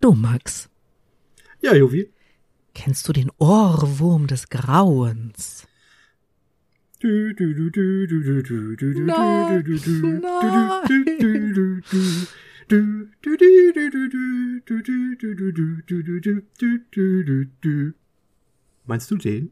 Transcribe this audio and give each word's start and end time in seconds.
Du, 0.00 0.12
Max. 0.12 0.68
Ja, 1.60 1.74
Jovi. 1.74 2.08
Kennst 2.74 3.08
du 3.08 3.12
den 3.12 3.30
Ohrwurm 3.38 4.28
des 4.28 4.48
Grauens? 4.48 5.66
Meinst 18.86 19.10
du 19.10 19.16
den? 19.16 19.50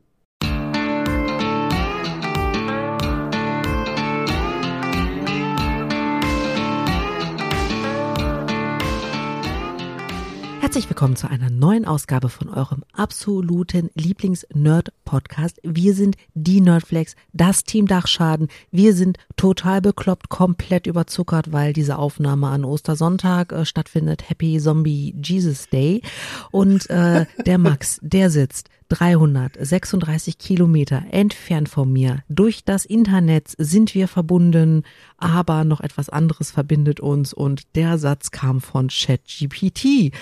Herzlich 10.67 10.91
willkommen 10.91 11.15
zu 11.15 11.31
einer 11.31 11.49
neuen 11.49 11.85
Ausgabe 11.85 12.29
von 12.29 12.49
eurem 12.49 12.83
absoluten 12.93 13.89
Lieblings-Nerd-Podcast. 13.95 15.61
Wir 15.63 15.95
sind 15.95 16.17
die 16.35 16.61
Nerdflex, 16.61 17.15
das 17.33 17.63
Team 17.63 17.87
Dachschaden. 17.87 18.49
Wir 18.73 18.93
sind 18.93 19.17
total 19.37 19.81
bekloppt, 19.81 20.29
komplett 20.29 20.89
überzuckert, 20.89 21.53
weil 21.53 21.73
diese 21.73 21.99
Aufnahme 21.99 22.49
an 22.49 22.65
Ostersonntag 22.65 23.53
äh, 23.53 23.65
stattfindet. 23.65 24.29
Happy 24.29 24.59
Zombie 24.59 25.15
Jesus 25.23 25.69
Day. 25.69 26.03
Und 26.51 26.91
äh, 26.91 27.27
der 27.47 27.59
Max, 27.59 28.01
der 28.03 28.29
sitzt 28.31 28.69
336 28.89 30.39
Kilometer 30.39 31.05
entfernt 31.11 31.69
von 31.69 31.93
mir. 31.93 32.23
Durch 32.29 32.65
das 32.65 32.85
Internet 32.85 33.55
sind 33.59 33.95
wir 33.95 34.09
verbunden, 34.09 34.85
aber 35.17 35.65
noch 35.65 35.81
etwas 35.81 36.09
anderes 36.09 36.51
verbindet 36.51 37.01
uns 37.01 37.33
und 37.33 37.75
der 37.77 37.99
Satz 37.99 38.31
kam 38.31 38.61
von 38.61 38.89
ChatGPT. 38.89 40.13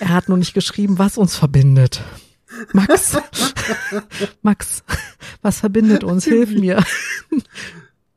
Er 0.00 0.08
hat 0.10 0.28
nur 0.28 0.38
nicht 0.38 0.54
geschrieben, 0.54 0.98
was 0.98 1.18
uns 1.18 1.36
verbindet. 1.36 2.02
Max, 2.72 3.16
Max, 4.42 4.82
was 5.42 5.60
verbindet 5.60 6.02
uns? 6.02 6.24
Hilf 6.24 6.50
mir. 6.50 6.82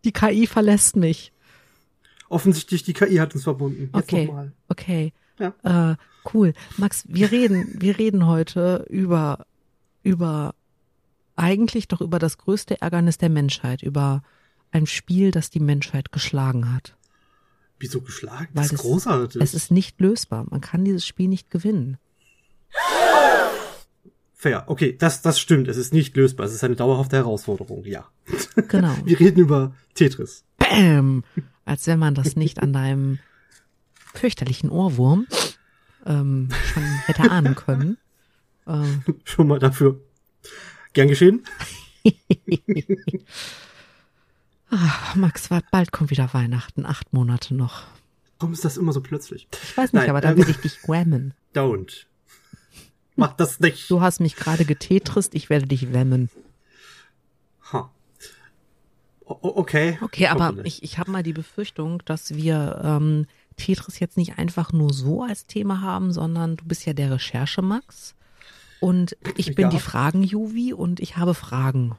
Die 0.04 0.12
KI 0.12 0.48
verlässt 0.48 0.96
mich. 0.96 1.34
Offensichtlich, 2.30 2.84
die 2.84 2.94
KI 2.94 3.18
hat 3.18 3.36
uns 3.36 3.44
verbunden. 3.44 3.90
Jetzt 3.94 3.96
okay, 3.96 4.32
okay. 4.70 5.14
Ja. 5.38 5.92
Äh, 5.92 5.96
cool. 6.34 6.54
Max, 6.78 7.04
wir 7.08 7.32
reden, 7.32 7.76
wir 7.80 7.98
reden 7.98 8.26
heute 8.26 8.86
über 8.90 9.46
über 10.04 10.56
eigentlich 11.36 11.88
doch 11.88 12.02
über 12.02 12.20
das 12.20 12.38
größte 12.38 12.82
Ärgernis 12.82 13.18
der 13.18 13.30
Menschheit, 13.30 13.82
über 13.84 14.24
ein 14.72 14.86
Spiel, 14.86 15.32
das 15.32 15.50
die 15.50 15.60
Menschheit 15.60 16.12
geschlagen 16.12 16.74
hat. 16.74 16.96
Wieso 17.80 18.02
geschlagen? 18.02 18.50
Weil 18.54 18.64
das 18.64 18.74
ist 18.74 18.82
großartig. 18.82 19.42
Es 19.42 19.54
ist 19.54 19.72
nicht 19.72 20.00
lösbar. 20.00 20.46
Man 20.50 20.62
kann 20.62 20.86
dieses 20.86 21.06
Spiel 21.06 21.28
nicht 21.28 21.50
gewinnen. 21.50 21.98
Fair. 24.34 24.66
Okay, 24.68 24.96
das, 24.98 25.22
das 25.22 25.40
stimmt. 25.40 25.68
Es 25.68 25.78
ist 25.78 25.94
nicht 25.94 26.16
lösbar. 26.16 26.46
Es 26.46 26.54
ist 26.54 26.64
eine 26.64 26.76
dauerhafte 26.76 27.18
Herausforderung. 27.18 27.86
Ja. 27.86 28.06
Genau. 28.56 28.96
Wir 29.06 29.20
reden 29.20 29.40
über 29.40 29.74
Tetris. 29.96 30.44
Bam! 30.58 31.24
Als 31.66 31.88
wenn 31.88 32.00
man 32.00 32.16
das 32.16 32.36
nicht 32.36 32.62
an 32.62 32.74
deinem 32.74 33.20
fürchterlichen 34.14 34.70
Ohrwurm 34.70 35.28
ähm, 36.06 36.50
schon 36.74 36.84
hätte 37.06 37.30
ahnen 37.32 37.56
können. 37.56 37.98
Ähm. 38.68 39.04
Schon 39.24 39.48
mal 39.48 39.60
dafür. 39.60 40.00
Gern 40.94 41.08
geschehen. 41.08 41.46
Ach, 44.70 45.16
Max, 45.16 45.50
bald 45.72 45.92
kommt 45.92 46.10
wieder 46.10 46.34
Weihnachten. 46.34 46.86
Acht 46.86 47.14
Monate 47.14 47.54
noch. 47.54 47.84
Warum 48.40 48.54
ist 48.54 48.66
das 48.66 48.78
immer 48.78 48.92
so 48.92 49.02
plötzlich? 49.02 49.48
Ich 49.52 49.78
weiß 49.78 49.94
nicht, 49.94 50.02
Nein, 50.02 50.10
aber 50.10 50.22
dann 50.22 50.34
ähm, 50.34 50.40
will 50.40 50.50
ich 50.50 50.58
dich 50.58 50.88
whammen. 50.88 51.34
Don't. 51.56 52.06
Mach 53.16 53.34
das 53.34 53.60
nicht. 53.60 53.90
Du 53.90 54.02
hast 54.02 54.20
mich 54.20 54.36
gerade 54.36 54.66
getetrist, 54.66 55.36
ich 55.36 55.50
werde 55.50 55.68
dich 55.68 55.94
whammen. 55.94 56.30
Ha. 57.72 57.92
Huh. 59.28 59.38
Okay. 59.42 60.00
Okay, 60.02 60.28
aber 60.28 60.66
ich, 60.66 60.84
ich 60.84 60.98
habe 60.98 61.12
mal 61.12 61.24
die 61.24 61.34
Befürchtung, 61.34 62.02
dass 62.06 62.34
wir 62.36 62.82
ähm, 62.84 63.28
Tetris 63.58 64.00
jetzt 64.00 64.18
nicht 64.18 64.40
einfach 64.40 64.74
nur 64.74 64.92
so 64.92 65.24
als 65.24 65.46
Thema 65.46 65.82
haben, 65.82 66.12
sondern 66.12 66.58
du 66.58 66.66
bist 66.66 66.86
ja 66.86 66.94
der 66.94 67.12
Recherche, 67.12 67.62
Max. 67.62 68.16
Und 68.82 69.16
ich 69.38 69.56
bin 69.56 69.66
ja. 69.66 69.70
die 69.70 69.80
Fragen-Juvi 69.80 70.74
und 70.74 71.00
ich 71.00 71.16
habe 71.16 71.34
Fragen. 71.34 71.96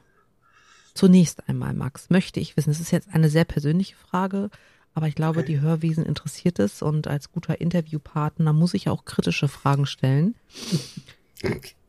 Zunächst 0.93 1.49
einmal, 1.49 1.73
Max, 1.73 2.09
möchte 2.09 2.39
ich 2.39 2.55
wissen, 2.55 2.69
es 2.69 2.79
ist 2.79 2.91
jetzt 2.91 3.07
eine 3.11 3.29
sehr 3.29 3.45
persönliche 3.45 3.95
Frage, 3.95 4.51
aber 4.93 5.07
ich 5.07 5.15
glaube, 5.15 5.43
die 5.43 5.59
Hörwesen 5.59 6.05
interessiert 6.05 6.59
es 6.59 6.83
und 6.83 7.07
als 7.07 7.31
guter 7.31 7.59
Interviewpartner 7.59 8.53
muss 8.53 8.75
ich 8.75 8.89
auch 8.89 9.05
kritische 9.05 9.47
Fragen 9.47 9.85
stellen. 9.85 10.35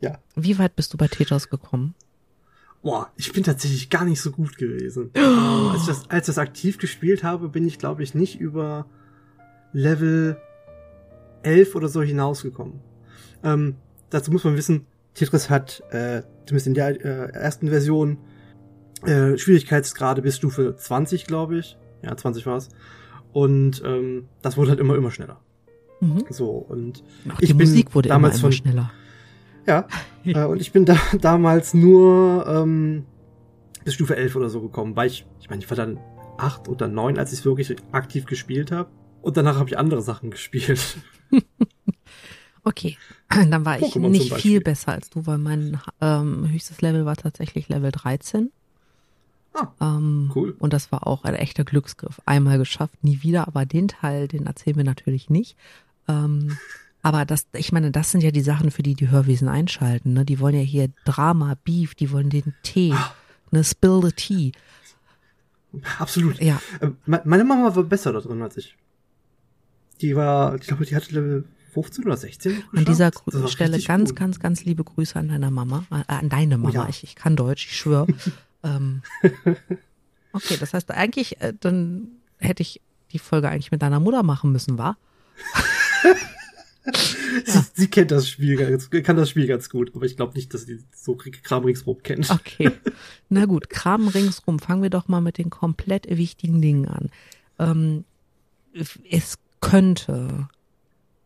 Ja. 0.01 0.19
Wie 0.37 0.59
weit 0.59 0.77
bist 0.77 0.95
du 0.95 0.97
bei 0.97 1.09
Tetris 1.09 1.51
gekommen? 1.51 1.95
Boah, 2.83 3.11
ich 3.17 3.33
bin 3.33 3.43
tatsächlich 3.43 3.91
gar 3.91 4.05
nicht 4.05 4.21
so 4.21 4.31
gut 4.31 4.57
gewesen. 4.59 5.11
Oh. 5.17 5.71
als, 5.73 5.83
ich 5.83 5.87
das, 5.87 6.11
als 6.11 6.29
ich 6.29 6.35
das 6.35 6.39
aktiv 6.39 6.79
gespielt 6.79 7.25
habe, 7.25 7.49
bin 7.49 7.67
ich, 7.67 7.79
glaube 7.79 8.03
ich, 8.03 8.15
nicht 8.15 8.39
über 8.39 8.87
Level 9.73 10.37
11 11.43 11.75
oder 11.75 11.89
so 11.89 12.01
hinausgekommen. 12.03 12.81
Ähm, 13.43 13.77
dazu 14.15 14.31
muss 14.31 14.45
man 14.45 14.57
wissen, 14.57 14.87
Tetris 15.15 15.51
hat, 15.51 15.83
äh, 15.91 16.23
zumindest 16.47 16.67
in 16.67 16.75
der 16.75 17.05
äh, 17.05 17.33
ersten 17.33 17.69
Version, 17.69 18.19
äh, 19.05 19.37
Schwierigkeitsgrade 19.37 20.23
bis 20.23 20.37
Stufe 20.37 20.77
20, 20.77 21.27
glaube 21.27 21.59
ich. 21.59 21.77
Ja, 22.03 22.17
20 22.17 22.47
war's. 22.47 22.69
Und 23.33 23.83
ähm, 23.85 24.29
das 24.43 24.57
wurde 24.57 24.71
halt 24.71 24.81
immer, 24.81 24.95
immer 24.95 25.11
schneller. 25.11 25.41
Mhm. 26.01 26.25
So, 26.31 26.51
und 26.51 27.03
Auch 27.29 27.41
ich 27.41 27.49
die 27.49 27.55
bin 27.55 27.69
Musik 27.69 27.95
wurde 27.95 28.09
damals 28.09 28.37
immer, 28.37 28.49
immer 28.49 28.53
von, 28.53 28.53
schneller. 28.53 28.93
Ja, 29.67 29.89
äh, 30.25 30.45
und 30.45 30.61
ich 30.61 30.73
bin 30.73 30.85
da 30.85 30.97
damals 31.21 31.75
nur 31.75 32.47
ähm, 32.47 33.05
bis 33.85 33.95
Stufe 33.95 34.17
11 34.17 34.37
oder 34.37 34.49
so 34.49 34.61
gekommen, 34.61 34.97
weil 34.97 35.09
ich, 35.09 35.27
ich 35.41 35.51
meine, 35.51 35.63
ich 35.63 35.69
war 35.69 35.77
dann 35.77 35.99
8 36.39 36.69
oder 36.69 36.89
9, 36.89 37.19
als 37.19 37.33
ich 37.33 37.45
wirklich 37.45 37.75
aktiv 37.93 38.27
gespielt 38.27 38.73
habe. 38.73 38.91
Und 39.23 39.37
danach 39.37 39.57
habe 39.57 39.69
ich 39.69 39.79
andere 39.79 40.03
Sachen 40.03 40.31
gespielt. 40.31 40.99
Okay, 42.65 42.97
dann 43.29 43.65
war 43.65 43.79
ich 43.79 43.95
nicht 43.95 44.35
viel 44.35 44.61
besser 44.61 44.93
als 44.93 45.11
du, 45.11 45.27
weil 45.27 45.39
mein 45.39 45.81
ähm, 46.01 46.51
höchstes 46.51 46.81
Level 46.81 47.05
war 47.05 47.17
tatsächlich 47.17 47.69
Level 47.69 47.93
13. 47.93 48.51
Ah, 49.55 49.69
ähm, 49.81 50.33
cool. 50.35 50.57
Und 50.59 50.73
das 50.73 50.91
war 50.91 51.07
auch 51.07 51.25
ein 51.25 51.35
echter 51.35 51.65
Glücksgriff. 51.65 52.21
Einmal 52.27 52.59
geschafft, 52.59 53.05
nie 53.05 53.23
wieder, 53.23 53.47
aber 53.47 53.67
den 53.67 53.87
Teil, 53.87 54.27
den 54.27 54.47
erzählen 54.47 54.77
wir 54.77 54.85
natürlich 54.85 55.31
nicht. 55.31 55.57
Ähm, 56.09 56.59
aber 57.03 57.25
das, 57.25 57.47
ich 57.53 57.71
meine, 57.71 57.91
das 57.91 58.11
sind 58.11 58.23
ja 58.23 58.31
die 58.31 58.41
Sachen, 58.41 58.71
für 58.71 58.83
die 58.83 58.95
die 58.95 59.11
Hörwesen 59.11 59.49
einschalten. 59.49 60.15
Ne? 60.15 60.25
Die 60.25 60.41
wollen 60.41 60.57
ja 60.57 60.63
hier 60.63 60.89
Drama, 61.05 61.57
Beef, 61.63 61.95
die 61.95 62.11
wollen 62.11 62.31
den 62.31 62.55
Tee, 62.63 62.93
ah. 62.95 63.15
ne, 63.51 63.63
Spill 63.63 64.01
the 64.03 64.13
Tea. 64.13 64.53
Absolut. 65.99 66.41
Ja. 66.41 66.61
Äh, 66.81 66.91
meine 67.05 67.45
Mama 67.45 67.77
war 67.77 67.83
besser 67.85 68.13
da 68.13 68.21
drin 68.21 68.43
als 68.43 68.57
ich. 68.57 68.77
Die 70.01 70.17
war, 70.17 70.57
ich 70.57 70.63
glaube, 70.63 70.85
die 70.85 70.97
hatte 70.97 71.15
Level 71.15 71.45
15 71.75 72.05
oder 72.05 72.17
16 72.17 72.63
An 72.73 72.85
dieser 72.85 73.11
Stelle 73.47 73.81
ganz, 73.81 74.11
gut. 74.11 74.19
ganz, 74.19 74.39
ganz 74.39 74.65
liebe 74.65 74.85
Grüße 74.85 75.19
an 75.19 75.29
deiner 75.29 75.51
Mama, 75.51 75.85
äh, 75.91 76.05
an 76.07 76.29
deine 76.29 76.57
Mama. 76.57 76.71
Oh 76.71 76.83
ja. 76.85 76.89
ich, 76.89 77.03
ich 77.03 77.17
kann 77.17 77.35
Deutsch, 77.35 77.67
ich 77.67 77.77
schwöre. 77.77 78.07
ähm, 78.63 79.03
okay, 80.33 80.57
das 80.59 80.73
heißt 80.73 80.91
eigentlich, 80.93 81.41
äh, 81.41 81.53
dann 81.59 82.09
hätte 82.39 82.63
ich 82.63 82.81
die 83.13 83.19
Folge 83.19 83.49
eigentlich 83.49 83.73
mit 83.73 83.83
deiner 83.83 83.99
Mutter 84.01 84.23
machen 84.23 84.53
müssen, 84.53 84.79
war? 84.79 84.97
sie, 87.45 87.53
ja. 87.53 87.65
sie, 87.75 87.89
kennt 87.89 88.13
das 88.13 88.29
Spiel 88.29 88.57
ganz, 88.57 88.89
kann 88.91 89.17
das 89.17 89.31
Spiel 89.31 89.49
ganz 89.49 89.69
gut, 89.69 89.93
aber 89.97 90.05
ich 90.05 90.17
glaube 90.17 90.35
nicht, 90.35 90.55
dass 90.55 90.67
sie 90.67 90.79
so 90.95 91.17
Kram 91.17 91.65
ringsrum 91.65 92.03
kennt. 92.03 92.31
Okay. 92.31 92.71
Na 93.29 93.47
gut, 93.47 93.69
Kram 93.69 94.07
ringsrum. 94.07 94.61
Fangen 94.61 94.83
wir 94.83 94.91
doch 94.91 95.09
mal 95.09 95.21
mit 95.21 95.39
den 95.39 95.51
komplett 95.51 96.09
wichtigen 96.09 96.63
Dingen 96.63 96.87
an. 96.87 97.11
Ähm, 97.59 98.05
es 99.11 99.39
könnte 99.61 100.49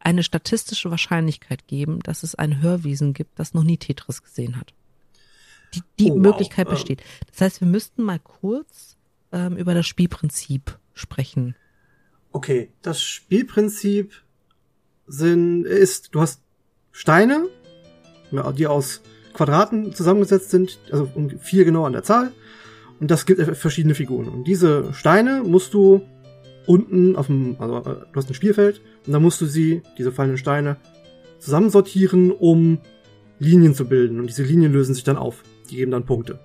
eine 0.00 0.22
statistische 0.22 0.90
Wahrscheinlichkeit 0.90 1.66
geben, 1.66 2.00
dass 2.00 2.22
es 2.22 2.34
ein 2.34 2.62
Hörwesen 2.62 3.14
gibt, 3.14 3.38
das 3.38 3.54
noch 3.54 3.64
nie 3.64 3.76
Tetris 3.76 4.22
gesehen 4.22 4.56
hat. 4.56 4.72
Die, 5.74 5.82
die 5.98 6.10
oh, 6.12 6.16
Möglichkeit 6.16 6.66
wow. 6.66 6.74
besteht. 6.74 7.02
Das 7.30 7.40
heißt, 7.40 7.60
wir 7.60 7.68
müssten 7.68 8.02
mal 8.02 8.18
kurz 8.18 8.96
ähm, 9.32 9.56
über 9.56 9.74
das 9.74 9.86
Spielprinzip 9.86 10.78
sprechen. 10.94 11.54
Okay, 12.32 12.70
das 12.82 13.02
Spielprinzip 13.02 14.14
sind, 15.06 15.64
ist, 15.64 16.14
du 16.14 16.20
hast 16.20 16.42
Steine, 16.92 17.48
die 18.56 18.66
aus 18.66 19.00
Quadraten 19.32 19.94
zusammengesetzt 19.94 20.50
sind, 20.50 20.78
also 20.90 21.10
vier 21.40 21.64
genau 21.64 21.84
an 21.84 21.92
der 21.92 22.02
Zahl. 22.02 22.32
Und 23.00 23.10
das 23.10 23.26
gibt 23.26 23.40
verschiedene 23.56 23.94
Figuren. 23.94 24.28
Und 24.28 24.44
diese 24.44 24.92
Steine 24.92 25.42
musst 25.44 25.74
du 25.74 26.02
unten 26.68 27.16
auf 27.16 27.26
dem, 27.26 27.56
also 27.58 27.78
äh, 27.78 27.82
du 28.12 28.14
hast 28.14 28.30
ein 28.30 28.34
Spielfeld 28.34 28.80
und 29.06 29.12
da 29.12 29.18
musst 29.18 29.40
du 29.40 29.46
sie, 29.46 29.82
diese 29.96 30.12
fallenden 30.12 30.38
Steine, 30.38 30.76
zusammensortieren, 31.40 32.30
um 32.30 32.78
Linien 33.38 33.74
zu 33.74 33.86
bilden. 33.86 34.20
Und 34.20 34.28
diese 34.28 34.42
Linien 34.42 34.72
lösen 34.72 34.94
sich 34.94 35.04
dann 35.04 35.16
auf. 35.16 35.42
Die 35.70 35.76
geben 35.76 35.90
dann 35.90 36.04
Punkte. 36.04 36.38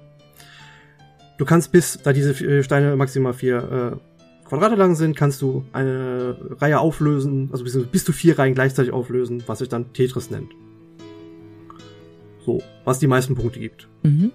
Du 1.37 1.45
kannst 1.45 1.71
bis, 1.71 1.99
da 2.03 2.13
diese 2.13 2.63
Steine 2.63 2.95
maximal 2.95 3.33
vier 3.33 3.99
Quadrate 4.45 4.75
lang 4.75 4.95
sind, 4.95 5.15
kannst 5.15 5.41
du 5.41 5.65
eine 5.73 6.37
Reihe 6.61 6.79
auflösen, 6.79 7.49
also 7.51 7.63
bis, 7.63 7.75
bis 7.87 8.05
zu 8.05 8.11
vier 8.11 8.37
Reihen 8.37 8.53
gleichzeitig 8.53 8.93
auflösen, 8.93 9.43
was 9.47 9.59
sich 9.59 9.69
dann 9.69 9.93
Tetris 9.93 10.29
nennt. 10.29 10.51
So, 12.45 12.61
was 12.85 12.99
die 12.99 13.07
meisten 13.07 13.33
Punkte 13.33 13.59
gibt. 13.59 13.87
Mhm. 14.03 14.31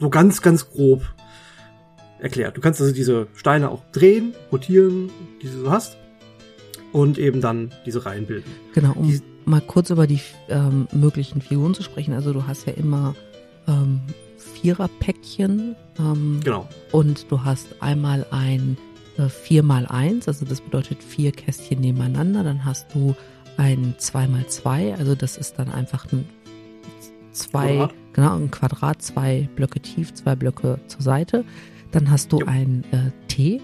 So 0.00 0.08
ganz, 0.08 0.40
ganz 0.40 0.70
grob 0.70 1.02
erklärt. 2.22 2.56
Du 2.56 2.60
kannst 2.60 2.80
also 2.80 2.94
diese 2.94 3.26
Steine 3.34 3.70
auch 3.70 3.82
drehen, 3.92 4.34
rotieren, 4.50 5.10
die 5.42 5.46
du 5.48 5.64
so 5.64 5.70
hast, 5.70 5.96
und 6.92 7.18
eben 7.18 7.40
dann 7.40 7.72
diese 7.86 8.04
Reihen 8.06 8.26
bilden. 8.26 8.50
Genau, 8.74 8.92
um 8.94 9.08
Die- 9.08 9.20
mal 9.44 9.60
kurz 9.60 9.90
über 9.90 10.06
die 10.06 10.20
ähm, 10.48 10.86
möglichen 10.92 11.40
Figuren 11.40 11.74
zu 11.74 11.82
sprechen. 11.82 12.14
Also 12.14 12.32
du 12.32 12.46
hast 12.46 12.66
ja 12.66 12.74
immer 12.74 13.14
ähm, 13.66 14.00
Viererpäckchen 14.36 15.74
ähm, 15.98 16.40
Genau. 16.44 16.68
und 16.92 17.30
du 17.30 17.42
hast 17.44 17.66
einmal 17.80 18.24
ein 18.30 18.76
äh, 19.18 19.22
4x1, 19.22 20.26
also 20.28 20.44
das 20.44 20.60
bedeutet 20.60 21.02
vier 21.02 21.32
Kästchen 21.32 21.80
nebeneinander. 21.80 22.44
Dann 22.44 22.64
hast 22.64 22.94
du 22.94 23.14
ein 23.56 23.94
2x2, 23.98 24.94
also 24.96 25.14
das 25.14 25.36
ist 25.36 25.58
dann 25.58 25.70
einfach 25.70 26.06
ein 26.12 26.24
zwei, 27.32 27.68
Quadrat. 27.76 27.94
genau, 28.12 28.36
ein 28.36 28.50
Quadrat, 28.50 29.02
zwei 29.02 29.48
Blöcke 29.56 29.80
tief, 29.80 30.14
zwei 30.14 30.34
Blöcke 30.36 30.78
zur 30.86 31.02
Seite. 31.02 31.44
Dann 31.92 32.10
hast 32.10 32.32
du 32.32 32.40
Jo. 32.40 32.46
ein 32.46 32.84
äh, 32.90 33.10
T, 33.28 33.60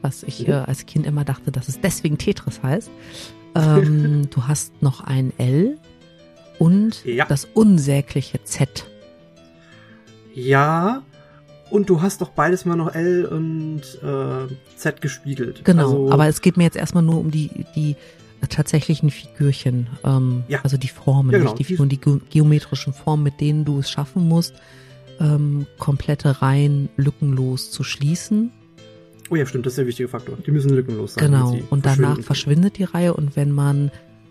was 0.00 0.22
ich 0.22 0.48
äh, 0.48 0.52
als 0.52 0.86
Kind 0.86 1.06
immer 1.06 1.24
dachte, 1.24 1.52
dass 1.52 1.68
es 1.68 1.80
deswegen 1.80 2.16
Tetris 2.18 2.62
heißt. 2.62 2.90
Ähm, 3.54 4.28
du 4.34 4.46
hast 4.46 4.80
noch 4.82 5.02
ein 5.02 5.32
L 5.38 5.78
und 6.58 7.04
Ja. 7.04 7.26
das 7.26 7.44
unsägliche 7.44 8.42
Z. 8.44 8.86
Ja, 10.34 11.02
und 11.70 11.88
du 11.90 12.00
hast 12.02 12.20
doch 12.20 12.30
beides 12.30 12.64
mal 12.64 12.76
noch 12.76 12.94
L 12.94 13.24
und 13.26 13.80
äh, 14.02 14.54
Z 14.76 15.00
gespiegelt. 15.00 15.64
Genau, 15.64 15.82
Also, 15.84 16.10
aber 16.12 16.26
es 16.28 16.40
geht 16.40 16.56
mir 16.56 16.64
jetzt 16.64 16.76
erstmal 16.76 17.02
nur 17.02 17.18
um 17.18 17.30
die, 17.30 17.50
die 17.74 17.96
tatsächlichen 18.48 19.10
Figürchen, 19.10 19.86
ähm, 20.04 20.44
Ja. 20.48 20.60
also 20.62 20.76
die 20.76 20.88
Formen, 20.88 21.30
Ja, 21.32 21.38
genau. 21.38 21.50
nicht 21.50 21.58
die 21.60 21.64
Figuren, 21.64 21.88
die 21.88 22.00
ge 22.00 22.18
geometrischen 22.30 22.92
Formen, 22.92 23.22
mit 23.22 23.40
denen 23.40 23.64
du 23.64 23.78
es 23.78 23.90
schaffen 23.90 24.26
musst, 24.28 24.54
ähm, 25.20 25.66
komplette 25.78 26.42
Reihen 26.42 26.88
lückenlos 26.96 27.70
zu 27.70 27.84
schließen. 27.84 28.50
oh 29.30 29.36
ja, 29.36 29.46
stimmt, 29.46 29.66
das 29.66 29.72
ist 29.72 29.78
der 29.78 29.86
wichtige 29.86 30.08
Faktor. 30.08 30.36
Die 30.46 30.50
müssen 30.50 30.70
lückenlos 30.70 31.14
sein. 31.14 31.26
Genau, 31.30 31.56
und 31.70 31.86
danach 31.86 32.20
verschwindet 32.20 32.78
die 32.78 32.84
Reihe 32.84 33.14
und 33.14 33.36
wenn 33.36 33.50
man 33.52 33.90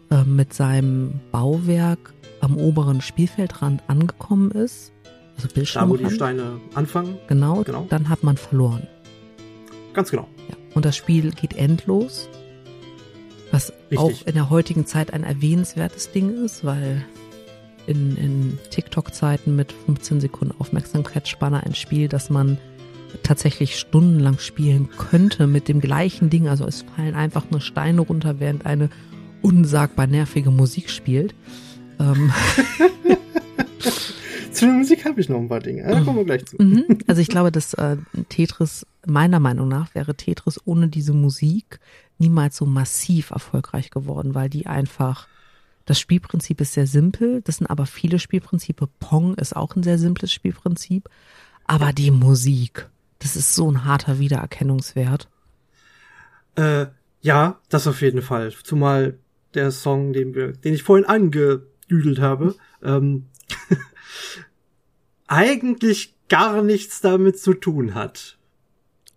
äh, 0.10 0.24
mit 0.24 0.54
seinem 0.54 1.20
Bauwerk 1.32 2.14
am 2.42 2.58
oberen 2.58 3.02
Spielfeldrand 3.02 3.84
angekommen 3.88 4.52
ist, 4.52 4.92
also 5.38 5.48
Da, 5.80 5.90
wo 5.90 5.96
die 5.98 6.10
Steine 6.10 6.60
anfangen. 6.76 7.18
genau, 7.28 7.64
Genau. 7.64 7.88
dann 7.90 8.10
hat 8.10 8.24
man 8.24 8.38
verloren. 8.38 8.88
Ganz 9.94 10.12
genau. 10.12 10.28
Ja. 10.50 10.56
Und 10.76 10.86
das 10.86 10.96
Spiel 10.96 11.32
geht 11.32 11.56
endlos, 11.56 12.30
was 13.52 13.74
Richtig. 13.90 13.98
auch 14.00 14.28
in 14.28 14.34
der 14.36 14.50
heutigen 14.50 14.86
Zeit 14.86 15.14
ein 15.14 15.24
erwähnenswertes 15.24 16.12
Ding 16.12 16.44
ist, 16.46 16.64
weil 16.64 17.04
in, 17.92 18.18
in 18.18 18.60
TikTok-Zeiten 18.72 19.56
mit 19.56 19.72
15 19.72 20.22
Sekunden 20.22 20.54
Aufmerksamkeitsspanne 20.60 21.64
ein 21.64 21.76
Spiel, 21.76 22.08
das 22.08 22.30
man 22.30 22.58
tatsächlich 23.24 23.78
stundenlang 23.78 24.40
spielen 24.40 24.90
könnte 24.98 25.48
mit 25.48 25.68
dem 25.68 25.82
gleichen 25.82 26.30
Ding. 26.30 26.48
Also 26.48 26.66
es 26.66 26.86
fallen 26.96 27.16
einfach 27.16 27.50
nur 27.52 27.62
Steine 27.62 28.02
runter, 28.02 28.40
während 28.40 28.66
eine 28.66 28.90
unsagbar 29.42 30.08
nervige 30.08 30.52
Musik 30.52 30.90
spielt. 30.90 31.36
Ähm, 32.00 32.32
Zu 34.52 34.66
der 34.66 34.76
Musik 34.76 35.06
habe 35.06 35.20
ich 35.20 35.30
noch 35.30 35.38
ein 35.38 35.48
paar 35.48 35.60
Dinge. 35.60 35.84
Da 35.88 36.02
kommen 36.02 36.18
wir 36.18 36.26
gleich 36.26 36.46
zu. 36.46 36.62
Mhm. 36.62 36.86
Also 37.08 37.22
ich 37.22 37.30
glaube, 37.30 37.52
dass 37.52 37.74
äh, 37.74 37.98
Tetris, 38.30 38.86
meiner 39.08 39.40
Meinung 39.40 39.68
nach, 39.68 39.96
wäre 39.96 40.16
Tetris 40.16 40.60
ohne 40.66 40.88
diese 40.88 41.14
Musik 41.14 41.80
niemals 42.20 42.58
so 42.58 42.66
massiv 42.66 43.32
erfolgreich 43.32 43.90
geworden, 43.90 44.36
weil 44.36 44.50
die 44.50 44.68
einfach, 44.68 45.28
das 45.92 46.00
Spielprinzip 46.00 46.62
ist 46.62 46.72
sehr 46.72 46.88
simpel, 46.88 47.42
das 47.42 47.58
sind 47.58 47.68
aber 47.68 47.86
viele 47.86 48.18
Spielprinzipe. 48.18 48.88
Pong 49.02 49.36
ist 49.36 49.58
auch 49.58 49.76
ein 49.76 49.84
sehr 49.84 49.98
simples 49.98 50.32
Spielprinzip, 50.32 51.10
aber 51.66 51.92
die 51.92 52.12
Musik, 52.12 52.90
das 53.20 53.36
ist 53.36 53.56
so 53.56 53.70
ein 53.70 53.84
harter 53.84 54.18
Wiedererkennungswert. 54.18 55.28
Äh, 56.56 56.86
ja, 57.20 57.60
das 57.68 57.88
auf 57.88 58.02
jeden 58.02 58.22
Fall. 58.22 58.54
Zumal 58.64 59.18
der 59.54 59.72
Song, 59.72 60.14
den 60.14 60.34
wir, 60.34 60.54
den 60.54 60.74
ich 60.74 60.84
vorhin 60.84 61.06
angedüdelt 61.06 62.20
habe, 62.20 62.56
ähm, 62.82 63.26
eigentlich 65.28 66.16
gar 66.30 66.62
nichts 66.62 67.02
damit 67.02 67.38
zu 67.38 67.54
tun 67.54 67.96
hat. 67.96 68.38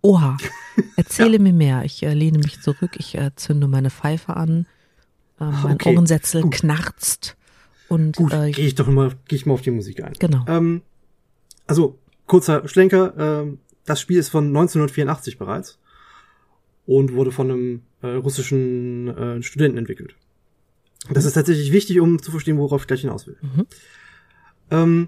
Oha, 0.01 0.35
erzähle 0.97 1.39
mir 1.39 1.53
mehr. 1.53 1.85
Ich 1.85 2.03
äh, 2.03 2.13
lehne 2.13 2.39
mich 2.39 2.61
zurück, 2.61 2.97
ich 2.97 3.15
äh, 3.15 3.31
zünde 3.37 3.69
meine 3.69 3.91
Pfeife 3.91 4.35
an, 4.35 4.65
äh, 5.39 5.45
mein 5.45 5.73
Okay, 5.73 5.93
Ohrensätzel 5.93 6.41
gut. 6.41 6.53
knarzt 6.53 7.35
und 7.87 8.15
Gut, 8.15 8.33
äh, 8.33 8.51
gehe 8.51 8.65
ich 8.65 8.75
doch 8.75 8.87
mal, 8.87 9.11
gehe 9.27 9.37
ich 9.37 9.45
mal 9.45 9.53
auf 9.53 9.61
die 9.61 9.71
Musik 9.71 10.03
ein. 10.03 10.13
genau. 10.19 10.43
Ähm, 10.47 10.81
also, 11.67 11.99
kurzer 12.27 12.67
Schlenker, 12.67 13.13
ähm, 13.17 13.59
das 13.85 14.01
Spiel 14.01 14.17
ist 14.17 14.29
von 14.29 14.47
1984 14.47 15.37
bereits 15.37 15.79
und 16.85 17.13
wurde 17.13 17.31
von 17.31 17.51
einem 17.51 17.81
äh, 18.01 18.07
russischen 18.07 19.07
äh, 19.07 19.41
Studenten 19.43 19.77
entwickelt. 19.77 20.15
Das 21.11 21.25
ist 21.25 21.33
tatsächlich 21.33 21.71
wichtig, 21.71 21.99
um 21.99 22.21
zu 22.21 22.31
verstehen, 22.31 22.57
worauf 22.57 22.81
ich 22.81 22.87
gleich 22.87 23.01
hinaus 23.01 23.27
will. 23.27 23.37
Mhm. 23.41 23.65
Ähm, 24.71 25.07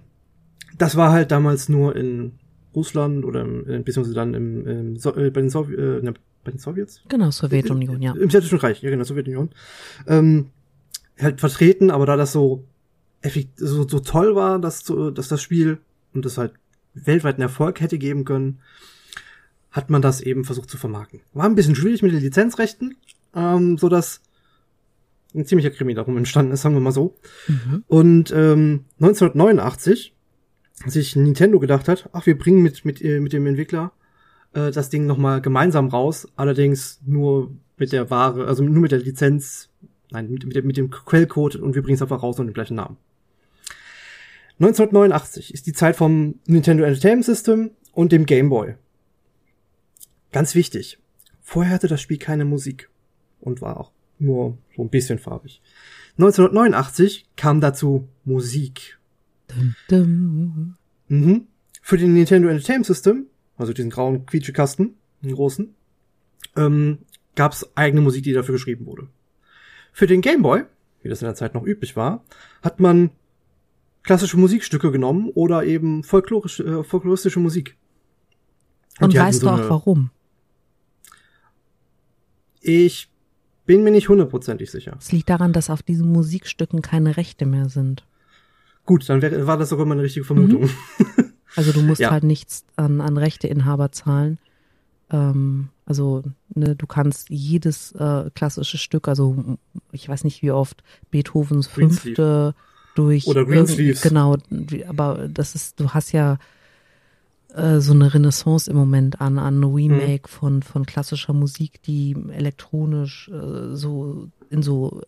das 0.77 0.95
war 0.95 1.12
halt 1.12 1.31
damals 1.31 1.69
nur 1.69 1.95
in 1.95 2.33
Russland 2.75 3.25
oder 3.25 3.41
im, 3.41 3.63
beziehungsweise 3.83 4.13
dann 4.13 4.35
im, 4.35 4.68
im 4.68 4.97
so 4.97 5.15
äh, 5.15 5.31
bei, 5.31 5.41
den 5.41 5.50
Sowj 5.50 5.74
äh, 5.74 6.13
bei 6.47 6.51
den 6.51 6.59
Sowjets? 6.59 7.01
Genau, 7.09 7.29
Sowjetunion, 7.29 8.01
ja. 8.01 8.13
Im 8.13 8.29
Sowjetischen 8.29 8.59
Reich, 8.59 8.81
ja 8.81 8.89
genau, 8.89 9.03
Sowjetunion. 9.03 9.49
Ähm, 10.07 10.47
halt 11.19 11.41
vertreten, 11.41 11.91
aber 11.91 12.05
da 12.05 12.15
das 12.15 12.31
so, 12.31 12.63
so, 13.57 13.88
so 13.88 13.99
toll 13.99 14.33
war, 14.35 14.59
dass, 14.59 14.83
dass 14.83 15.27
das 15.27 15.41
Spiel 15.41 15.79
und 16.13 16.25
das 16.25 16.38
halt 16.38 16.53
weltweiten 16.94 17.41
Erfolg 17.41 17.81
hätte 17.81 17.97
geben 17.97 18.23
können, 18.23 18.59
hat 19.71 19.89
man 19.89 20.01
das 20.01 20.21
eben 20.21 20.45
versucht 20.45 20.69
zu 20.69 20.77
vermarkten. 20.77 21.19
War 21.33 21.45
ein 21.45 21.55
bisschen 21.55 21.75
schwierig 21.75 22.01
mit 22.01 22.13
den 22.13 22.21
Lizenzrechten, 22.21 22.95
ähm, 23.35 23.77
so 23.77 23.89
dass 23.89 24.21
ein 25.35 25.45
ziemlicher 25.45 25.71
Krimi 25.71 25.93
darum 25.93 26.15
entstanden 26.15 26.53
ist, 26.53 26.61
sagen 26.61 26.75
wir 26.75 26.79
mal 26.79 26.91
so. 26.91 27.17
Mhm. 27.47 27.83
Und 27.88 28.31
ähm, 28.31 28.85
1989 29.01 30.15
sich 30.85 31.15
Nintendo 31.17 31.59
gedacht 31.59 31.89
hat, 31.89 32.09
ach, 32.13 32.25
wir 32.25 32.38
bringen 32.38 32.61
mit, 32.61 32.85
mit, 32.85 33.01
äh, 33.01 33.19
mit 33.19 33.33
dem 33.33 33.45
Entwickler 33.45 33.91
äh, 34.57 34.71
das 34.71 34.89
Ding 34.89 35.06
nochmal 35.06 35.42
gemeinsam 35.42 35.88
raus, 35.89 36.27
allerdings 36.36 37.00
nur 37.06 37.51
mit 37.77 37.92
der 37.92 38.09
Ware, 38.09 38.48
also 38.48 38.63
nur 38.63 38.81
mit 38.81 38.92
der 38.92 39.00
Lizenz, 39.00 39.69
nein, 40.12 40.30
mit, 40.31 40.45
mit, 40.45 40.56
dem- 40.56 40.65
mit 40.68 40.77
dem 40.77 40.89
Quellcode 40.89 41.56
und 41.57 41.75
wir 41.75 41.81
bringen 41.83 41.95
es 41.95 42.01
einfach 42.01 42.24
raus 42.24 42.39
unter 42.39 42.51
dem 42.51 42.54
gleichen 42.56 42.75
Namen. 42.75 42.98
1989 44.60 45.53
ist 45.53 45.67
die 45.67 45.74
Zeit 45.74 45.96
vom 45.96 46.39
Nintendo 46.48 46.84
Entertainment 46.84 47.25
System 47.25 47.72
und 47.93 48.12
dem 48.12 48.25
Game 48.25 48.50
Boy. 48.50 48.75
Ganz 50.31 50.55
wichtig. 50.55 50.98
Vorher 51.41 51.74
hatte 51.74 51.88
das 51.88 52.01
Spiel 52.01 52.17
keine 52.17 52.43
Musik 52.46 52.89
und 53.39 53.62
war 53.62 53.79
auch 53.79 53.91
nur 54.20 54.58
so 54.75 54.81
ein 54.81 54.89
bisschen 54.89 55.20
farbig. 55.20 55.62
1989 56.17 57.27
kam 57.36 57.62
dazu 57.62 58.08
Musik. 58.25 58.98
Dum, 59.48 59.75
dum. 59.89 60.75
Mhm. 61.08 61.48
Für 61.84 61.98
den 61.98 62.13
Nintendo 62.15 62.50
Entertainment 62.50 62.88
System, 62.88 63.27
also 63.57 63.73
diesen 63.73 63.89
grauen 63.89 64.25
Quietschekasten, 64.25 64.95
den 65.21 65.35
großen, 65.35 65.73
ähm, 66.55 66.99
gab 67.35 67.53
es 67.53 67.75
eigene 67.75 68.01
Musik, 68.01 68.23
die 68.23 68.33
dafür 68.33 68.53
geschrieben 68.53 68.85
wurde. 68.85 69.07
Für 69.91 70.07
den 70.07 70.21
Game 70.21 70.41
Boy, 70.41 70.63
wie 71.01 71.09
das 71.09 71.21
in 71.21 71.25
der 71.25 71.35
Zeit 71.35 71.53
noch 71.53 71.65
üblich 71.65 71.95
war, 71.95 72.23
hat 72.61 72.79
man 72.79 73.11
klassische 74.03 74.37
Musikstücke 74.37 74.91
genommen 74.91 75.29
oder 75.33 75.63
eben 75.63 76.03
folklorische, 76.03 76.63
äh, 76.63 76.83
folkloristische 76.83 77.39
Musik. 77.39 77.75
Und 78.99 79.13
hatten 79.13 79.27
weißt 79.27 79.41
so 79.41 79.47
du 79.47 79.53
auch 79.53 79.69
warum? 79.69 80.09
Ich 82.61 83.09
bin 83.65 83.83
mir 83.83 83.91
nicht 83.91 84.09
hundertprozentig 84.09 84.71
sicher. 84.71 84.95
Es 84.99 85.11
liegt 85.11 85.29
daran, 85.29 85.53
dass 85.53 85.69
auf 85.69 85.83
diesen 85.83 86.11
Musikstücken 86.11 86.81
keine 86.81 87.17
Rechte 87.17 87.45
mehr 87.45 87.69
sind. 87.69 88.05
Gut, 88.85 89.07
dann 89.09 89.21
wär, 89.21 89.45
war 89.45 89.57
das 89.57 89.69
sogar 89.69 89.85
meine 89.85 90.01
richtige 90.01 90.25
Vermutung. 90.25 90.69
Also 91.57 91.71
du 91.73 91.81
musst 91.81 91.99
Ja. 92.01 92.11
halt 92.11 92.23
nichts 92.23 92.63
an, 92.75 93.01
an 93.01 93.17
Rechteinhaber 93.17 93.91
zahlen. 93.91 94.37
Ähm, 95.09 95.69
also 95.85 96.23
ne, 96.53 96.75
du 96.75 96.85
kannst 96.87 97.29
jedes 97.29 97.91
äh, 97.93 98.29
klassische 98.35 98.77
Stück, 98.77 99.07
also 99.07 99.57
ich 99.91 100.07
weiß 100.07 100.23
nicht 100.23 100.41
wie 100.41 100.51
oft 100.51 100.83
Beethovens 101.11 101.67
fünfte 101.67 102.53
durch 102.95 103.25
Oder 103.27 103.45
Greensleeves. 103.45 104.01
genau, 104.01 104.35
wie- 104.49 104.85
aber 104.85 105.27
das 105.29 105.55
ist, 105.55 105.79
du 105.79 105.89
hast 105.91 106.11
ja 106.11 106.37
äh, 107.53 107.79
so 107.79 107.93
eine 107.93 108.13
Renaissance 108.13 108.69
im 108.69 108.75
Moment 108.77 109.21
an 109.21 109.39
an 109.39 109.63
Remake 109.63 110.23
Mhm. 110.27 110.27
von 110.27 110.63
von 110.63 110.85
klassischer 110.85 111.33
Musik, 111.33 111.81
die 111.83 112.15
elektronisch 112.31 113.29
äh, 113.29 113.75
so 113.75 114.27
in 114.49 114.61
so 114.61 115.01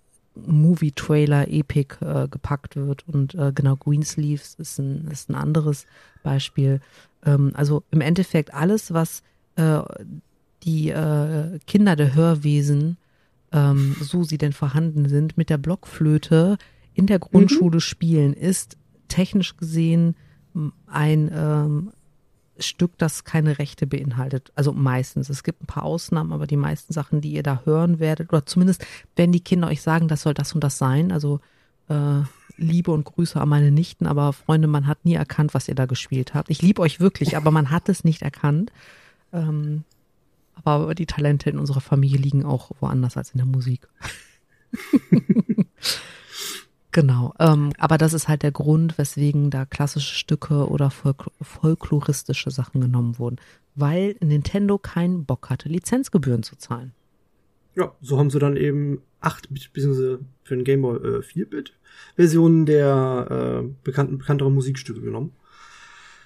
Movie-Trailer-Epic 0.46 1.98
äh, 2.01 2.27
gepackt 2.27 2.75
wird. 2.75 3.08
Und 3.08 3.36
äh, 3.36 3.51
genau, 3.53 3.75
Greensleeves 3.75 4.55
ist 4.55 4.79
ein, 4.79 5.08
ist 5.12 5.29
ein 5.29 5.36
anderes 5.36 5.86
Beispiel. 6.24 6.81
Ähm, 7.25 7.51
also 7.53 7.84
im 7.91 8.01
Endeffekt 8.01 8.53
alles, 8.53 8.93
was 8.93 9.24
äh, 9.55 9.81
die 10.63 10.89
äh, 10.89 11.60
Kinder 11.67 11.96
der 11.96 12.15
Hörwesen, 12.15 12.98
ähm, 13.51 13.96
so 14.00 14.24
sie 14.24 14.38
denn 14.38 14.53
vorhanden 14.53 15.08
sind, 15.08 15.38
mit 15.38 15.50
der 15.50 15.58
Blockflöte 15.58 16.58
in 16.93 17.08
der 17.08 17.19
Grundschule 17.19 17.77
mhm. 17.77 17.81
spielen, 17.81 18.34
ist 18.34 18.77
technisch 19.08 19.58
gesehen 19.58 20.15
ein 20.88 21.31
ähm, 21.34 21.91
Stück, 22.61 22.97
das 22.97 23.23
keine 23.23 23.59
Rechte 23.59 23.87
beinhaltet. 23.87 24.51
Also 24.55 24.73
meistens. 24.73 25.29
Es 25.29 25.43
gibt 25.43 25.63
ein 25.63 25.67
paar 25.67 25.83
Ausnahmen, 25.83 26.33
aber 26.33 26.47
die 26.47 26.57
meisten 26.57 26.93
Sachen, 26.93 27.21
die 27.21 27.33
ihr 27.33 27.43
da 27.43 27.61
hören 27.65 27.99
werdet, 27.99 28.29
oder 28.31 28.45
zumindest 28.45 28.85
wenn 29.15 29.31
die 29.31 29.39
Kinder 29.39 29.67
euch 29.67 29.81
sagen, 29.81 30.07
das 30.07 30.21
soll 30.21 30.33
das 30.33 30.53
und 30.53 30.63
das 30.63 30.77
sein, 30.77 31.11
also 31.11 31.39
äh, 31.89 32.21
Liebe 32.57 32.91
und 32.91 33.05
Grüße 33.05 33.39
an 33.39 33.49
meine 33.49 33.71
Nichten, 33.71 34.05
aber 34.05 34.33
Freunde, 34.33 34.67
man 34.67 34.87
hat 34.87 35.05
nie 35.05 35.13
erkannt, 35.13 35.53
was 35.53 35.67
ihr 35.67 35.75
da 35.75 35.85
gespielt 35.85 36.33
habt. 36.33 36.49
Ich 36.49 36.61
liebe 36.61 36.81
euch 36.81 36.99
wirklich, 36.99 37.37
aber 37.37 37.51
man 37.51 37.71
hat 37.71 37.87
es 37.89 38.03
nicht 38.03 38.21
erkannt. 38.21 38.71
Ähm, 39.31 39.83
aber 40.63 40.93
die 40.93 41.05
Talente 41.05 41.49
in 41.49 41.57
unserer 41.57 41.81
Familie 41.81 42.17
liegen 42.17 42.45
auch 42.45 42.71
woanders 42.79 43.15
als 43.15 43.31
in 43.31 43.37
der 43.37 43.45
Musik. 43.45 43.87
genau. 46.99 47.33
Ähm, 47.39 47.71
aber 47.77 47.97
das 47.97 48.13
ist 48.13 48.27
halt 48.27 48.43
der 48.43 48.51
Grund, 48.51 48.97
weswegen 48.97 49.49
da 49.49 49.65
klassische 49.65 50.15
Stücke 50.15 50.67
oder 50.67 50.91
folk 50.91 51.27
folkloristische 51.41 52.51
Sachen 52.51 52.81
genommen 52.81 53.17
wurden. 53.17 53.37
Weil 53.75 54.17
Nintendo 54.19 54.77
keinen 54.77 55.23
Bock 55.23 55.49
hatte, 55.49 55.69
Lizenzgebühren 55.69 56.43
zu 56.43 56.57
zahlen. 56.57 56.91
Ja, 57.75 57.93
so 58.01 58.17
haben 58.17 58.29
sie 58.29 58.39
dann 58.39 58.57
eben 58.57 59.01
8-Bit 59.21 59.71
bzw. 59.71 60.17
für 60.43 60.55
den 60.55 60.65
Game 60.65 60.81
Boy 60.81 60.97
äh, 60.97 61.19
4-Bit 61.19 61.73
Versionen 62.15 62.65
der 62.65 63.63
äh, 63.63 63.69
bekannten 63.83 64.17
bekannteren 64.17 64.53
Musikstücke 64.53 64.99
genommen. 64.99 65.31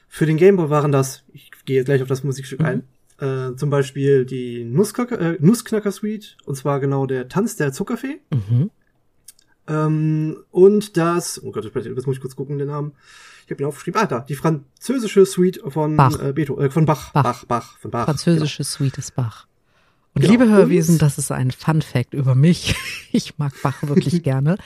Für 0.08 0.26
den 0.26 0.38
Game 0.38 0.56
Boy 0.56 0.72
waren 0.72 0.92
das, 0.92 1.24
ich 1.34 1.52
gehe 1.66 1.84
gleich 1.84 2.02
auf 2.02 2.08
das 2.08 2.24
Musikstück 2.24 2.62
mhm. 2.62 2.66
ein, 2.66 2.84
äh, 3.20 3.56
zum 3.56 3.70
Beispiel 3.70 4.26
die 4.26 4.64
Nussknacker, 4.64 5.20
äh, 5.20 5.38
Nussknacker 5.40 5.92
Suite, 5.92 6.38
und 6.46 6.56
zwar 6.56 6.80
genau 6.80 7.06
der 7.06 7.28
Tanz 7.28 7.58
der 7.58 7.72
Zuckerfee. 7.74 8.20
Mhm. 8.32 8.72
Ähm, 9.68 10.38
und 10.52 10.98
das, 10.98 11.42
oh 11.44 11.52
Gott, 11.52 11.72
das 11.74 12.06
muss 12.06 12.16
ich 12.16 12.22
kurz 12.22 12.36
gucken, 12.36 12.58
den 12.58 12.68
Namen. 12.68 12.94
Ich 13.46 13.52
habe 13.52 13.64
ihn 13.64 13.68
aufgeschrieben. 13.68 14.02
Ah, 14.02 14.06
da, 14.06 14.20
die 14.20 14.36
französische 14.36 15.26
Suite 15.26 15.62
von 15.68 15.98
Bach. 15.98 16.20
Äh, 16.22 16.34
Beto, 16.34 16.60
äh, 16.60 16.70
von 16.70 16.86
Bach. 16.86 17.12
Bach. 17.12 17.24
Bach, 17.24 17.46
Bach, 17.46 17.78
von 17.78 17.92
Bach. 17.92 18.06
Französische 18.06 18.64
genau. 18.64 18.70
Suite 18.70 18.98
ist 18.98 19.16
Bach. 19.16 19.48
Und 20.16 20.22
genau. 20.22 20.32
liebe 20.32 20.50
Hörwesen, 20.50 20.98
das 20.98 21.18
ist 21.18 21.32
ein 21.32 21.52
Fun 21.52 21.82
Fact 21.82 22.14
über 22.14 22.36
mich. 22.36 22.76
Ich 23.16 23.38
mag 23.38 23.54
Bach 23.62 23.84
wirklich 23.84 24.24
gerne. 24.24 24.58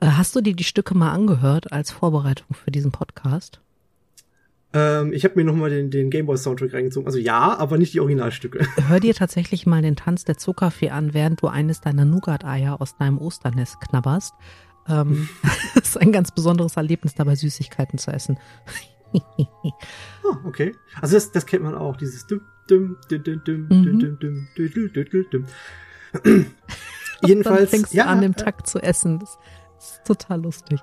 Äh, 0.00 0.06
hast 0.06 0.34
du 0.34 0.40
dir 0.40 0.54
die 0.54 0.64
Stücke 0.64 0.96
mal 0.96 1.10
angehört 1.10 1.70
als 1.70 1.90
Vorbereitung 1.90 2.56
für 2.56 2.70
diesen 2.70 2.92
Podcast? 2.92 3.60
Ähm, 4.72 5.12
ich 5.12 5.24
habe 5.24 5.34
mir 5.36 5.44
nochmal 5.44 5.70
den, 5.70 5.90
den 5.90 6.10
Gameboy-Soundtrack 6.10 6.72
reingezogen. 6.72 7.06
Also 7.06 7.18
ja, 7.18 7.56
aber 7.58 7.76
nicht 7.76 7.94
die 7.94 8.00
Originalstücke. 8.00 8.66
Hör 8.88 9.00
dir 9.00 9.14
tatsächlich 9.14 9.66
mal 9.66 9.82
den 9.82 9.96
Tanz 9.96 10.24
der 10.24 10.36
Zuckerfee 10.36 10.90
an, 10.90 11.12
während 11.12 11.42
du 11.42 11.48
eines 11.48 11.80
deiner 11.80 12.04
Nougat-Eier 12.04 12.80
aus 12.80 12.96
deinem 12.96 13.18
Osternest 13.18 13.80
knabberst. 13.80 14.34
Ähm, 14.88 15.28
ist 15.74 15.98
ein 15.98 16.12
ganz 16.12 16.30
besonderes 16.30 16.76
Erlebnis, 16.76 17.14
dabei 17.14 17.34
Süßigkeiten 17.34 17.98
zu 17.98 18.12
essen. 18.12 18.38
ah, 19.12 20.36
okay. 20.44 20.74
Also 21.00 21.14
das, 21.16 21.32
das 21.32 21.46
kennt 21.46 21.64
man 21.64 21.74
auch, 21.74 21.96
dieses 21.96 22.26
düm, 22.26 22.42
düm, 22.70 22.96
düm, 23.10 23.22
düm, 23.22 23.44
düm, 23.44 23.68
mhm. 23.68 24.18
düm, 24.56 25.30
düm. 25.30 25.46
Jedenfalls. 27.22 27.58
Dann 27.58 27.68
fängst 27.68 27.94
ja, 27.94 28.04
du 28.04 28.10
an, 28.10 28.22
im 28.22 28.36
Takt 28.36 28.66
zu 28.68 28.78
essen. 28.78 29.18
Das 29.18 29.38
ist 29.78 30.04
total 30.04 30.42
lustig. 30.42 30.80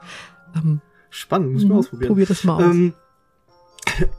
Ähm, 0.56 0.82
Spannend, 1.10 1.53
muss 1.53 1.63
ich 1.63 1.70
mal 1.70 1.77
ausprobieren. 1.77 2.10
Probier 2.10 2.25
das 2.25 2.44
mal 2.44 2.56
aus. 2.56 2.75
Ähm, 2.75 2.94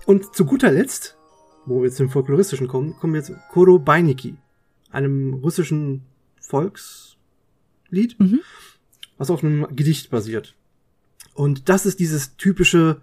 und 0.07 0.35
zu 0.35 0.45
guter 0.45 0.71
Letzt, 0.73 1.17
wo 1.67 1.81
wir 1.81 1.87
jetzt 1.87 1.97
zum 1.97 2.11
Folkloristischen 2.11 2.69
kommen, 2.69 2.97
kommen 2.97 3.15
wir 3.15 3.21
jetzt 3.21 3.33
Koro 3.51 3.79
Beiniki, 3.79 4.37
einem 4.91 5.35
russischen 5.35 6.03
Volkslied, 6.41 8.19
mhm. 8.19 8.41
was 9.17 9.31
auf 9.31 9.45
einem 9.45 9.67
Gedicht 9.75 10.11
basiert. 10.11 10.55
Und 11.35 11.69
das 11.69 11.87
ist 11.87 12.01
dieses 12.01 12.37
typische, 12.37 13.03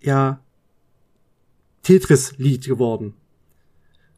ja, 0.00 0.40
Tetris-Lied 1.82 2.64
geworden. 2.64 3.14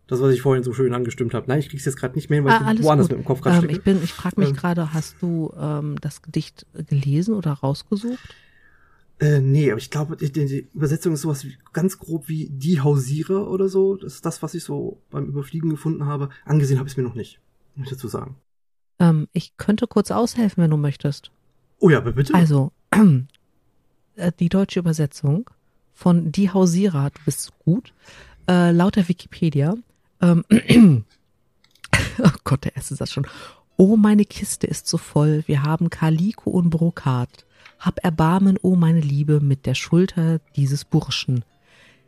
Das, 0.07 0.21
was 0.21 0.35
ich 0.35 0.43
vorhin 0.43 0.63
so 0.63 0.75
schön 0.75 0.93
angestimmt 0.93 1.33
habe. 1.33 1.47
Nein, 1.49 1.61
ich 1.61 1.71
krieg's 1.71 1.87
jetzt 1.87 1.97
gerade 1.97 2.15
nicht 2.15 2.29
mehr 2.29 2.39
hin, 2.39 2.45
weil 2.45 2.53
ah, 2.53 2.73
ich 2.73 2.83
woanders 2.83 3.09
gut. 3.09 3.17
mit 3.17 3.25
dem 3.25 3.27
Kopf 3.27 3.41
gerade 3.41 3.67
ähm, 3.67 3.71
Ich 3.71 3.83
bin, 3.83 4.03
ich 4.03 4.13
frage 4.13 4.39
mich 4.39 4.51
ähm, 4.51 4.57
gerade, 4.57 4.93
hast 4.93 5.17
du 5.23 5.53
ähm, 5.59 5.97
das 6.01 6.21
Gedicht 6.21 6.67
gelesen 6.75 7.35
oder 7.35 7.53
rausgesucht? 7.53 8.35
Äh, 9.21 9.41
nee, 9.41 9.71
aber 9.71 9.79
ich 9.79 9.91
glaube, 9.91 10.17
die, 10.17 10.31
die 10.33 10.69
Übersetzung 10.75 11.15
ist 11.15 11.23
sowas 11.23 11.45
wie, 11.45 11.57
ganz 11.73 11.99
grob 11.99 12.29
wie 12.29 12.49
die 12.51 12.81
Hausierer 12.81 13.49
oder 13.49 13.69
so. 13.69 13.97
Das 13.97 14.15
ist 14.15 14.27
das, 14.27 14.43
was 14.43 14.55
ich 14.55 14.65
so 14.65 15.01
beim 15.11 15.27
Überfliegen 15.27 15.71
gefunden 15.71 16.07
habe. 16.07 16.31
Angesehen 16.45 16.79
habe 16.79 16.89
ich 16.89 16.95
es 16.95 16.97
mir 16.97 17.05
noch 17.05 17.15
nicht, 17.15 17.41
muss 17.77 17.87
ich 17.87 17.93
dazu 17.93 18.09
sagen. 18.09 18.37
Ähm, 18.99 19.29
ich 19.33 19.57
könnte 19.57 19.87
kurz 19.87 20.11
aushelfen, 20.11 20.63
wenn 20.63 20.71
du 20.71 20.77
möchtest. 20.77 21.31
Oh 21.79 21.91
ja, 21.91 22.01
bitte. 22.01 22.35
Also, 22.35 22.73
äh, 24.17 24.33
die 24.39 24.49
deutsche 24.49 24.81
Übersetzung 24.81 25.49
von 25.93 26.33
Die 26.33 26.51
Hausierer, 26.51 27.11
du 27.11 27.21
bist 27.25 27.53
gut, 27.65 27.93
äh, 28.49 28.73
laut 28.73 28.97
der 28.97 29.09
Wikipedia. 29.09 29.75
Ähm, 30.21 30.45
oh 32.19 32.31
Gott, 32.43 32.65
der 32.65 32.77
erste 32.77 32.97
Satz 32.97 33.13
schon. 33.13 33.27
Oh, 33.77 33.97
meine 33.97 34.25
Kiste 34.25 34.67
ist 34.67 34.87
so 34.87 34.99
voll, 34.99 35.45
wir 35.47 35.63
haben 35.63 35.91
Kaliko 35.91 36.51
und 36.51 36.71
Brokat. 36.71 37.44
Hab 37.79 38.05
Erbarmen, 38.05 38.57
o 38.57 38.73
oh 38.73 38.77
meine 38.77 39.01
Liebe, 39.01 39.41
mit 39.41 39.67
der 39.67 39.75
Schulter 39.75 40.41
dieses 40.57 40.85
Burschen. 40.85 41.45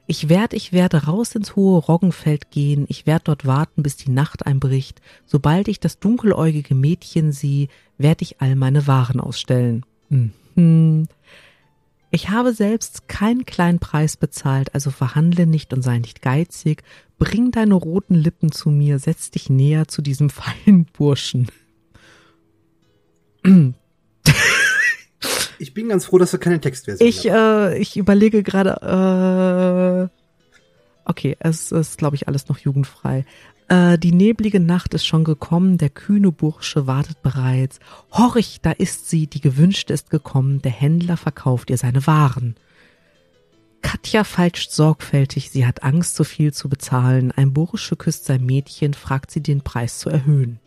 Ich 0.08 0.28
werd, 0.28 0.52
ich 0.52 0.72
werde 0.72 1.04
raus 1.04 1.34
ins 1.34 1.56
hohe 1.56 1.80
Roggenfeld 1.80 2.50
gehen, 2.50 2.86
ich 2.88 3.06
werd 3.06 3.26
dort 3.26 3.44
warten, 3.44 3.82
bis 3.82 3.96
die 3.96 4.10
Nacht 4.10 4.46
einbricht. 4.46 5.00
Sobald 5.24 5.66
ich 5.66 5.80
das 5.80 5.98
dunkeläugige 5.98 6.76
Mädchen 6.76 7.32
sehe, 7.32 7.68
werd 7.98 8.22
ich 8.22 8.40
all 8.40 8.54
meine 8.54 8.86
Waren 8.86 9.18
ausstellen. 9.20 9.84
Mhm. 10.08 11.08
Ich 12.10 12.30
habe 12.30 12.54
selbst 12.54 13.08
keinen 13.08 13.44
kleinen 13.44 13.80
Preis 13.80 14.16
bezahlt, 14.16 14.74
also 14.74 14.90
verhandle 14.90 15.46
nicht 15.46 15.72
und 15.72 15.82
sei 15.82 15.98
nicht 15.98 16.22
geizig. 16.22 16.84
Bring 17.18 17.50
deine 17.50 17.74
roten 17.74 18.14
Lippen 18.14 18.52
zu 18.52 18.70
mir, 18.70 19.00
setz 19.00 19.32
dich 19.32 19.50
näher 19.50 19.88
zu 19.88 20.02
diesem 20.02 20.30
feinen 20.30 20.86
Burschen. 20.86 21.48
Ich 25.58 25.74
bin 25.74 25.88
ganz 25.88 26.06
froh, 26.06 26.18
dass 26.18 26.30
du 26.30 26.38
keine 26.38 26.60
Textversion 26.60 27.08
Ich, 27.08 27.28
äh, 27.28 27.78
ich 27.78 27.96
überlege 27.96 28.42
gerade, 28.42 30.10
äh, 30.10 31.08
okay, 31.08 31.36
es 31.38 31.72
ist, 31.72 31.98
glaube 31.98 32.16
ich, 32.16 32.28
alles 32.28 32.48
noch 32.48 32.58
jugendfrei. 32.58 33.24
Äh, 33.68 33.98
die 33.98 34.12
neblige 34.12 34.60
Nacht 34.60 34.94
ist 34.94 35.06
schon 35.06 35.24
gekommen, 35.24 35.78
der 35.78 35.90
kühne 35.90 36.30
Bursche 36.30 36.86
wartet 36.86 37.22
bereits. 37.22 37.80
Horch, 38.12 38.58
da 38.62 38.72
ist 38.72 39.10
sie, 39.10 39.26
die 39.26 39.40
gewünschte 39.40 39.92
ist 39.92 40.10
gekommen, 40.10 40.62
der 40.62 40.72
Händler 40.72 41.16
verkauft 41.16 41.70
ihr 41.70 41.78
seine 41.78 42.06
Waren. 42.06 42.56
Katja 43.82 44.24
falscht 44.24 44.72
sorgfältig, 44.72 45.50
sie 45.50 45.66
hat 45.66 45.82
Angst, 45.82 46.16
so 46.16 46.24
viel 46.24 46.52
zu 46.52 46.68
bezahlen. 46.68 47.30
Ein 47.32 47.52
Bursche 47.52 47.96
küsst 47.96 48.24
sein 48.24 48.44
Mädchen, 48.44 48.94
fragt 48.94 49.30
sie 49.30 49.42
den 49.42 49.62
Preis 49.62 49.98
zu 49.98 50.10
erhöhen. 50.10 50.58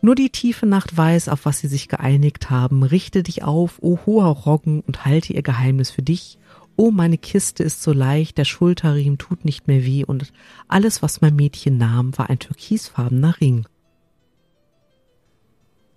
Nur 0.00 0.14
die 0.14 0.30
tiefe 0.30 0.66
Nacht 0.66 0.96
weiß, 0.96 1.28
auf 1.28 1.44
was 1.44 1.58
sie 1.58 1.68
sich 1.68 1.88
geeinigt 1.88 2.50
haben. 2.50 2.82
Richte 2.82 3.22
dich 3.22 3.42
auf, 3.42 3.78
o 3.82 3.98
hoher 4.06 4.28
Roggen, 4.28 4.80
und 4.80 5.04
halte 5.04 5.32
ihr 5.32 5.42
Geheimnis 5.42 5.90
für 5.90 6.02
dich. 6.02 6.38
O 6.76 6.92
meine 6.92 7.18
Kiste 7.18 7.64
ist 7.64 7.82
so 7.82 7.92
leicht, 7.92 8.38
der 8.38 8.44
Schulterriemen 8.44 9.18
tut 9.18 9.44
nicht 9.44 9.66
mehr 9.66 9.84
weh, 9.84 10.04
und 10.04 10.32
alles, 10.68 11.02
was 11.02 11.20
mein 11.20 11.34
Mädchen 11.34 11.76
nahm, 11.76 12.16
war 12.16 12.30
ein 12.30 12.38
türkisfarbener 12.38 13.40
Ring. 13.40 13.66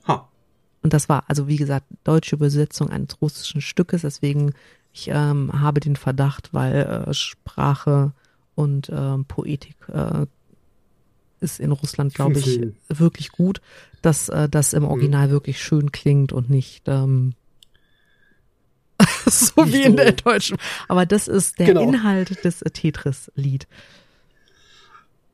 Ha. 0.07 0.27
Und 0.81 0.93
das 0.93 1.07
war, 1.07 1.25
also 1.27 1.47
wie 1.47 1.57
gesagt, 1.57 1.85
deutsche 2.03 2.35
Übersetzung 2.35 2.89
eines 2.89 3.21
russischen 3.21 3.61
Stückes, 3.61 4.01
deswegen 4.01 4.53
ich 4.93 5.07
ähm, 5.07 5.51
habe 5.53 5.79
den 5.79 5.95
Verdacht, 5.95 6.53
weil 6.53 7.05
äh, 7.07 7.13
Sprache 7.13 8.13
und 8.55 8.89
äh, 8.89 9.17
Poetik 9.27 9.75
äh, 9.87 10.25
ist 11.41 11.59
in 11.59 11.71
Russland, 11.71 12.13
glaube 12.13 12.39
ich, 12.39 12.61
wirklich 12.87 13.31
gut, 13.31 13.61
dass 14.01 14.29
äh, 14.29 14.47
das 14.47 14.73
im 14.73 14.83
mhm. 14.83 14.89
Original 14.89 15.27
mhm. 15.27 15.31
wirklich 15.31 15.61
schön 15.61 15.91
klingt 15.91 16.31
und 16.31 16.49
nicht 16.49 16.87
ähm, 16.87 17.33
so 19.25 19.63
nicht 19.63 19.73
wie 19.73 19.83
in 19.83 19.97
der 19.97 20.11
deutschen. 20.13 20.57
Aber 20.87 21.05
das 21.05 21.27
ist 21.27 21.59
der 21.59 21.67
genau. 21.67 21.81
Inhalt 21.81 22.43
des 22.43 22.59
Tetris-Lied. 22.59 23.67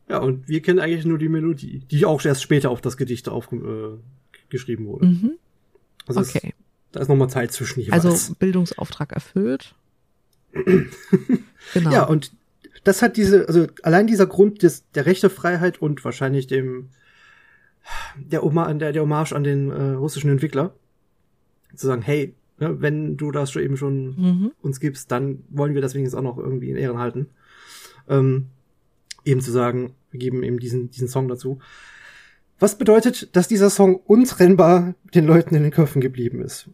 Ja, 0.10 0.20
und 0.20 0.48
wir 0.48 0.62
kennen 0.62 0.80
eigentlich 0.80 1.06
nur 1.06 1.18
die 1.18 1.28
Melodie, 1.28 1.82
die 1.92 2.06
auch 2.06 2.24
erst 2.24 2.42
später 2.42 2.70
auf 2.72 2.80
das 2.80 2.96
Gedicht 2.96 3.28
aufgeschrieben 3.28 4.86
äh, 4.86 4.88
wurde. 4.88 5.06
Mhm. 5.06 5.32
Also 6.08 6.22
okay. 6.22 6.48
Ist, 6.48 6.56
da 6.94 7.02
ist 7.02 7.10
nochmal 7.10 7.30
Zeit 7.30 7.52
zwischen 7.52 7.82
jeweils. 7.82 8.06
Also 8.06 8.34
Bildungsauftrag 8.36 9.12
erfüllt. 9.12 9.76
genau. 11.74 11.92
Ja, 11.92 12.04
und 12.06 12.32
das 12.88 13.02
hat 13.02 13.18
diese, 13.18 13.48
also 13.48 13.68
allein 13.84 14.08
dieser 14.08 14.28
Grund 14.28 14.64
des, 14.64 14.90
der 14.92 15.06
Rechtefreiheit 15.06 15.82
und 15.82 16.04
wahrscheinlich 16.06 16.48
dem 16.48 16.90
der, 18.18 18.44
Oma, 18.44 18.74
der, 18.74 18.94
der 18.94 19.02
Hommage 19.02 19.34
an 19.34 19.44
den 19.44 19.72
äh, 19.72 19.92
russischen 19.92 20.30
Entwickler, 20.30 20.74
zu 21.76 21.88
sagen, 21.88 22.02
hey, 22.02 22.34
ne, 22.60 22.82
wenn 22.82 23.18
du 23.18 23.32
das 23.32 23.52
schon 23.52 23.64
eben 23.64 23.78
schon 23.78 24.06
mhm. 24.08 24.52
uns 24.62 24.80
gibst, 24.80 25.12
dann 25.12 25.44
wollen 25.50 25.74
wir 25.76 25.82
das 25.82 25.96
wenigstens 25.96 26.18
auch 26.18 26.24
noch 26.24 26.38
irgendwie 26.38 26.70
in 26.70 26.78
Ehren 26.78 26.98
halten. 26.98 27.28
Ähm, 28.08 28.48
eben 29.26 29.42
zu 29.42 29.52
sagen, 29.52 29.96
wir 30.12 30.20
geben 30.20 30.44
eben 30.44 30.60
diesen, 30.60 30.90
diesen 30.90 31.08
Song 31.08 31.28
dazu. 31.28 31.60
Was 32.60 32.78
bedeutet, 32.78 33.36
dass 33.36 33.48
dieser 33.48 33.70
Song 33.70 33.96
untrennbar 33.96 34.96
den 35.14 35.26
Leuten 35.26 35.56
in 35.56 35.64
den 35.64 35.72
Köpfen 35.72 36.02
geblieben 36.02 36.42
ist. 36.42 36.70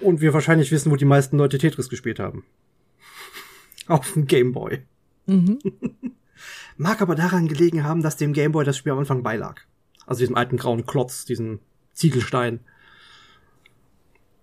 Und 0.00 0.20
wir 0.20 0.32
wahrscheinlich 0.32 0.72
wissen, 0.72 0.90
wo 0.90 0.96
die 0.96 1.04
meisten 1.04 1.38
Leute 1.38 1.58
Tetris 1.58 1.88
gespielt 1.88 2.18
haben. 2.18 2.44
Auf 3.86 4.14
dem 4.14 4.26
Gameboy. 4.26 4.80
Mhm. 5.26 5.58
Mag 6.76 7.00
aber 7.00 7.14
daran 7.14 7.48
gelegen 7.48 7.84
haben, 7.84 8.02
dass 8.02 8.16
dem 8.16 8.32
Gameboy 8.32 8.64
das 8.64 8.76
Spiel 8.76 8.92
am 8.92 8.98
Anfang 8.98 9.22
beilag. 9.22 9.60
Also 10.06 10.20
diesem 10.20 10.36
alten 10.36 10.56
grauen 10.56 10.86
Klotz, 10.86 11.24
diesen 11.24 11.60
Ziegelstein. 11.92 12.60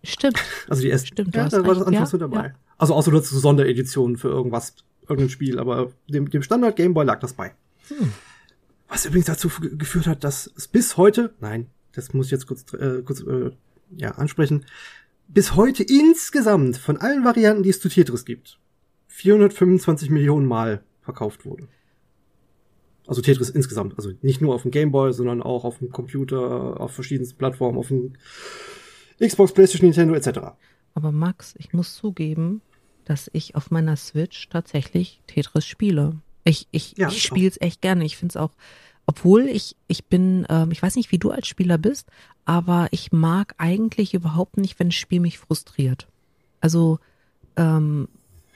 Stimmt. 0.03 0.41
Also 0.67 0.81
die 0.81 0.89
erste, 0.89 1.07
Stimmt, 1.07 1.35
ja, 1.35 1.49
da 1.49 1.65
war 1.65 1.75
das 1.75 1.83
Anfangs 1.83 1.95
ja, 1.97 2.05
so 2.05 2.17
dabei. 2.17 2.47
Ja. 2.47 2.53
Also 2.77 2.93
außer 2.93 3.11
hast 3.11 3.29
so 3.29 3.39
Sondereditionen 3.39 4.17
für 4.17 4.29
irgendwas, 4.29 4.75
irgendein 5.01 5.29
Spiel, 5.29 5.59
aber 5.59 5.91
dem, 6.07 6.29
dem 6.29 6.41
Standard 6.41 6.75
Gameboy 6.77 7.05
lag 7.05 7.19
das 7.19 7.33
bei. 7.33 7.53
Hm. 7.89 8.13
Was 8.87 9.05
übrigens 9.05 9.27
dazu 9.27 9.49
geführt 9.59 10.07
hat, 10.07 10.23
dass 10.23 10.51
es 10.55 10.67
bis 10.67 10.95
heute, 10.95 11.33
nein, 11.41 11.67
das 11.91 12.13
muss 12.13 12.27
ich 12.27 12.31
jetzt 12.31 12.47
kurz, 12.47 12.73
äh, 12.73 13.01
kurz 13.03 13.21
äh, 13.21 13.51
ja, 13.97 14.11
ansprechen, 14.11 14.65
bis 15.27 15.55
heute 15.55 15.83
insgesamt 15.83 16.77
von 16.77 16.97
allen 16.97 17.23
Varianten, 17.23 17.63
die 17.63 17.69
es 17.69 17.81
zu 17.81 17.89
Tetris 17.89 18.25
gibt, 18.25 18.59
425 19.19 20.09
Millionen 20.09 20.45
Mal 20.45 20.81
verkauft 21.01 21.45
wurde. 21.45 21.67
Also 23.05 23.21
Tetris 23.21 23.49
insgesamt. 23.49 23.95
Also 23.97 24.11
nicht 24.21 24.39
nur 24.39 24.55
auf 24.55 24.61
dem 24.61 24.71
Gameboy, 24.71 25.11
sondern 25.11 25.41
auch 25.41 25.65
auf 25.65 25.79
dem 25.79 25.89
Computer, 25.89 26.79
auf 26.79 26.93
verschiedensten 26.93 27.37
Plattformen, 27.37 27.77
auf 27.77 27.89
dem 27.89 28.13
Xbox, 29.19 29.53
PlayStation, 29.53 29.89
Nintendo 29.89 30.13
etc. 30.13 30.55
Aber 30.93 31.11
Max, 31.11 31.53
ich 31.57 31.73
muss 31.73 31.95
zugeben, 31.95 32.61
dass 33.03 33.29
ich 33.33 33.55
auf 33.55 33.71
meiner 33.71 33.97
Switch 33.97 34.47
tatsächlich 34.47 35.21
Tetris 35.27 35.65
spiele. 35.65 36.21
Ich, 36.45 36.67
ich, 36.71 36.93
ja, 36.97 37.09
ich 37.09 37.21
spiele 37.21 37.49
es 37.49 37.59
echt 37.59 37.81
gerne. 37.81 38.05
Ich 38.05 38.15
finde 38.15 38.31
es 38.31 38.37
auch, 38.37 38.51
obwohl 39.05 39.47
ich, 39.47 39.75
ich 39.87 40.05
bin, 40.05 40.45
ähm, 40.47 40.71
ich 40.71 40.81
weiß 40.81 40.95
nicht, 40.95 41.11
wie 41.11 41.19
du 41.19 41.31
als 41.31 41.47
Spieler 41.47 41.77
bist, 41.77 42.07
aber 42.45 42.87
ich 42.91 43.11
mag 43.11 43.53
eigentlich 43.57 44.13
überhaupt 44.13 44.55
nicht, 44.55 44.79
wenn 44.79 44.87
ein 44.87 44.91
Spiel 44.91 45.19
mich 45.19 45.39
frustriert. 45.39 46.07
Also 46.61 46.99
ähm, 47.57 48.07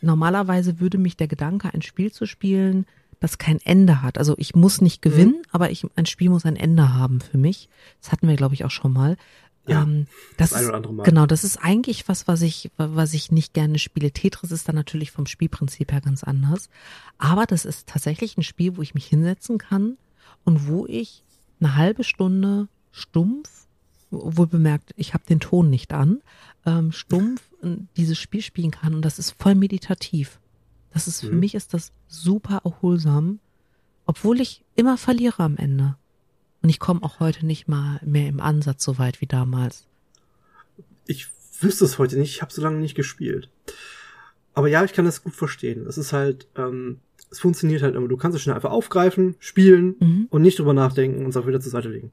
normalerweise 0.04 0.80
würde 0.80 0.98
mich 0.98 1.18
der 1.18 1.28
Gedanke, 1.28 1.74
ein 1.74 1.82
Spiel 1.82 2.12
zu 2.12 2.26
spielen, 2.26 2.86
das 3.20 3.38
kein 3.38 3.60
Ende 3.62 4.02
hat. 4.02 4.18
Also 4.18 4.36
ich 4.38 4.54
muss 4.54 4.82
nicht 4.82 5.04
mhm. 5.04 5.10
gewinnen, 5.10 5.36
mhm. 5.38 5.50
aber 5.52 5.72
ich, 5.72 5.86
ein 5.96 6.06
Spiel 6.06 6.30
muss 6.30 6.46
ein 6.46 6.56
Ende 6.56 6.94
haben 6.94 7.22
für 7.22 7.38
mich. 7.38 7.70
Das 8.02 8.12
hatten 8.12 8.28
wir, 8.28 8.36
glaube 8.36 8.54
ich, 8.54 8.66
auch 8.66 8.72
schon 8.72 8.94
mal. 8.94 9.18
Ja, 9.66 9.84
ähm, 9.84 10.08
das, 10.38 10.50
das 10.50 10.64
ist, 10.64 10.72
genau, 11.04 11.26
das 11.26 11.46
ist 11.46 11.58
eigentlich 11.58 12.10
was, 12.10 12.28
was 12.28 12.42
ich, 12.42 12.70
was 12.76 13.14
ich 13.14 13.32
nicht 13.32 13.54
gerne 13.54 13.80
spiele. 13.80 14.12
Tetris 14.12 14.52
ist 14.52 14.68
dann 14.68 14.76
natürlich 14.76 15.12
vom 15.12 15.26
Spielprinzip 15.26 15.92
her 15.94 16.02
ganz 16.02 16.24
anders. 16.24 16.70
Aber 17.18 17.46
das 17.46 17.64
ist 17.64 17.88
tatsächlich 17.88 18.38
ein 18.38 18.44
Spiel, 18.44 18.76
wo 18.76 18.82
ich 18.82 18.94
mich 18.94 19.06
hinsetzen 19.06 19.58
kann 19.58 19.98
und 20.44 20.68
wo 20.68 20.86
ich 20.86 21.24
eine 21.62 21.76
halbe 21.78 22.04
Stunde 22.04 22.68
stumpf, 22.92 23.68
wohl 24.14 24.48
bemerkt, 24.48 24.92
ich 24.96 25.14
habe 25.14 25.24
den 25.28 25.40
Ton 25.40 25.70
nicht 25.70 25.94
an, 25.94 26.22
ähm, 26.66 26.92
stumpf 26.92 27.42
dieses 27.98 28.20
Spiel 28.20 28.42
spielen 28.42 28.72
kann 28.72 28.94
und 28.94 29.04
das 29.04 29.20
ist 29.20 29.36
voll 29.40 29.56
meditativ. 29.56 30.40
Das 30.92 31.08
ist, 31.08 31.24
mhm. 31.24 31.28
für 31.30 31.36
mich 31.36 31.56
ist 31.56 31.74
das 31.74 31.92
super 32.08 32.62
erholsam, 32.64 33.40
obwohl 34.06 34.42
ich 34.42 34.64
immer 34.76 34.98
verliere 34.98 35.44
am 35.44 35.58
Ende. 35.58 35.96
Und 36.62 36.70
ich 36.70 36.80
komme 36.80 37.04
auch 37.04 37.20
heute 37.20 37.46
nicht 37.46 37.68
mal 37.68 38.00
mehr 38.06 38.28
im 38.28 38.40
Ansatz 38.40 38.84
so 38.84 38.98
weit 38.98 39.22
wie 39.22 39.26
damals. 39.26 39.88
Ich 41.08 41.28
wüsste 41.60 41.86
es 41.86 41.98
heute 41.98 42.18
nicht, 42.18 42.36
ich 42.36 42.42
habe 42.42 42.54
so 42.54 42.62
lange 42.62 42.80
nicht 42.80 42.96
gespielt. 42.96 43.50
Aber 44.54 44.68
ja, 44.68 44.84
ich 44.84 44.94
kann 44.94 45.06
das 45.06 45.24
gut 45.24 45.34
verstehen. 45.34 45.88
Es 45.88 45.98
ist 45.98 46.14
halt, 46.14 46.48
ähm, 46.56 47.00
es 47.32 47.40
funktioniert 47.40 47.82
halt 47.82 47.96
immer. 47.96 48.08
Du 48.08 48.18
kannst 48.18 48.36
es 48.36 48.44
schnell 48.44 48.56
einfach 48.56 48.72
aufgreifen, 48.72 49.36
spielen 49.40 49.96
mhm. 50.00 50.28
und 50.30 50.42
nicht 50.42 50.60
drüber 50.60 50.74
nachdenken 50.74 51.24
und 51.24 51.30
es 51.30 51.38
auch 51.38 51.48
wieder 51.48 51.60
zur 51.60 51.72
Seite 51.72 51.90
legen. 51.90 52.12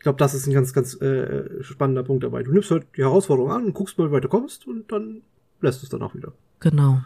Ich 0.00 0.04
glaube, 0.04 0.18
das 0.18 0.34
ist 0.34 0.46
ein 0.46 0.54
ganz, 0.54 0.72
ganz 0.72 1.00
äh, 1.00 1.62
spannender 1.62 2.02
Punkt 2.02 2.24
dabei. 2.24 2.42
Du 2.42 2.52
nimmst 2.52 2.70
halt 2.70 2.86
die 2.96 3.02
Herausforderung 3.02 3.52
an 3.52 3.64
und 3.66 3.74
guckst 3.74 3.98
mal, 3.98 4.08
wie 4.08 4.12
weit 4.12 4.24
du 4.24 4.28
kommst 4.28 4.66
und 4.66 4.90
dann 4.90 5.22
lässt 5.60 5.82
es 5.82 5.90
dann 5.90 6.02
auch 6.02 6.14
wieder. 6.14 6.32
Genau 6.58 7.00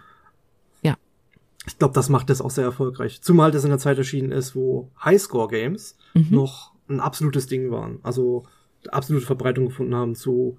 ich 1.67 1.79
glaube, 1.79 1.95
das 1.95 2.09
macht 2.09 2.31
das 2.31 2.41
auch 2.41 2.51
sehr 2.51 2.65
erfolgreich. 2.65 3.23
Zumal 3.23 3.51
das 3.51 3.65
in 3.65 3.71
der 3.71 3.79
Zeit 3.79 3.99
erschienen 3.99 4.33
ist, 4.33 4.55
wo 4.55 4.91
Highscore-Games 5.03 5.97
mhm. 6.15 6.27
noch 6.31 6.73
ein 6.89 7.01
absolutes 7.01 7.47
Ding 7.47 7.71
waren. 7.71 7.99
Also 8.03 8.45
absolute 8.89 9.25
Verbreitung 9.25 9.67
gefunden 9.67 9.95
haben 9.95 10.15
zu 10.15 10.59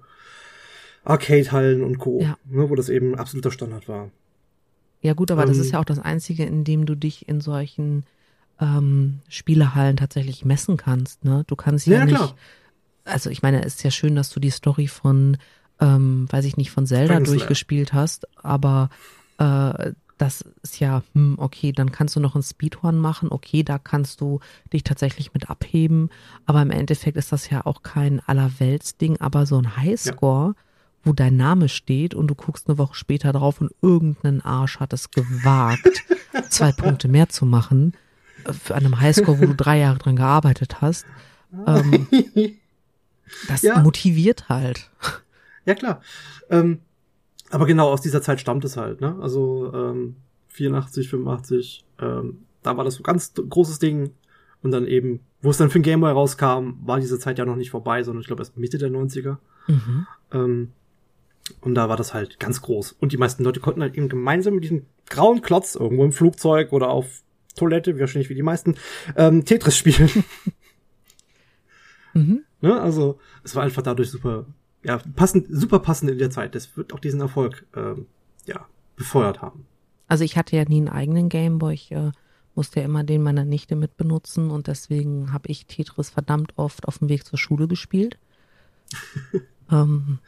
Arcade-Hallen 1.04 1.84
und 1.84 1.98
Co., 1.98 2.20
ja. 2.20 2.36
ne, 2.44 2.68
wo 2.68 2.74
das 2.74 2.88
eben 2.88 3.14
absoluter 3.14 3.52
Standard 3.52 3.88
war. 3.88 4.10
Ja 5.00 5.14
gut, 5.14 5.30
aber 5.30 5.42
ähm, 5.42 5.48
das 5.48 5.58
ist 5.58 5.72
ja 5.72 5.78
auch 5.78 5.84
das 5.84 6.00
Einzige, 6.00 6.44
in 6.44 6.64
dem 6.64 6.86
du 6.86 6.96
dich 6.96 7.28
in 7.28 7.40
solchen 7.40 8.04
ähm, 8.60 9.20
Spielehallen 9.28 9.96
tatsächlich 9.96 10.44
messen 10.44 10.76
kannst. 10.76 11.24
Ne? 11.24 11.44
Du 11.46 11.56
kannst 11.56 11.86
ja, 11.86 11.98
ja 11.98 12.04
nicht. 12.04 12.16
Klar. 12.16 12.34
Also 13.04 13.30
ich 13.30 13.42
meine, 13.42 13.64
es 13.64 13.76
ist 13.76 13.84
ja 13.84 13.90
schön, 13.90 14.16
dass 14.16 14.30
du 14.30 14.40
die 14.40 14.50
Story 14.50 14.88
von, 14.88 15.36
ähm, 15.80 16.26
weiß 16.30 16.44
ich 16.44 16.56
nicht, 16.56 16.70
von 16.70 16.86
Zelda 16.86 17.20
durchgespielt 17.20 17.92
hast, 17.92 18.26
aber 18.42 18.90
äh, 19.38 19.92
das 20.18 20.42
ist 20.62 20.80
ja, 20.80 21.02
hm, 21.12 21.36
okay, 21.38 21.72
dann 21.72 21.92
kannst 21.92 22.16
du 22.16 22.20
noch 22.20 22.34
einen 22.34 22.42
Speedrun 22.42 22.98
machen, 22.98 23.30
okay, 23.30 23.62
da 23.62 23.78
kannst 23.78 24.20
du 24.20 24.40
dich 24.72 24.82
tatsächlich 24.82 25.34
mit 25.34 25.50
abheben, 25.50 26.10
aber 26.46 26.62
im 26.62 26.70
Endeffekt 26.70 27.16
ist 27.16 27.32
das 27.32 27.50
ja 27.50 27.66
auch 27.66 27.82
kein 27.82 28.20
Allerweltsding, 28.20 29.20
aber 29.20 29.46
so 29.46 29.58
ein 29.58 29.76
Highscore, 29.76 30.54
ja. 30.56 30.62
wo 31.04 31.12
dein 31.12 31.36
Name 31.36 31.68
steht 31.68 32.14
und 32.14 32.28
du 32.28 32.34
guckst 32.34 32.68
eine 32.68 32.78
Woche 32.78 32.94
später 32.94 33.32
drauf 33.32 33.60
und 33.60 33.72
irgendein 33.82 34.40
Arsch 34.40 34.80
hat 34.80 34.92
es 34.92 35.10
gewagt, 35.10 36.04
zwei 36.48 36.72
Punkte 36.72 37.08
mehr 37.08 37.28
zu 37.28 37.44
machen, 37.44 37.92
äh, 38.46 38.52
für 38.52 38.74
einem 38.74 39.00
Highscore, 39.00 39.40
wo 39.40 39.46
du 39.46 39.54
drei 39.56 39.78
Jahre 39.78 39.98
dran 39.98 40.16
gearbeitet 40.16 40.80
hast, 40.80 41.06
ähm, 41.66 42.06
das 43.48 43.62
ja. 43.62 43.80
motiviert 43.80 44.48
halt. 44.48 44.90
Ja, 45.64 45.74
klar. 45.74 46.00
Ähm, 46.50 46.80
aber 47.50 47.66
genau 47.66 47.90
aus 47.90 48.00
dieser 48.00 48.22
Zeit 48.22 48.40
stammt 48.40 48.64
es 48.64 48.76
halt, 48.76 49.00
ne? 49.00 49.16
Also 49.20 49.72
ähm, 49.74 50.16
84, 50.48 51.08
85, 51.08 51.84
ähm, 52.00 52.38
da 52.62 52.76
war 52.76 52.84
das 52.84 52.94
so 52.94 53.02
ganz 53.02 53.32
großes 53.34 53.78
Ding. 53.78 54.12
Und 54.62 54.72
dann 54.72 54.86
eben, 54.86 55.20
wo 55.42 55.50
es 55.50 55.58
dann 55.58 55.70
für 55.70 55.78
den 55.78 55.84
Gameboy 55.84 56.10
rauskam, 56.10 56.74
war 56.84 56.98
diese 56.98 57.18
Zeit 57.18 57.38
ja 57.38 57.44
noch 57.44 57.56
nicht 57.56 57.70
vorbei, 57.70 58.02
sondern 58.02 58.22
ich 58.22 58.26
glaube 58.26 58.42
erst 58.42 58.56
Mitte 58.56 58.78
der 58.78 58.90
90er. 58.90 59.36
Mhm. 59.68 60.06
Ähm, 60.32 60.72
und 61.60 61.74
da 61.74 61.88
war 61.88 61.96
das 61.96 62.14
halt 62.14 62.40
ganz 62.40 62.62
groß. 62.62 62.92
Und 62.98 63.12
die 63.12 63.16
meisten 63.16 63.44
Leute 63.44 63.60
konnten 63.60 63.82
halt 63.82 63.94
eben 63.96 64.08
gemeinsam 64.08 64.54
mit 64.54 64.64
diesem 64.64 64.86
grauen 65.08 65.42
Klotz 65.42 65.76
irgendwo 65.76 66.04
im 66.04 66.12
Flugzeug 66.12 66.72
oder 66.72 66.88
auf 66.88 67.22
Toilette, 67.56 67.98
wahrscheinlich 67.98 68.30
wie 68.30 68.34
die 68.34 68.42
meisten, 68.42 68.76
ähm, 69.16 69.44
Tetris 69.44 69.76
spielen. 69.76 70.10
mhm. 72.14 72.44
ne? 72.60 72.80
Also 72.80 73.18
es 73.42 73.56
war 73.56 73.64
einfach 73.64 73.82
dadurch 73.82 74.10
super 74.10 74.46
ja, 74.86 75.00
passend, 75.16 75.46
super 75.50 75.80
passend 75.80 76.12
in 76.12 76.18
der 76.18 76.30
Zeit. 76.30 76.54
Das 76.54 76.76
wird 76.76 76.92
auch 76.92 77.00
diesen 77.00 77.20
Erfolg, 77.20 77.66
ähm, 77.74 78.06
ja, 78.46 78.66
befeuert 78.94 79.42
haben. 79.42 79.66
Also 80.06 80.22
ich 80.22 80.36
hatte 80.36 80.56
ja 80.56 80.64
nie 80.64 80.78
einen 80.78 80.88
eigenen 80.88 81.28
Gameboy. 81.28 81.74
Ich 81.74 81.90
äh, 81.90 82.12
musste 82.54 82.80
ja 82.80 82.86
immer 82.86 83.02
den 83.02 83.22
meiner 83.22 83.44
Nichte 83.44 83.74
mit 83.74 83.96
benutzen 83.96 84.50
und 84.50 84.68
deswegen 84.68 85.32
habe 85.32 85.48
ich 85.48 85.66
Tetris 85.66 86.10
verdammt 86.10 86.52
oft 86.56 86.86
auf 86.86 86.98
dem 86.98 87.08
Weg 87.08 87.26
zur 87.26 87.38
Schule 87.38 87.66
gespielt. 87.66 88.16
ähm, 89.72 90.20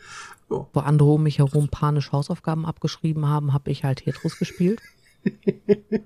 oh. 0.50 0.66
Wo 0.72 0.80
andere 0.80 1.10
um 1.10 1.22
mich 1.22 1.38
herum 1.38 1.68
panisch 1.68 2.10
Hausaufgaben 2.10 2.66
abgeschrieben 2.66 3.28
haben, 3.28 3.52
habe 3.52 3.70
ich 3.70 3.84
halt 3.84 4.00
Tetris 4.00 4.38
gespielt. 4.38 4.82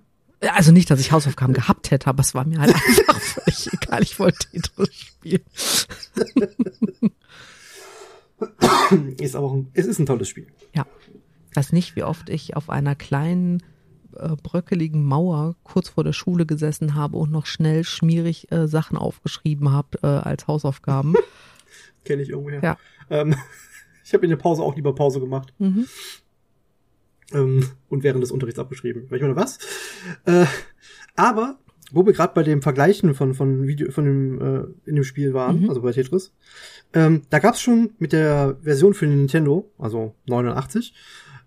Also 0.54 0.72
nicht, 0.72 0.90
dass 0.90 1.00
ich 1.00 1.12
Hausaufgaben 1.12 1.54
gehabt 1.54 1.90
hätte, 1.90 2.08
aber 2.08 2.20
es 2.20 2.34
war 2.34 2.44
mir 2.44 2.60
halt 2.60 2.74
einfach 2.98 3.20
völlig 3.20 3.72
egal. 3.72 4.02
Ich 4.02 4.18
wollte 4.18 4.48
Tetris 4.50 4.94
spielen. 4.94 5.42
ist 9.20 9.36
aber 9.36 9.52
ein, 9.52 9.70
es 9.74 9.86
ist 9.86 9.98
ein 9.98 10.06
tolles 10.06 10.28
Spiel. 10.28 10.46
Ja. 10.74 10.86
Ich 11.50 11.56
weiß 11.56 11.72
nicht, 11.72 11.96
wie 11.96 12.02
oft 12.02 12.28
ich 12.30 12.56
auf 12.56 12.70
einer 12.70 12.94
kleinen 12.94 13.62
äh, 14.16 14.36
bröckeligen 14.42 15.04
Mauer 15.04 15.54
kurz 15.64 15.90
vor 15.90 16.04
der 16.04 16.12
Schule 16.12 16.46
gesessen 16.46 16.94
habe 16.94 17.16
und 17.18 17.30
noch 17.30 17.46
schnell 17.46 17.84
schmierig 17.84 18.50
äh, 18.50 18.66
Sachen 18.66 18.96
aufgeschrieben 18.96 19.70
habe 19.70 19.98
äh, 20.02 20.06
als 20.06 20.46
Hausaufgaben. 20.46 21.14
Kenne 22.04 22.22
ich 22.22 22.30
irgendwoher. 22.30 22.62
Ja. 22.62 22.78
Ähm, 23.10 23.36
ich 24.04 24.12
habe 24.14 24.24
in 24.24 24.30
der 24.30 24.36
Pause 24.36 24.62
auch 24.62 24.74
lieber 24.74 24.94
Pause 24.94 25.20
gemacht. 25.20 25.52
Mhm. 25.58 25.86
Ähm, 27.34 27.64
und 27.88 28.02
während 28.02 28.22
des 28.22 28.30
Unterrichts 28.30 28.58
abgeschrieben. 28.58 29.06
Weil 29.08 29.16
ich 29.16 29.22
meine, 29.22 29.36
was? 29.36 29.58
Äh, 30.24 30.46
aber 31.16 31.58
wo 31.92 32.06
wir 32.06 32.12
gerade 32.12 32.32
bei 32.34 32.42
dem 32.42 32.62
Vergleichen 32.62 33.14
von 33.14 33.34
von 33.34 33.66
Video 33.66 33.90
von 33.90 34.04
dem 34.04 34.40
äh, 34.40 34.88
in 34.88 34.96
dem 34.96 35.04
Spiel 35.04 35.34
waren, 35.34 35.62
mhm. 35.62 35.68
also 35.68 35.82
bei 35.82 35.92
Tetris, 35.92 36.32
ähm, 36.94 37.22
da 37.30 37.38
gab's 37.38 37.60
schon 37.60 37.90
mit 37.98 38.12
der 38.12 38.56
Version 38.62 38.94
für 38.94 39.06
den 39.06 39.18
Nintendo, 39.18 39.70
also 39.78 40.14
89, 40.26 40.94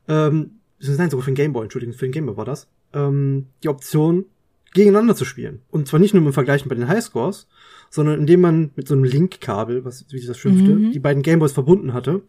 ähm, 0.08 0.52
nein, 0.80 1.10
sogar 1.10 1.24
für 1.24 1.32
den 1.32 1.36
Game 1.36 1.54
Boy, 1.54 1.64
Entschuldigung, 1.64 1.96
für 1.96 2.06
den 2.06 2.12
Game 2.12 2.28
Boy 2.28 2.38
war 2.38 2.46
das, 2.46 2.68
ähm, 2.94 3.48
die 3.64 3.70
Option 3.70 4.26
gegeneinander 4.74 5.16
zu 5.16 5.26
spielen. 5.26 5.62
Und 5.72 5.88
zwar 5.88 6.00
nicht 6.00 6.14
nur 6.14 6.24
im 6.24 6.34
Vergleichen 6.34 6.70
bei 6.70 6.76
den 6.76 6.88
Highscores, 6.88 7.48
sondern 7.90 8.20
indem 8.20 8.42
man 8.42 8.72
mit 8.76 8.88
so 8.88 8.94
einem 8.94 9.06
Link-Kabel, 9.06 9.86
was 9.86 10.06
wie 10.10 10.26
das 10.26 10.38
schimpfte, 10.38 10.76
mhm. 10.76 10.92
die 10.92 11.00
beiden 11.00 11.24
Gameboys 11.24 11.54
verbunden 11.54 11.94
hatte 11.94 12.22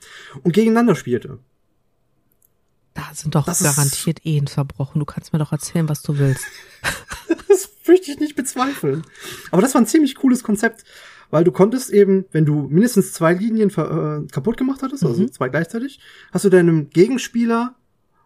und 0.42 0.54
gegeneinander 0.54 0.94
spielte. 0.94 1.38
Da 2.96 3.02
sind 3.14 3.34
doch 3.34 3.44
Das 3.44 3.60
ist- 3.60 3.66
garantiert 3.76 4.24
Ehen 4.26 4.48
verbrochen. 4.48 4.98
Du 4.98 5.04
kannst 5.04 5.32
mir 5.32 5.38
doch 5.38 5.52
erzählen, 5.52 5.88
was 5.88 6.02
du 6.02 6.18
willst. 6.18 6.44
Das 7.48 7.70
möchte 7.88 8.10
ich 8.10 8.18
nicht 8.18 8.34
bezweifeln. 8.34 9.02
Aber 9.52 9.62
das 9.62 9.74
war 9.74 9.80
ein 9.80 9.86
ziemlich 9.86 10.16
cooles 10.16 10.42
Konzept, 10.42 10.84
weil 11.30 11.44
du 11.44 11.52
konntest 11.52 11.90
eben, 11.90 12.24
wenn 12.32 12.44
du 12.44 12.66
mindestens 12.68 13.12
zwei 13.12 13.32
Linien 13.34 13.70
äh, 13.70 14.26
kaputt 14.32 14.56
gemacht 14.56 14.82
hattest, 14.82 15.04
also 15.04 15.22
Mhm. 15.22 15.30
zwei 15.32 15.48
gleichzeitig, 15.48 16.00
hast 16.32 16.44
du 16.44 16.48
deinem 16.48 16.90
Gegenspieler 16.90 17.76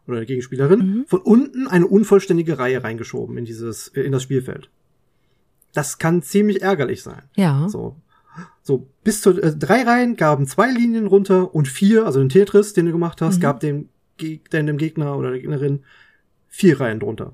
oder 0.07 0.17
der 0.19 0.27
Gegenspielerin 0.27 0.79
Mhm. 0.79 1.05
von 1.07 1.21
unten 1.21 1.67
eine 1.69 1.87
unvollständige 1.87 2.59
Reihe 2.59 2.83
reingeschoben 2.83 3.37
in 3.37 3.45
dieses 3.45 3.89
äh, 3.89 4.01
in 4.03 4.13
das 4.13 4.23
Spielfeld. 4.23 4.71
Das 5.75 5.99
kann 5.99 6.23
ziemlich 6.23 6.63
ärgerlich 6.63 7.03
sein. 7.03 7.23
Ja. 7.37 7.69
So. 7.69 7.97
So, 8.63 8.89
bis 9.05 9.21
zu 9.21 9.31
äh, 9.41 9.55
drei 9.55 9.83
Reihen 9.83 10.17
gaben 10.17 10.47
zwei 10.47 10.71
Linien 10.71 11.07
runter 11.07 11.55
und 11.55 11.69
vier, 11.69 12.07
also 12.07 12.19
den 12.21 12.29
Tetris, 12.31 12.73
den 12.73 12.87
du 12.87 12.93
gemacht 12.93 13.21
hast, 13.21 13.37
Mhm. 13.37 13.41
gab 13.41 13.61
dem, 13.61 13.89
dem 14.21 14.79
Gegner 14.79 15.17
oder 15.17 15.31
der 15.31 15.41
Gegnerin 15.41 15.85
vier 16.49 16.81
Reihen 16.81 17.01
drunter. 17.01 17.33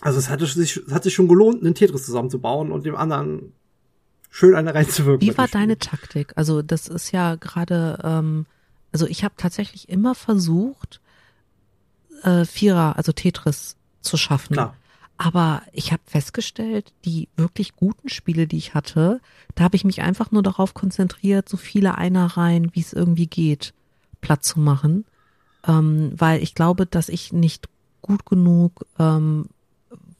Also 0.00 0.18
es 0.18 0.28
hatte 0.28 0.46
sich, 0.46 0.76
es 0.76 0.92
hat 0.92 1.04
sich 1.04 1.14
schon 1.14 1.28
gelohnt, 1.28 1.62
einen 1.62 1.74
Tetris 1.74 2.04
zusammenzubauen 2.04 2.70
und 2.70 2.84
dem 2.84 2.96
anderen 2.96 3.52
schön 4.30 4.54
eine 4.54 4.74
reinzuwirken. 4.74 5.26
Wie 5.26 5.36
war 5.38 5.48
deine 5.48 5.78
Taktik? 5.78 6.32
Also 6.36 6.62
das 6.62 6.88
ist 6.88 7.12
ja 7.12 7.36
gerade, 7.36 7.98
ähm, 8.04 8.46
also 8.92 9.06
ich 9.06 9.24
habe 9.24 9.34
tatsächlich 9.36 9.88
immer 9.88 10.14
versucht, 10.14 11.00
äh, 12.22 12.44
Vierer, 12.44 12.96
also 12.96 13.12
Tetris 13.12 13.76
zu 14.00 14.16
schaffen. 14.16 14.54
Klar. 14.54 14.76
Aber 15.18 15.62
ich 15.72 15.92
habe 15.92 16.02
festgestellt, 16.04 16.92
die 17.06 17.28
wirklich 17.36 17.74
guten 17.74 18.10
Spiele, 18.10 18.46
die 18.46 18.58
ich 18.58 18.74
hatte, 18.74 19.20
da 19.54 19.64
habe 19.64 19.76
ich 19.76 19.84
mich 19.84 20.02
einfach 20.02 20.30
nur 20.30 20.42
darauf 20.42 20.74
konzentriert, 20.74 21.48
so 21.48 21.56
viele 21.56 21.96
Einereien, 21.96 22.74
wie 22.74 22.80
es 22.80 22.92
irgendwie 22.92 23.26
geht, 23.26 23.72
platt 24.20 24.44
zu 24.44 24.60
machen. 24.60 25.06
Ähm, 25.66 26.12
weil 26.16 26.42
ich 26.42 26.54
glaube, 26.54 26.86
dass 26.86 27.08
ich 27.08 27.32
nicht 27.32 27.68
gut 28.02 28.24
genug 28.26 28.86
ähm, 28.98 29.46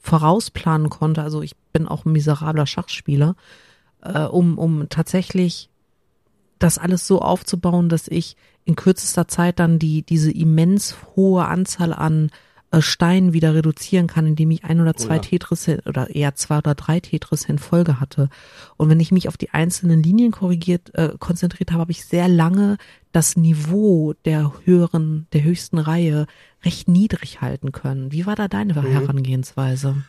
vorausplanen 0.01 0.91
konnte. 0.91 1.23
Also 1.23 1.43
ich 1.43 1.57
bin 1.73 1.89
auch 1.89 2.05
ein 2.05 2.13
miserabler 2.13 2.67
Schachspieler, 2.67 3.37
äh, 4.03 4.23
um, 4.23 4.59
um 4.59 4.89
tatsächlich 4.89 5.71
das 6.59 6.79
alles 6.79 7.07
so 7.07 7.21
aufzubauen, 7.21 7.89
dass 7.89 8.09
ich 8.09 8.37
in 8.65 8.77
kürzester 8.77 9.29
Zeit 9.29 9.59
dann 9.59 9.79
die, 9.79 10.03
diese 10.03 10.31
immens 10.31 10.97
hohe 11.15 11.45
Anzahl 11.45 11.93
an 11.93 12.31
äh, 12.71 12.81
Steinen 12.81 13.33
wieder 13.33 13.55
reduzieren 13.55 14.07
kann, 14.07 14.27
indem 14.27 14.51
ich 14.51 14.65
ein 14.65 14.81
oder 14.81 14.95
zwei 14.95 15.17
ja. 15.17 15.21
Tetris 15.21 15.69
oder 15.87 16.15
eher 16.15 16.35
zwei 16.35 16.59
oder 16.59 16.75
drei 16.75 17.01
Tetris 17.01 17.45
in 17.45 17.59
Folge 17.59 18.01
hatte. 18.01 18.29
Und 18.77 18.89
wenn 18.89 19.01
ich 19.01 19.13
mich 19.13 19.29
auf 19.29 19.37
die 19.37 19.51
einzelnen 19.51 20.03
Linien 20.03 20.33
korrigiert, 20.33 20.95
äh, 20.95 21.13
konzentriert 21.19 21.71
habe, 21.71 21.83
habe 21.83 21.93
ich 21.93 22.05
sehr 22.05 22.29
lange 22.29 22.79
das 23.17 23.35
Niveau 23.35 24.13
der 24.27 24.53
höheren, 24.67 25.27
der 25.33 25.43
höchsten 25.43 25.79
Reihe 25.79 26.27
recht 26.67 26.87
niedrig 26.87 27.41
halten 27.41 27.73
können. 27.73 28.13
Wie 28.13 28.27
war 28.27 28.37
da 28.37 28.47
deine 28.47 28.75
Herangehensweise? 28.75 30.05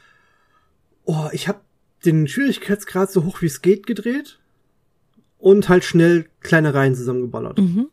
Oh, 1.06 1.30
ich 1.32 1.48
habe 1.48 1.62
den 2.04 2.28
Schwierigkeitsgrad 2.28 3.10
so 3.10 3.24
hoch 3.24 3.42
wie 3.42 3.46
es 3.46 3.62
geht 3.62 3.88
gedreht 3.88 4.40
und 5.38 5.70
halt 5.70 5.86
schnell 5.86 6.28
kleine 6.42 6.74
Reihen 6.74 6.96
zusammengeballert. 6.96 7.60
Mhm. 7.60 7.88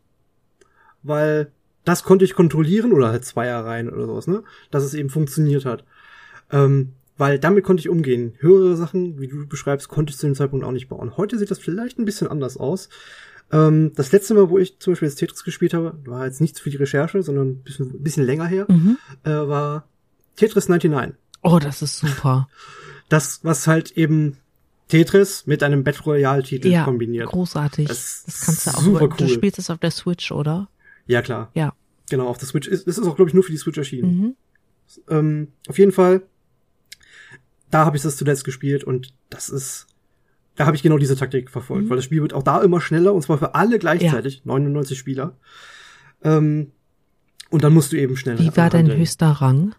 weil 1.05 1.53
das 1.85 2.03
konnte 2.03 2.24
ich 2.24 2.35
kontrollieren 2.35 2.92
oder 2.92 3.11
halt 3.11 3.24
Zweierreihen 3.24 3.90
oder 3.90 4.07
sowas, 4.07 4.27
ne? 4.27 4.42
Dass 4.72 4.83
es 4.83 4.94
eben 4.94 5.11
funktioniert 5.11 5.64
hat. 5.64 5.85
Ähm, 6.50 6.94
weil 7.16 7.38
damit 7.38 7.62
konnte 7.62 7.83
ich 7.83 7.88
umgehen. 7.88 8.35
Höhere 8.38 8.77
Sachen, 8.77 9.20
wie 9.20 9.29
du 9.29 9.46
beschreibst, 9.46 9.88
konnte 9.88 10.11
ich 10.11 10.16
zu 10.16 10.27
dem 10.27 10.35
Zeitpunkt 10.35 10.64
auch 10.64 10.72
nicht 10.72 10.88
bauen. 10.88 11.16
Heute 11.16 11.38
sieht 11.38 11.53
das 11.53 11.61
vielleicht 11.61 12.00
ein 12.00 12.05
bisschen 12.05 12.27
anders 12.27 12.57
aus. 12.57 12.88
Ähm, 13.55 13.93
das 13.95 14.11
letzte 14.12 14.35
Mal, 14.35 14.51
wo 14.51 14.59
ich 14.59 14.79
zum 14.81 14.93
Beispiel 14.93 15.09
jetzt 15.09 15.17
Tetris 15.19 15.45
gespielt 15.45 15.73
habe, 15.75 15.97
war 16.07 16.27
jetzt 16.27 16.40
nichts 16.40 16.61
für 16.61 16.71
die 16.71 16.77
Recherche, 16.77 17.23
sondern 17.23 17.49
ein 17.49 17.62
bisschen, 17.62 18.03
bisschen 18.03 18.25
länger 18.25 18.47
her, 18.47 18.67
Mhm. 18.69 18.99
äh, 19.25 19.31
war 19.31 19.88
Tetris 20.37 20.69
99. 20.69 21.14
Oh, 21.43 21.59
das 21.59 21.81
ist 21.83 21.99
super. 21.99 22.49
Das, 23.11 23.40
was 23.45 23.67
halt 23.67 23.93
eben 23.99 24.38
Tetris 24.88 25.47
mit 25.47 25.62
einem 25.62 25.85
Battle 25.85 26.05
Royale-Titel 26.05 26.69
ja, 26.69 26.85
kombiniert. 26.85 27.29
großartig. 27.29 27.87
Das 27.87 28.23
Das, 28.25 28.40
kannst 28.40 28.67
du 28.67 28.71
auch. 28.71 28.81
super 28.83 29.09
Du 29.09 29.25
cool. 29.25 29.29
spielst 29.29 29.59
es 29.59 29.69
auf 29.71 29.79
der 29.79 29.90
Switch, 29.90 30.33
oder? 30.33 30.69
Ja, 31.07 31.21
klar. 31.21 31.51
Ja. 31.55 31.75
Genau, 32.09 32.27
auf 32.29 32.38
der 32.38 32.49
Switch. 32.49 32.67
Es 32.67 32.83
ist 32.85 32.99
auch, 33.01 33.14
glaube 33.14 33.29
ich, 33.29 33.35
nur 33.35 33.43
für 33.45 33.53
die 33.53 33.59
Switch 33.59 33.77
erschienen. 33.77 34.19
Mhm. 34.19 34.37
Ähm, 35.11 35.49
auf 35.69 35.79
jeden 35.79 35.93
Fall, 35.93 36.23
da 37.71 37.85
habe 37.85 37.97
ich 37.99 38.03
das 38.03 38.17
zuletzt 38.17 38.45
gespielt 38.45 38.85
und 38.85 39.12
das 39.31 39.49
ist, 39.51 39.87
da 40.57 40.67
habe 40.67 40.77
ich 40.77 40.83
genau 40.83 40.99
diese 40.99 41.17
Taktik 41.17 41.51
verfolgt, 41.51 41.85
Mhm. 41.87 41.90
weil 41.90 41.97
das 41.97 42.05
Spiel 42.05 42.23
wird 42.23 42.33
auch 42.33 42.43
da 42.43 42.62
immer 42.62 42.81
schneller 42.81 43.12
und 43.12 43.23
zwar 43.23 43.38
für 43.38 43.55
alle 43.55 43.79
gleichzeitig, 43.79 44.43
99 44.45 44.99
Spieler. 44.99 45.37
Ähm, 46.23 46.71
und 47.51 47.64
dann 47.64 47.73
musst 47.75 47.93
du 47.93 47.97
eben 47.97 48.17
schneller. 48.17 48.38
Wie 48.40 48.57
war 48.57 48.71
dein 48.71 48.90
höchster 48.90 49.29
Rang? 49.31 49.75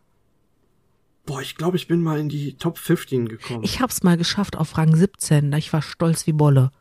Boah, 1.25 1.41
ich 1.41 1.55
glaube, 1.55 1.75
ich 1.77 1.87
bin 1.87 2.01
mal 2.01 2.19
in 2.19 2.29
die 2.29 2.55
Top 2.57 2.77
15 2.77 3.27
gekommen. 3.27 3.63
Ich 3.63 3.81
hab's 3.81 4.03
mal 4.03 4.15
geschafft 4.15 4.55
auf 4.57 4.77
Rang 4.77 4.95
17. 4.95 5.51
Ich 5.53 5.73
war 5.73 5.81
stolz 5.81 6.27
wie 6.27 6.33
Bolle. 6.33 6.71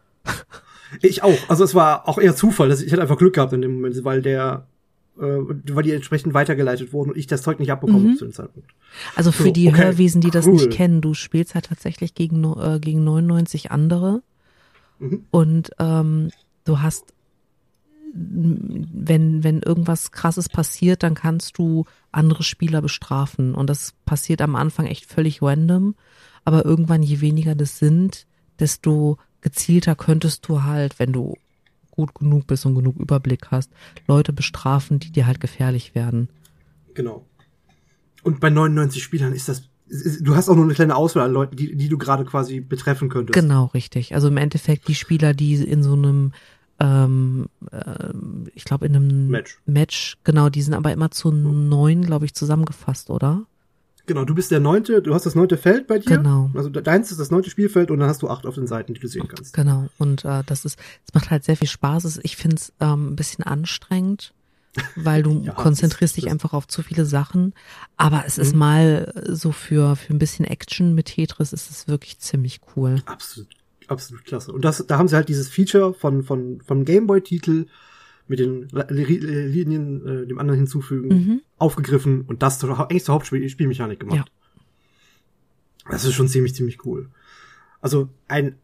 Ich 1.01 1.23
auch. 1.23 1.39
Also 1.49 1.65
es 1.65 1.75
war 1.75 2.07
auch 2.09 2.19
eher 2.19 2.37
Zufall, 2.37 2.69
dass 2.69 2.81
ich, 2.81 2.87
ich 2.89 2.93
hatte 2.93 3.03
einfach 3.03 3.17
Glück 3.17 3.35
gehabt 3.35 3.53
in 3.55 3.63
dem 3.63 3.77
Moment, 3.77 4.05
weil 4.05 4.21
der, 4.23 4.67
weil 5.17 5.83
die 5.85 5.93
entsprechend 5.93 6.35
weitergeleitet 6.35 6.93
wurden 6.93 7.11
und 7.11 7.17
ich 7.17 7.27
das 7.27 7.43
Zeug 7.43 7.61
nicht 7.61 7.71
abbekommen 7.71 8.13
Mhm. 8.13 8.17
zu 8.17 8.25
dem 8.25 8.33
Zeitpunkt. 8.33 8.71
Also 9.15 9.31
für 9.33 9.45
So, 9.45 9.51
die 9.53 9.69
okay, 9.69 9.85
Hörwesen, 9.85 10.21
die 10.21 10.31
das 10.31 10.47
cool. 10.47 10.55
nicht 10.55 10.71
kennen, 10.71 11.01
du 11.01 11.15
spielst 11.15 11.55
halt 11.55 11.67
tatsächlich 11.67 12.15
gegen, 12.15 12.43
äh, 12.45 12.79
gegen 12.81 13.05
99 13.05 13.71
andere. 13.71 14.23
Mhm. 14.99 15.25
Und 15.31 15.71
ähm, 15.79 16.31
du 16.65 16.81
hast, 16.81 17.13
wenn, 18.13 19.43
wenn 19.43 19.61
irgendwas 19.63 20.13
krasses 20.13 20.49
passiert, 20.49 21.03
dann 21.03 21.15
kannst 21.15 21.59
du 21.59 21.85
andere 22.13 22.43
Spieler 22.43 22.81
bestrafen. 22.83 23.55
Und 23.55 23.69
das 23.69 23.95
passiert 24.05 24.41
am 24.41 24.55
Anfang 24.57 24.87
echt 24.87 25.07
völlig 25.07 25.43
random. 25.43 25.95
Aber 26.45 26.65
irgendwann, 26.65 27.03
je 27.03 27.21
weniger 27.21 27.55
das 27.55 27.79
sind, 27.79 28.27
desto 28.61 29.19
gezielter 29.41 29.95
könntest 29.97 30.49
du 30.49 30.63
halt, 30.63 30.99
wenn 30.99 31.13
du 31.13 31.35
gut 31.95 32.15
genug 32.15 32.47
bist 32.47 32.67
und 32.67 32.75
genug 32.75 32.97
Überblick 32.97 33.51
hast, 33.51 33.71
Leute 34.07 34.33
bestrafen, 34.33 34.99
die 34.99 35.13
dir 35.13 35.27
halt 35.27 35.41
gefährlich 35.41 35.95
werden. 35.95 36.29
Genau. 36.95 37.25
Und 38.23 38.41
bei 38.41 38.51
99 38.51 39.03
Spielern 39.03 39.33
ist 39.33 39.49
das, 39.49 39.69
du 40.21 40.35
hast 40.35 40.49
auch 40.49 40.57
nur 40.57 40.65
eine 40.65 40.75
kleine 40.75 40.97
Auswahl 40.97 41.25
an 41.25 41.33
Leuten, 41.33 41.57
die, 41.57 41.77
die 41.77 41.89
du 41.89 41.99
gerade 41.99 42.25
quasi 42.25 42.61
betreffen 42.61 43.09
könntest. 43.09 43.35
Genau, 43.35 43.67
richtig. 43.67 44.15
Also 44.15 44.29
im 44.29 44.37
Endeffekt 44.37 44.89
die 44.89 44.95
Spieler, 44.95 45.35
die 45.35 45.55
in 45.55 45.83
so 45.83 45.93
einem, 45.93 46.33
ähm, 46.81 47.47
ähm, 47.71 48.49
ich 48.55 48.65
glaube 48.65 48.87
in 48.87 48.97
einem 48.97 49.29
Match. 49.29 49.61
Match, 49.67 50.17
genau, 50.25 50.49
die 50.49 50.63
sind 50.63 50.75
aber 50.75 50.93
immer 50.93 51.11
zu 51.11 51.31
neun, 51.31 52.03
glaube 52.03 52.25
ich, 52.25 52.35
zusammengefasst, 52.35 53.11
oder? 53.11 53.47
Genau, 54.07 54.25
du 54.25 54.35
bist 54.35 54.51
der 54.51 54.61
neunte, 54.61 55.01
du 55.01 55.15
hast 55.15 55.25
das 55.25 55.35
neunte 55.35 55.57
Feld 55.57 55.87
bei 55.87 55.99
dir. 55.99 56.19
Genau. 56.19 56.51
Also 56.55 56.69
de- 56.69 56.83
deins 56.83 57.11
ist 57.11 57.19
das 57.21 57.31
neunte 57.31 57.49
Spielfeld 57.49 57.91
und 57.91 58.01
dann 58.01 58.09
hast 58.09 58.21
du 58.23 58.29
acht 58.29 58.45
auf 58.45 58.55
den 58.55 58.67
Seiten, 58.67 58.93
die 58.95 59.01
du 59.01 59.09
sehen 59.09 59.29
kannst. 59.29 59.55
Genau. 59.55 59.89
Und 59.99 60.25
äh, 60.27 60.43
das 60.45 60.65
ist, 60.67 60.79
es 61.07 61.15
macht 61.15 61.31
halt 61.31 61.45
sehr 61.45 61.57
viel 61.57 61.69
Spaß. 61.69 62.05
Es- 62.05 62.21
Ich 62.23 62.37
finde 62.37 62.57
es 62.57 62.73
ähm, 62.81 63.13
ein 63.13 63.17
bisschen 63.17 63.45
anstrengend, 63.45 64.35
weil 64.95 65.23
du 65.23 65.41
Ja, 65.45 65.53
konzentrierst 65.53 66.17
dich 66.19 66.25
das- 66.25 66.33
einfach 66.33 66.53
auf 66.53 66.69
zu 66.69 66.83
viele 66.83 67.07
Sachen. 67.07 67.55
Aber 67.97 68.25
es 68.27 68.37
ist 68.37 68.53
Mhm. 68.53 68.59
mal 68.59 69.25
so 69.29 69.53
für, 69.53 69.97
für 69.97 70.13
ein 70.13 70.19
bisschen 70.19 70.45
Action 70.45 70.95
mit 70.95 71.07
Tetris 71.07 71.53
ist 71.55 71.71
es 71.71 71.89
wirklich 71.89 72.19
ziemlich 72.19 72.61
cool. 72.77 73.03
Absolut, 73.07 73.49
absolut 73.89 74.25
klasse. 74.27 74.53
Und 74.53 74.67
das, 74.67 74.85
da 74.87 74.99
haben 74.99 75.09
sie 75.09 75.17
halt 75.17 75.31
dieses 75.31 75.49
Feature 75.49 75.95
von, 75.95 76.23
von, 76.25 76.61
vom 76.61 76.85
Gameboy-Titel 76.85 77.67
mit 78.27 78.39
den 78.39 78.69
Li- 78.69 79.17
Li- 79.19 79.47
Linien, 79.47 80.07
äh, 80.07 80.27
dem 80.27 80.39
anderen 80.39 80.59
hinzufügen, 80.61 81.09
Mhm. 81.09 81.41
aufgegriffen 81.59 82.23
und 82.23 82.43
das 82.43 82.59
zur, 82.59 82.79
eigentlich 82.91 83.05
zur 83.05 83.15
Hauptspielmechanik 83.15 84.01
gemacht. 84.01 84.31
Das 85.91 86.05
ist 86.05 86.15
schon 86.15 86.29
ziemlich, 86.29 86.55
ziemlich 86.55 86.85
cool. 86.87 87.11
Also 87.81 88.09
ein 88.29 88.57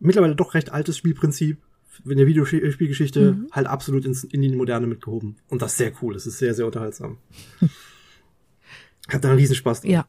mittlerweile 0.00 0.34
doch 0.34 0.54
recht 0.54 0.70
altes 0.72 0.96
Spielprinzip 0.96 1.58
in 2.06 2.16
der 2.16 2.26
Videospielgeschichte 2.26 3.32
Mhm. 3.32 3.48
halt 3.52 3.66
absolut 3.66 4.04
ins, 4.06 4.24
in 4.24 4.40
die 4.42 4.48
Moderne 4.56 4.86
mitgehoben. 4.86 5.36
Und 5.48 5.60
das 5.62 5.72
ist 5.72 5.78
sehr 5.78 5.92
cool. 6.02 6.14
Das 6.14 6.26
ist 6.26 6.38
sehr, 6.38 6.54
sehr 6.54 6.66
unterhaltsam. 6.66 7.18
Hat 9.08 9.22
da 9.22 9.28
einen 9.28 9.38
Riesenspaß 9.38 9.82
dran. 9.82 9.90
Ja. 9.90 10.06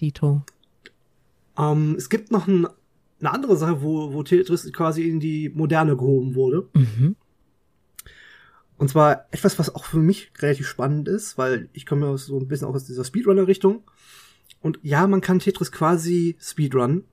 Dito. 0.00 0.42
Ähm, 1.56 1.94
es 1.96 2.08
gibt 2.08 2.30
noch 2.30 2.46
ein, 2.48 2.66
eine 3.20 3.32
andere 3.32 3.56
Sache, 3.56 3.80
wo, 3.82 4.12
wo 4.12 4.22
Tetris 4.22 4.70
quasi 4.72 5.08
in 5.08 5.20
die 5.20 5.48
Moderne 5.48 5.96
gehoben 5.96 6.34
wurde. 6.34 6.68
Mhm. 6.74 7.16
Und 8.78 8.88
zwar 8.88 9.26
etwas, 9.32 9.58
was 9.58 9.74
auch 9.74 9.84
für 9.84 9.98
mich 9.98 10.30
relativ 10.38 10.68
spannend 10.68 11.08
ist, 11.08 11.36
weil 11.36 11.68
ich 11.72 11.84
komme 11.84 12.06
ja 12.06 12.16
so 12.16 12.38
ein 12.38 12.46
bisschen 12.46 12.68
auch 12.68 12.74
aus 12.74 12.84
dieser 12.84 13.04
Speedrunner-Richtung. 13.04 13.82
Und 14.60 14.78
ja, 14.82 15.06
man 15.08 15.20
kann 15.20 15.40
Tetris 15.40 15.72
quasi 15.72 16.36
Speedrun. 16.40 17.04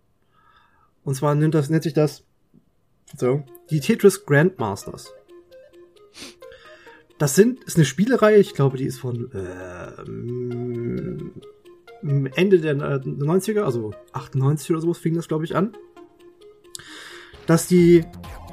Und 1.04 1.16
zwar 1.16 1.34
nennt, 1.36 1.56
das, 1.56 1.70
nennt 1.70 1.84
sich 1.84 1.94
das 1.94 2.24
so, 3.18 3.44
die 3.72 3.80
Tetris 3.80 4.26
Grandmasters. 4.26 5.12
Das 7.18 7.34
sind, 7.36 7.64
ist 7.64 7.78
eine 7.78 7.86
Spielereihe, 7.86 8.38
ich 8.38 8.54
glaube, 8.54 8.78
die 8.78 8.86
ist 8.86 9.00
von 9.00 9.32
ähm, 9.34 11.32
Ende 12.36 12.60
der 12.60 12.74
äh, 12.74 13.00
90er, 13.00 13.62
also 13.62 13.94
98 14.12 14.72
oder 14.72 14.82
sowas 14.82 14.98
fing 14.98 15.16
das, 15.16 15.28
glaube 15.28 15.46
ich, 15.46 15.56
an. 15.56 15.76
Dass 17.48 17.68
die 17.68 18.04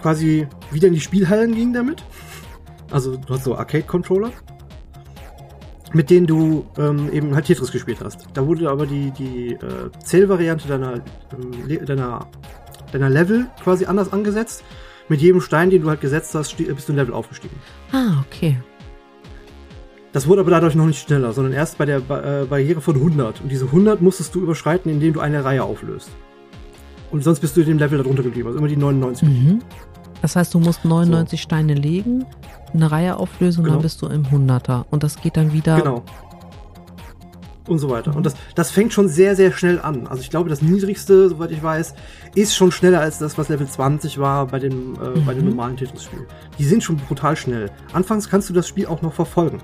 quasi 0.00 0.46
wieder 0.70 0.88
in 0.88 0.94
die 0.94 1.00
Spielhallen 1.00 1.54
gingen 1.54 1.72
damit. 1.72 2.04
Also 2.92 3.16
du 3.16 3.34
hast 3.34 3.44
so 3.44 3.56
Arcade-Controller. 3.56 4.30
mit 5.94 6.08
denen 6.08 6.26
du 6.26 6.64
ähm, 6.78 7.12
eben 7.12 7.34
halt 7.34 7.46
Tetris 7.46 7.70
gespielt 7.70 7.98
hast. 8.02 8.26
Da 8.32 8.46
wurde 8.46 8.70
aber 8.70 8.86
die, 8.86 9.10
die 9.10 9.52
äh, 9.52 9.90
Zählvariante 10.02 10.66
deiner, 10.68 10.94
ähm, 11.32 11.84
deiner, 11.86 12.26
deiner 12.92 13.10
Level 13.10 13.46
quasi 13.62 13.84
anders 13.84 14.12
angesetzt. 14.12 14.64
Mit 15.08 15.20
jedem 15.20 15.40
Stein, 15.42 15.68
den 15.68 15.82
du 15.82 15.90
halt 15.90 16.00
gesetzt 16.00 16.34
hast, 16.34 16.56
bist 16.56 16.88
du 16.88 16.92
ein 16.92 16.96
Level 16.96 17.12
aufgestiegen. 17.12 17.56
Ah, 17.92 18.22
okay. 18.26 18.56
Das 20.12 20.26
wurde 20.26 20.42
aber 20.42 20.50
dadurch 20.50 20.74
noch 20.74 20.86
nicht 20.86 21.06
schneller, 21.06 21.32
sondern 21.32 21.52
erst 21.52 21.76
bei 21.78 21.86
der 21.86 22.00
ba 22.00 22.42
äh, 22.42 22.44
Barriere 22.44 22.80
von 22.80 22.96
100. 22.96 23.40
Und 23.40 23.50
diese 23.50 23.66
100 23.66 24.00
musstest 24.00 24.34
du 24.34 24.40
überschreiten, 24.40 24.90
indem 24.90 25.14
du 25.14 25.20
eine 25.20 25.44
Reihe 25.44 25.64
auflöst. 25.64 26.10
Und 27.10 27.24
sonst 27.24 27.40
bist 27.40 27.56
du 27.56 27.60
in 27.62 27.66
dem 27.66 27.78
Level 27.78 27.98
darunter 27.98 28.22
geblieben, 28.22 28.48
also 28.48 28.58
immer 28.58 28.68
die 28.68 28.76
99. 28.76 29.28
Mhm. 29.28 29.58
Das 30.22 30.36
heißt, 30.36 30.54
du 30.54 30.60
musst 30.60 30.84
99 30.84 31.40
so. 31.40 31.42
Steine 31.42 31.74
legen, 31.74 32.24
eine 32.74 32.90
Reihe 32.90 33.16
auflösen 33.16 33.64
genau. 33.64 33.76
dann 33.76 33.82
bist 33.82 34.02
du 34.02 34.06
im 34.06 34.24
100er. 34.24 34.84
Und 34.90 35.02
das 35.02 35.20
geht 35.20 35.36
dann 35.36 35.52
wieder. 35.52 35.80
Genau. 35.80 36.02
Und 37.68 37.78
so 37.78 37.88
weiter. 37.90 38.16
Und 38.16 38.26
das, 38.26 38.34
das 38.56 38.70
fängt 38.70 38.92
schon 38.92 39.08
sehr, 39.08 39.36
sehr 39.36 39.52
schnell 39.52 39.80
an. 39.80 40.08
Also 40.08 40.20
ich 40.22 40.30
glaube, 40.30 40.50
das 40.50 40.62
niedrigste, 40.62 41.28
soweit 41.28 41.52
ich 41.52 41.62
weiß, 41.62 41.94
ist 42.34 42.56
schon 42.56 42.72
schneller 42.72 43.00
als 43.00 43.18
das, 43.18 43.38
was 43.38 43.48
Level 43.48 43.68
20 43.68 44.18
war 44.18 44.46
bei 44.48 44.58
dem, 44.58 44.94
äh, 44.96 45.18
mhm. 45.18 45.24
bei 45.24 45.34
dem 45.34 45.44
normalen 45.48 45.76
Tetris-Spiel. 45.76 46.26
Die 46.58 46.64
sind 46.64 46.82
schon 46.82 46.96
brutal 46.96 47.36
schnell. 47.36 47.70
Anfangs 47.92 48.28
kannst 48.28 48.50
du 48.50 48.52
das 48.52 48.66
Spiel 48.66 48.86
auch 48.86 49.00
noch 49.02 49.12
verfolgen. 49.12 49.58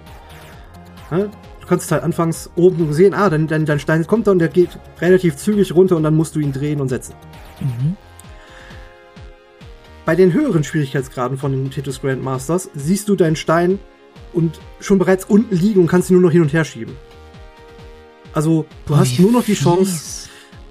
Ja? 1.11 1.19
Du 1.19 1.67
kannst 1.67 1.91
halt 1.91 2.05
anfangs 2.05 2.51
oben 2.55 2.93
sehen, 2.93 3.15
ah, 3.15 3.29
dein, 3.29 3.49
dein, 3.49 3.67
dein 3.67 3.81
Stein 3.81 4.07
kommt 4.07 4.27
da 4.27 4.31
und 4.31 4.39
der 4.39 4.49
geht 4.49 4.79
relativ 5.01 5.37
zügig 5.37 5.75
runter 5.75 5.97
und 5.97 6.05
dann 6.05 6.15
musst 6.15 6.37
du 6.37 6.41
ihn 6.41 6.53
drehen 6.53 6.81
und 6.81 6.89
setzen. 6.89 7.15
Mhm. 7.61 7.97
Bei 10.09 10.17
den 10.17 10.33
höheren 10.33 10.65
Schwierigkeitsgraden 10.65 11.37
von 11.37 11.53
den 11.53 11.71
Tetris 11.71 12.01
Grandmasters 12.01 12.71
siehst 12.75 13.11
du 13.11 13.15
deinen 13.15 13.37
Stein 13.37 13.79
und 14.33 14.59
schon 14.81 14.99
bereits 14.99 15.27
unten 15.27 15.55
liegen 15.55 15.83
und 15.83 15.87
kannst 15.87 16.09
ihn 16.09 16.15
nur 16.15 16.23
noch 16.23 16.31
hin 16.33 16.41
und 16.41 16.51
her 16.51 16.65
schieben. 16.65 16.97
Also, 18.33 18.65
du 18.87 18.95
Boah, 18.95 19.01
hast 19.01 19.21
nur 19.21 19.33
noch 19.33 19.45
die 19.45 19.53
Chance, 19.53 20.31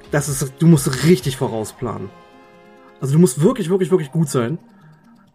dass 0.10 0.28
es, 0.28 0.54
du 0.58 0.66
musst 0.66 1.06
richtig 1.06 1.38
vorausplanen. 1.38 2.10
Also, 3.00 3.14
du 3.14 3.20
musst 3.20 3.40
wirklich, 3.40 3.70
wirklich, 3.70 3.92
wirklich 3.92 4.12
gut 4.12 4.28
sein. 4.28 4.58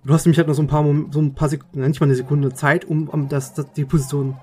Du 0.05 0.13
hast 0.13 0.27
nämlich 0.27 0.39
halt 0.39 0.49
noch 0.49 0.55
so 0.57 0.63
ein 0.63 0.67
paar, 0.67 0.85
so 1.13 1.21
ein 1.21 1.35
paar 1.35 1.49
Sekunden, 1.49 1.87
nicht 1.87 2.01
mal 2.01 2.07
eine 2.07 2.17
Sekunde 2.17 2.53
Zeit, 2.53 2.85
um, 2.85 3.09
um 3.09 3.29
das, 3.29 3.55
das, 3.55 3.73
die 3.73 3.85
Position, 3.85 4.37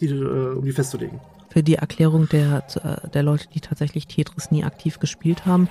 die, 0.00 0.06
äh, 0.06 0.54
um 0.54 0.64
die 0.64 0.72
festzulegen. 0.72 1.20
Für 1.50 1.62
die 1.62 1.74
Erklärung 1.74 2.30
der, 2.30 2.64
äh, 2.82 3.10
der 3.10 3.22
Leute, 3.22 3.46
die 3.52 3.60
tatsächlich 3.60 4.06
Tetris 4.06 4.50
nie 4.50 4.64
aktiv 4.64 5.00
gespielt 5.00 5.44
haben, 5.44 5.68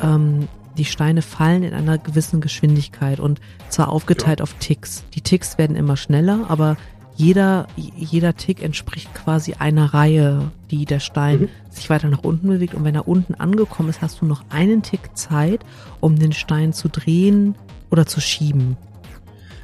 ähm, 0.00 0.46
die 0.78 0.84
Steine 0.84 1.22
fallen 1.22 1.62
in 1.62 1.74
einer 1.74 1.98
gewissen 1.98 2.40
Geschwindigkeit 2.40 3.20
und 3.20 3.40
zwar 3.68 3.90
aufgeteilt 3.90 4.40
ja. 4.40 4.42
auf 4.44 4.54
Ticks. 4.54 5.04
Die 5.14 5.20
Ticks 5.20 5.58
werden 5.58 5.76
immer 5.76 5.96
schneller, 5.96 6.46
aber 6.48 6.76
jeder, 7.16 7.66
jeder 7.76 8.34
Tick 8.34 8.62
entspricht 8.62 9.12
quasi 9.14 9.54
einer 9.58 9.92
Reihe, 9.92 10.50
die 10.70 10.86
der 10.86 11.00
Stein 11.00 11.40
mhm. 11.40 11.48
sich 11.68 11.90
weiter 11.90 12.08
nach 12.08 12.24
unten 12.24 12.48
bewegt. 12.48 12.74
Und 12.74 12.84
wenn 12.84 12.94
er 12.94 13.06
unten 13.06 13.34
angekommen 13.34 13.90
ist, 13.90 14.00
hast 14.00 14.22
du 14.22 14.26
noch 14.26 14.42
einen 14.48 14.82
Tick 14.82 15.10
Zeit, 15.14 15.60
um 16.00 16.18
den 16.18 16.32
Stein 16.32 16.72
zu 16.72 16.88
drehen 16.88 17.56
oder 17.90 18.06
zu 18.06 18.20
schieben. 18.20 18.78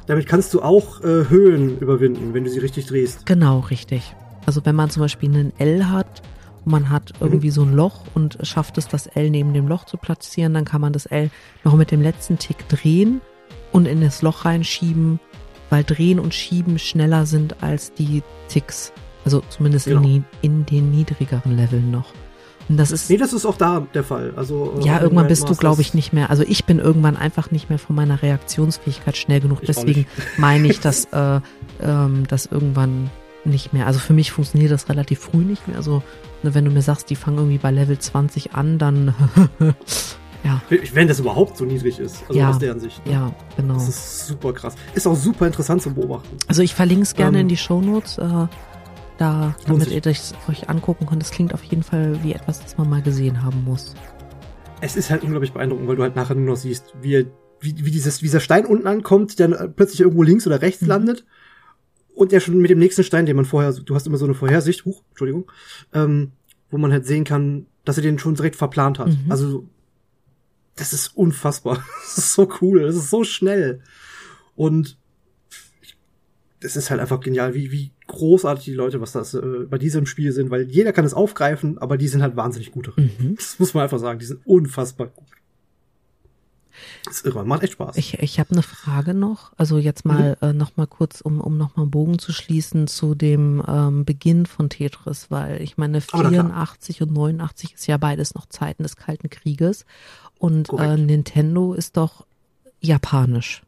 Damit 0.05 0.27
kannst 0.27 0.53
du 0.53 0.61
auch 0.61 1.01
äh, 1.01 1.29
Höhen 1.29 1.79
überwinden, 1.79 2.33
wenn 2.33 2.43
du 2.43 2.49
sie 2.49 2.59
richtig 2.59 2.85
drehst. 2.85 3.25
Genau, 3.25 3.59
richtig. 3.59 4.15
Also 4.45 4.63
wenn 4.63 4.75
man 4.75 4.89
zum 4.89 5.01
Beispiel 5.01 5.29
einen 5.29 5.51
L 5.57 5.89
hat 5.89 6.21
man 6.67 6.89
hat 6.89 7.13
irgendwie 7.19 7.49
so 7.49 7.63
ein 7.63 7.73
Loch 7.73 8.03
und 8.13 8.37
schafft 8.41 8.77
es, 8.77 8.87
das 8.87 9.07
L 9.07 9.29
neben 9.29 9.53
dem 9.53 9.67
Loch 9.67 9.85
zu 9.85 9.97
platzieren, 9.97 10.53
dann 10.53 10.65
kann 10.65 10.81
man 10.81 10.93
das 10.93 11.05
L 11.05 11.29
noch 11.63 11.75
mit 11.75 11.91
dem 11.91 12.01
letzten 12.01 12.37
Tick 12.37 12.67
drehen 12.69 13.21
und 13.71 13.87
in 13.87 14.01
das 14.01 14.21
Loch 14.21 14.45
reinschieben, 14.45 15.19
weil 15.69 15.83
drehen 15.83 16.19
und 16.19 16.33
schieben 16.33 16.79
schneller 16.79 17.25
sind 17.25 17.61
als 17.63 17.93
die 17.93 18.23
Ticks. 18.49 18.91
Also 19.25 19.41
zumindest 19.49 19.87
genau. 19.87 20.01
in, 20.01 20.23
in, 20.41 20.65
den 20.65 20.91
niedrigeren 20.91 21.57
Leveln 21.57 21.91
noch. 21.91 22.13
Und 22.69 22.77
das 22.77 22.91
ist. 22.91 23.09
Nee, 23.09 23.17
das 23.17 23.33
ist 23.33 23.45
auch 23.45 23.57
da 23.57 23.85
der 23.93 24.03
Fall. 24.03 24.33
Also, 24.35 24.75
äh, 24.79 24.85
ja, 24.85 25.01
irgendwann 25.01 25.27
bist 25.27 25.49
du, 25.49 25.55
glaube 25.55 25.81
ich, 25.81 25.93
nicht 25.93 26.13
mehr. 26.13 26.29
Also 26.29 26.43
ich 26.43 26.65
bin 26.65 26.79
irgendwann 26.79 27.17
einfach 27.17 27.51
nicht 27.51 27.69
mehr 27.69 27.79
von 27.79 27.95
meiner 27.95 28.21
Reaktionsfähigkeit 28.21 29.17
schnell 29.17 29.39
genug. 29.39 29.61
Deswegen 29.61 30.05
meine 30.37 30.67
ich, 30.67 30.79
dass, 30.79 31.05
äh, 31.11 31.39
ähm, 31.81 32.27
dass 32.27 32.45
irgendwann 32.45 33.09
nicht 33.47 33.73
mehr. 33.73 33.87
Also 33.87 33.99
für 33.99 34.13
mich 34.13 34.31
funktioniert 34.31 34.71
das 34.71 34.89
relativ 34.89 35.19
früh 35.19 35.43
nicht 35.43 35.67
mehr. 35.67 35.77
Also 35.77 36.03
ne, 36.43 36.53
wenn 36.53 36.65
du 36.65 36.71
mir 36.71 36.81
sagst, 36.81 37.09
die 37.09 37.15
fangen 37.15 37.37
irgendwie 37.37 37.57
bei 37.57 37.71
Level 37.71 37.97
20 37.97 38.53
an, 38.53 38.77
dann 38.77 39.13
ja. 40.43 40.61
Wenn 40.93 41.07
das 41.07 41.19
überhaupt 41.19 41.57
so 41.57 41.65
niedrig 41.65 41.99
ist, 41.99 42.23
also 42.27 42.39
ja, 42.39 42.49
aus 42.49 42.59
deren 42.59 42.79
Sicht. 42.79 43.05
Ne? 43.05 43.13
Ja, 43.13 43.35
genau. 43.55 43.75
Das 43.75 43.89
ist 43.89 44.27
super 44.27 44.53
krass. 44.53 44.75
Ist 44.93 45.07
auch 45.07 45.15
super 45.15 45.47
interessant 45.47 45.81
zu 45.81 45.93
beobachten. 45.93 46.37
Also 46.47 46.61
ich 46.61 46.75
verlinke 46.75 47.03
es 47.03 47.15
gerne 47.15 47.39
ähm, 47.39 47.43
in 47.43 47.47
die 47.47 47.57
Shownotes, 47.57 48.17
äh, 48.17 48.47
da, 49.17 49.55
damit 49.65 49.89
ihr 49.89 50.01
das 50.01 50.33
euch 50.47 50.69
angucken 50.69 51.05
könnt. 51.05 51.21
Das 51.21 51.31
klingt 51.31 51.53
auf 51.53 51.63
jeden 51.63 51.83
Fall 51.83 52.19
wie 52.23 52.33
etwas, 52.33 52.61
das 52.61 52.77
man 52.77 52.89
mal 52.89 53.01
gesehen 53.01 53.43
haben 53.43 53.63
muss. 53.65 53.95
Es 54.79 54.95
ist 54.95 55.09
halt 55.09 55.23
unglaublich 55.23 55.53
beeindruckend, 55.53 55.87
weil 55.87 55.95
du 55.95 56.03
halt 56.03 56.15
nachher 56.15 56.35
nur 56.35 56.45
noch 56.45 56.55
siehst, 56.55 56.93
wie, 57.01 57.25
wie, 57.59 57.85
wie, 57.85 57.91
dieses, 57.91 58.21
wie 58.21 58.27
dieser 58.27 58.39
Stein 58.39 58.65
unten 58.65 58.85
ankommt, 58.85 59.39
der 59.39 59.47
plötzlich 59.47 60.01
irgendwo 60.01 60.21
links 60.21 60.45
oder 60.45 60.61
rechts 60.61 60.83
mhm. 60.83 60.89
landet 60.89 61.25
und 62.17 62.31
ja 62.31 62.39
schon 62.39 62.57
mit 62.57 62.71
dem 62.71 62.79
nächsten 62.79 63.03
Stein, 63.03 63.25
den 63.27 63.35
man 63.35 63.45
vorher, 63.45 63.71
du 63.71 63.95
hast 63.95 64.07
immer 64.07 64.17
so 64.17 64.25
eine 64.25 64.33
Vorhersicht, 64.33 64.85
huch, 64.85 65.03
Entschuldigung, 65.09 65.49
ähm, 65.93 66.31
wo 66.69 66.77
man 66.77 66.91
halt 66.91 67.05
sehen 67.05 67.23
kann, 67.23 67.67
dass 67.85 67.97
er 67.97 68.03
den 68.03 68.19
schon 68.19 68.35
direkt 68.35 68.55
verplant 68.55 68.97
hat. 68.99 69.09
Mhm. 69.09 69.25
Also, 69.29 69.69
das 70.75 70.93
ist 70.93 71.15
unfassbar. 71.15 71.83
Das 72.03 72.17
ist 72.17 72.33
so 72.33 72.49
cool, 72.61 72.81
das 72.81 72.95
ist 72.95 73.11
so 73.11 73.23
schnell. 73.23 73.81
Und 74.55 74.97
das 76.59 76.75
ist 76.75 76.89
halt 76.89 76.99
einfach 76.99 77.19
genial, 77.19 77.53
wie, 77.53 77.71
wie 77.71 77.91
großartig 78.07 78.65
die 78.65 78.73
Leute, 78.73 78.99
was 78.99 79.11
das 79.11 79.35
äh, 79.35 79.65
bei 79.69 79.77
diesem 79.77 80.07
Spiel 80.07 80.31
sind, 80.31 80.49
weil 80.49 80.63
jeder 80.63 80.93
kann 80.93 81.05
es 81.05 81.13
aufgreifen, 81.13 81.77
aber 81.77 81.97
die 81.97 82.07
sind 82.07 82.23
halt 82.23 82.35
wahnsinnig 82.35 82.71
gut 82.71 82.87
darin. 82.87 83.11
Mhm. 83.19 83.35
Das 83.35 83.59
muss 83.59 83.75
man 83.75 83.83
einfach 83.83 83.99
sagen, 83.99 84.17
die 84.17 84.25
sind 84.25 84.41
unfassbar 84.45 85.07
gut. 85.07 85.27
Das 87.05 87.17
ist 87.17 87.25
irre, 87.25 87.45
macht 87.45 87.63
echt 87.63 87.73
Spaß. 87.73 87.97
Ich, 87.97 88.15
ich 88.19 88.39
habe 88.39 88.51
eine 88.51 88.63
Frage 88.63 89.13
noch. 89.13 89.51
Also 89.57 89.77
jetzt 89.77 90.05
mal 90.05 90.37
mhm. 90.41 90.47
äh, 90.47 90.53
noch 90.53 90.77
mal 90.77 90.87
kurz, 90.87 91.21
um, 91.21 91.39
um 91.39 91.57
noch 91.57 91.75
mal 91.75 91.83
einen 91.83 91.91
Bogen 91.91 92.19
zu 92.19 92.33
schließen 92.33 92.87
zu 92.87 93.15
dem 93.15 93.63
ähm, 93.67 94.05
Beginn 94.05 94.45
von 94.45 94.69
Tetris, 94.69 95.29
weil 95.29 95.61
ich 95.61 95.77
meine 95.77 96.01
84 96.01 97.01
und 97.01 97.13
89 97.13 97.73
ist 97.75 97.87
ja 97.87 97.97
beides 97.97 98.35
noch 98.35 98.47
Zeiten 98.47 98.83
des 98.83 98.95
Kalten 98.95 99.29
Krieges 99.29 99.85
und 100.39 100.71
äh, 100.73 100.97
Nintendo 100.97 101.73
ist 101.73 101.97
doch 101.97 102.25
japanisch. 102.79 103.63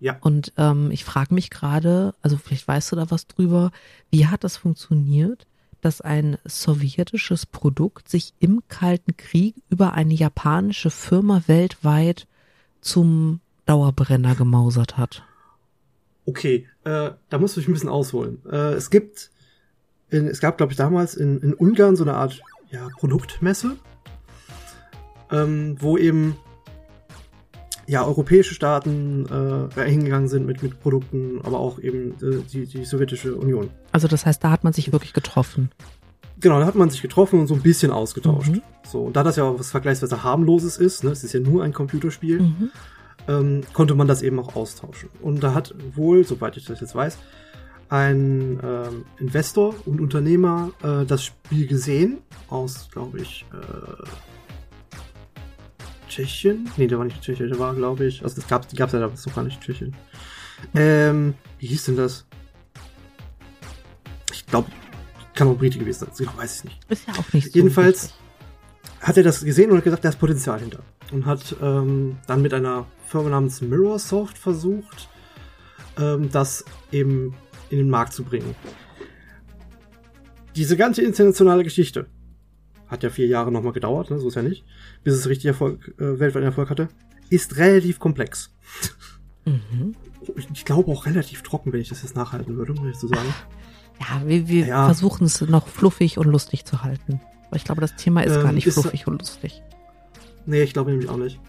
Ja. 0.00 0.18
Und 0.20 0.52
ähm, 0.56 0.90
ich 0.90 1.04
frage 1.04 1.34
mich 1.34 1.50
gerade, 1.50 2.14
also 2.20 2.36
vielleicht 2.36 2.68
weißt 2.68 2.92
du 2.92 2.96
da 2.96 3.10
was 3.10 3.26
drüber, 3.26 3.70
wie 4.10 4.26
hat 4.26 4.44
das 4.44 4.56
funktioniert? 4.56 5.46
Dass 5.86 6.00
ein 6.00 6.36
sowjetisches 6.44 7.46
Produkt 7.46 8.08
sich 8.08 8.34
im 8.40 8.60
Kalten 8.66 9.16
Krieg 9.16 9.54
über 9.70 9.92
eine 9.92 10.14
japanische 10.14 10.90
Firma 10.90 11.44
weltweit 11.46 12.26
zum 12.80 13.38
Dauerbrenner 13.66 14.34
gemausert 14.34 14.96
hat. 14.96 15.22
Okay, 16.24 16.66
äh, 16.82 17.12
da 17.28 17.38
musst 17.38 17.56
du 17.56 17.60
dich 17.60 17.68
ein 17.68 17.72
bisschen 17.72 17.88
ausholen. 17.88 18.42
Äh, 18.50 18.72
es 18.72 18.90
gibt, 18.90 19.30
in, 20.10 20.26
es 20.26 20.40
gab, 20.40 20.56
glaube 20.56 20.72
ich, 20.72 20.76
damals 20.76 21.14
in, 21.14 21.38
in 21.38 21.54
Ungarn 21.54 21.94
so 21.94 22.02
eine 22.02 22.14
Art 22.14 22.40
ja, 22.72 22.88
Produktmesse, 22.98 23.76
ähm, 25.30 25.76
wo 25.78 25.96
eben 25.96 26.36
ja, 27.86 28.04
europäische 28.04 28.54
Staaten 28.54 29.70
äh, 29.76 29.88
hingegangen 29.88 30.28
sind 30.28 30.46
mit, 30.46 30.64
mit 30.64 30.80
Produkten, 30.80 31.40
aber 31.44 31.60
auch 31.60 31.78
eben 31.78 32.14
äh, 32.14 32.42
die, 32.50 32.66
die 32.66 32.84
sowjetische 32.84 33.36
Union. 33.36 33.70
Also 33.96 34.08
das 34.08 34.26
heißt, 34.26 34.44
da 34.44 34.50
hat 34.50 34.62
man 34.62 34.74
sich 34.74 34.92
wirklich 34.92 35.14
getroffen. 35.14 35.70
Genau, 36.38 36.60
da 36.60 36.66
hat 36.66 36.74
man 36.74 36.90
sich 36.90 37.00
getroffen 37.00 37.40
und 37.40 37.46
so 37.46 37.54
ein 37.54 37.62
bisschen 37.62 37.90
ausgetauscht. 37.90 38.50
Mhm. 38.50 38.60
So, 38.86 39.04
und 39.04 39.16
da 39.16 39.22
das 39.22 39.36
ja 39.36 39.58
was 39.58 39.70
vergleichsweise 39.70 40.22
harmloses 40.22 40.76
ist, 40.76 41.02
ne, 41.02 41.12
es 41.12 41.24
ist 41.24 41.32
ja 41.32 41.40
nur 41.40 41.64
ein 41.64 41.72
Computerspiel, 41.72 42.42
mhm. 42.42 42.70
ähm, 43.26 43.62
konnte 43.72 43.94
man 43.94 44.06
das 44.06 44.20
eben 44.20 44.38
auch 44.38 44.54
austauschen. 44.54 45.08
Und 45.22 45.42
da 45.42 45.54
hat 45.54 45.74
wohl, 45.94 46.26
soweit 46.26 46.58
ich 46.58 46.66
das 46.66 46.82
jetzt 46.82 46.94
weiß, 46.94 47.16
ein 47.88 48.60
ähm, 48.62 49.06
Investor 49.16 49.74
und 49.86 50.02
Unternehmer 50.02 50.72
äh, 50.82 51.06
das 51.06 51.24
Spiel 51.24 51.66
gesehen 51.66 52.18
aus, 52.50 52.90
glaube 52.92 53.20
ich, 53.20 53.46
äh, 53.54 54.06
Tschechien. 56.10 56.68
Nee, 56.76 56.86
der 56.86 56.98
war 56.98 57.06
nicht 57.06 57.22
Tschechien, 57.22 57.48
der 57.48 57.58
war, 57.58 57.74
glaube 57.74 58.04
ich. 58.04 58.22
Also 58.22 58.36
das 58.36 58.46
gab, 58.46 58.70
es 58.70 58.78
ja 58.78 58.86
damals 58.86 59.24
noch 59.24 59.34
gar 59.34 59.44
nicht 59.44 59.62
Tschechien. 59.62 59.96
Ähm, 60.74 61.32
wie 61.58 61.68
hieß 61.68 61.86
denn 61.86 61.96
das? 61.96 62.26
Ich 64.46 64.50
glaube, 64.50 64.70
kann 65.36 65.48
auch 65.48 65.56
Brite 65.56 65.78
gewesen 65.78 66.08
sein. 66.12 66.28
Ich 66.28 66.36
weiß 66.36 66.56
ich 66.56 66.64
nicht. 66.64 66.90
Ist 66.90 67.06
ja 67.06 67.14
auch 67.14 67.32
nicht 67.32 67.52
so 67.52 67.58
Jedenfalls 67.58 68.04
wichtig. 68.04 68.20
hat 69.00 69.16
er 69.16 69.22
das 69.22 69.44
gesehen 69.44 69.70
und 69.70 69.76
hat 69.76 69.84
gesagt, 69.84 70.04
da 70.04 70.08
ist 70.08 70.18
Potenzial 70.18 70.58
hinter. 70.58 70.82
Und 71.12 71.26
hat 71.26 71.54
ähm, 71.62 72.16
dann 72.26 72.42
mit 72.42 72.52
einer 72.52 72.86
Firma 73.06 73.28
namens 73.28 73.60
Mirrorsoft 73.60 74.36
versucht, 74.36 75.08
ähm, 75.98 76.30
das 76.32 76.64
eben 76.90 77.34
in 77.70 77.78
den 77.78 77.90
Markt 77.90 78.12
zu 78.12 78.24
bringen. 78.24 78.56
Diese 80.56 80.76
ganze 80.76 81.02
internationale 81.02 81.62
Geschichte 81.62 82.06
hat 82.88 83.02
ja 83.02 83.10
vier 83.10 83.26
Jahre 83.26 83.52
nochmal 83.52 83.72
gedauert, 83.72 84.10
ne? 84.10 84.18
so 84.18 84.28
ist 84.28 84.36
ja 84.36 84.42
nicht, 84.42 84.64
bis 85.04 85.14
es 85.14 85.28
richtig 85.28 85.46
Erfolg, 85.46 85.94
äh, 85.98 86.18
weltweiten 86.18 86.46
Erfolg 86.46 86.70
hatte, 86.70 86.88
ist 87.30 87.56
relativ 87.56 87.98
komplex. 87.98 88.54
Mhm. 89.44 89.94
ich 90.52 90.64
glaube 90.64 90.90
auch 90.90 91.06
relativ 91.06 91.42
trocken, 91.42 91.72
wenn 91.72 91.80
ich 91.80 91.88
das 91.88 92.02
jetzt 92.02 92.16
nachhalten 92.16 92.56
würde, 92.56 92.72
muss 92.72 92.88
ich 92.88 92.96
so 92.96 93.08
sagen. 93.08 93.34
Ja, 94.00 94.22
wir, 94.26 94.48
wir 94.48 94.66
Ja. 94.66 94.86
versuchen 94.86 95.24
es 95.26 95.40
noch 95.40 95.68
fluffig 95.68 96.18
und 96.18 96.26
lustig 96.26 96.64
zu 96.64 96.82
halten. 96.82 97.20
Aber 97.48 97.56
ich 97.56 97.64
glaube, 97.64 97.80
das 97.80 97.96
Thema 97.96 98.22
ist 98.22 98.36
Ähm, 98.36 98.42
gar 98.42 98.52
nicht 98.52 98.66
ist- 98.66 98.74
fluffig 98.74 99.06
und 99.06 99.18
lustig. 99.20 99.62
Nee, 100.44 100.62
ich 100.62 100.72
glaube 100.72 100.90
nämlich 100.90 101.08
auch 101.08 101.16
nicht. 101.16 101.40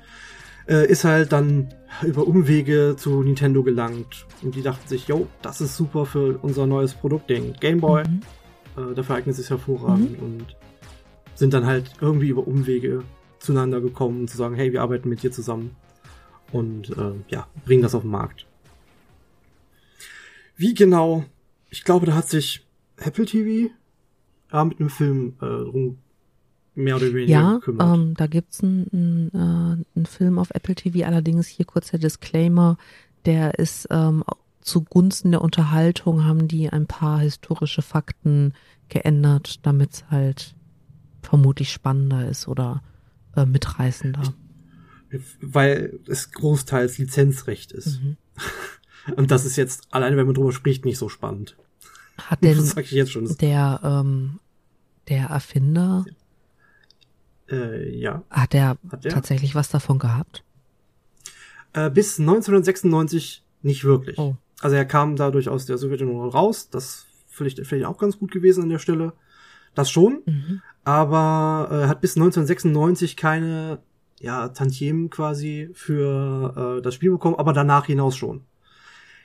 Äh, 0.67 0.87
ist 0.87 1.03
halt 1.03 1.31
dann 1.31 1.73
über 2.03 2.27
Umwege 2.27 2.95
zu 2.97 3.21
Nintendo 3.23 3.63
gelangt. 3.63 4.25
Und 4.41 4.55
die 4.55 4.61
dachten 4.61 4.87
sich, 4.87 5.07
yo, 5.07 5.27
das 5.41 5.61
ist 5.61 5.75
super 5.77 6.05
für 6.05 6.37
unser 6.41 6.67
neues 6.67 6.93
Produkt, 6.93 7.29
den 7.29 7.53
Game 7.53 7.79
Boy. 7.79 8.03
Mhm. 8.07 8.21
Äh, 8.91 8.93
dafür 8.95 9.15
eignet 9.15 9.33
es 9.33 9.37
sich 9.37 9.49
hervorragend 9.49 10.19
und 10.21 10.55
sind 11.35 11.53
dann 11.53 11.65
halt 11.65 11.91
irgendwie 12.01 12.29
über 12.29 12.45
Umwege 12.47 13.03
zueinander 13.39 13.79
gekommen, 13.81 14.21
um 14.21 14.27
zu 14.27 14.35
sagen, 14.37 14.55
hey, 14.55 14.71
wir 14.73 14.81
arbeiten 14.81 15.09
mit 15.09 15.21
dir 15.23 15.31
zusammen 15.31 15.75
und 16.51 16.89
äh, 16.89 17.11
ja, 17.29 17.47
bringen 17.65 17.83
das 17.83 17.93
auf 17.95 18.01
den 18.01 18.11
Markt. 18.11 18.45
Wie 20.55 20.73
genau? 20.73 21.25
Ich 21.69 21.83
glaube, 21.83 22.05
da 22.05 22.15
hat 22.15 22.29
sich 22.29 22.65
Apple 22.97 23.25
TV 23.25 23.71
ja, 24.51 24.65
mit 24.65 24.79
einem 24.79 24.89
Film 24.89 25.33
äh, 25.41 25.45
drum 25.45 25.97
mehr 26.75 26.95
oder 26.95 27.07
weniger 27.13 27.31
Ja, 27.31 27.53
gekümmert. 27.55 27.97
ähm, 27.97 28.13
da 28.15 28.27
gibt's 28.27 28.61
einen, 28.63 28.87
einen, 28.93 29.29
äh, 29.33 29.83
einen 29.95 30.05
Film 30.05 30.39
auf 30.39 30.51
Apple 30.51 30.75
TV, 30.75 31.05
allerdings 31.05 31.47
hier 31.47 31.65
kurz 31.65 31.89
der 31.91 31.99
Disclaimer, 31.99 32.77
der 33.25 33.57
ist 33.59 33.87
ähm, 33.89 34.23
zugunsten 34.61 35.31
der 35.31 35.41
Unterhaltung 35.41 36.25
haben 36.25 36.47
die 36.47 36.69
ein 36.69 36.87
paar 36.87 37.19
historische 37.19 37.81
Fakten 37.81 38.53
geändert, 38.89 39.65
damit 39.65 39.93
es 39.93 40.05
halt 40.09 40.55
vermutlich 41.21 41.71
spannender 41.71 42.27
ist 42.27 42.47
oder 42.47 42.83
äh, 43.35 43.45
mitreißender. 43.45 44.33
weil 45.41 45.99
es 46.07 46.31
großteils 46.31 46.97
Lizenzrecht 46.97 47.71
ist. 47.71 48.01
Mhm. 48.01 48.17
Und 49.15 49.31
das 49.31 49.45
ist 49.45 49.55
jetzt, 49.55 49.87
alleine 49.91 50.17
wenn 50.17 50.25
man 50.25 50.35
drüber 50.35 50.51
spricht, 50.51 50.85
nicht 50.85 50.97
so 50.97 51.09
spannend. 51.09 51.55
Hat 52.17 52.43
denn 52.43 52.57
das 52.57 52.71
sag 52.71 52.85
ich 52.85 52.91
jetzt 52.91 53.11
schon. 53.11 53.25
Der 53.37 53.79
ähm, 53.83 54.39
der 55.07 55.27
Erfinder, 55.27 56.05
äh, 57.49 57.97
ja. 57.97 58.23
hat 58.29 58.53
der 58.53 58.77
Hat 58.91 59.05
der? 59.05 59.11
tatsächlich 59.11 59.55
was 59.55 59.69
davon 59.69 59.99
gehabt? 59.99 60.43
Äh, 61.73 61.89
bis 61.89 62.19
1996 62.19 63.43
nicht 63.61 63.83
wirklich. 63.83 64.17
Oh. 64.17 64.35
Also 64.59 64.75
er 64.75 64.85
kam 64.85 65.15
dadurch 65.15 65.49
aus 65.49 65.65
der 65.65 65.77
Sowjetunion 65.77 66.29
raus. 66.29 66.69
Das 66.69 67.05
vielleicht, 67.29 67.65
vielleicht 67.65 67.85
auch 67.85 67.97
ganz 67.97 68.19
gut 68.19 68.31
gewesen 68.31 68.63
an 68.63 68.69
der 68.69 68.79
Stelle. 68.79 69.13
Das 69.75 69.89
schon. 69.89 70.23
Mhm. 70.25 70.61
Aber 70.83 71.69
äh, 71.71 71.87
hat 71.87 72.01
bis 72.01 72.15
1996 72.15 73.15
keine 73.15 73.79
ja, 74.19 74.49
Tantiemen 74.49 75.09
quasi 75.09 75.69
für 75.73 76.79
äh, 76.79 76.81
das 76.81 76.95
Spiel 76.95 77.11
bekommen, 77.11 77.35
aber 77.35 77.53
danach 77.53 77.85
hinaus 77.85 78.15
schon. 78.17 78.41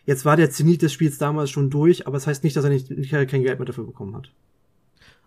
Jetzt 0.04 0.24
war 0.24 0.36
der 0.36 0.50
Zenit 0.50 0.82
des 0.82 0.92
Spiels 0.92 1.18
damals 1.18 1.50
schon 1.50 1.70
durch, 1.70 2.06
aber 2.06 2.16
es 2.16 2.24
das 2.24 2.28
heißt 2.28 2.44
nicht, 2.44 2.56
dass 2.56 2.64
er 2.64 2.70
nicht, 2.70 2.90
nicht 2.90 3.10
kein 3.10 3.42
Geld 3.42 3.58
mehr 3.58 3.66
dafür 3.66 3.84
bekommen 3.84 4.16
hat. 4.16 4.30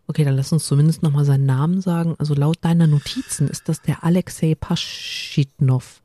Okay, 0.08 0.24
dann 0.24 0.36
lass 0.36 0.52
uns 0.52 0.66
zumindest 0.66 1.02
nochmal 1.02 1.26
seinen 1.26 1.46
Namen 1.46 1.82
sagen. 1.82 2.16
Also 2.20 2.36
laut 2.36 2.58
deiner 2.62 2.86
Notizen 2.86 3.48
ist 3.48 3.68
das 3.70 3.82
der 3.82 4.04
Alexei 4.04 4.54
Paschitnov. 4.54 6.02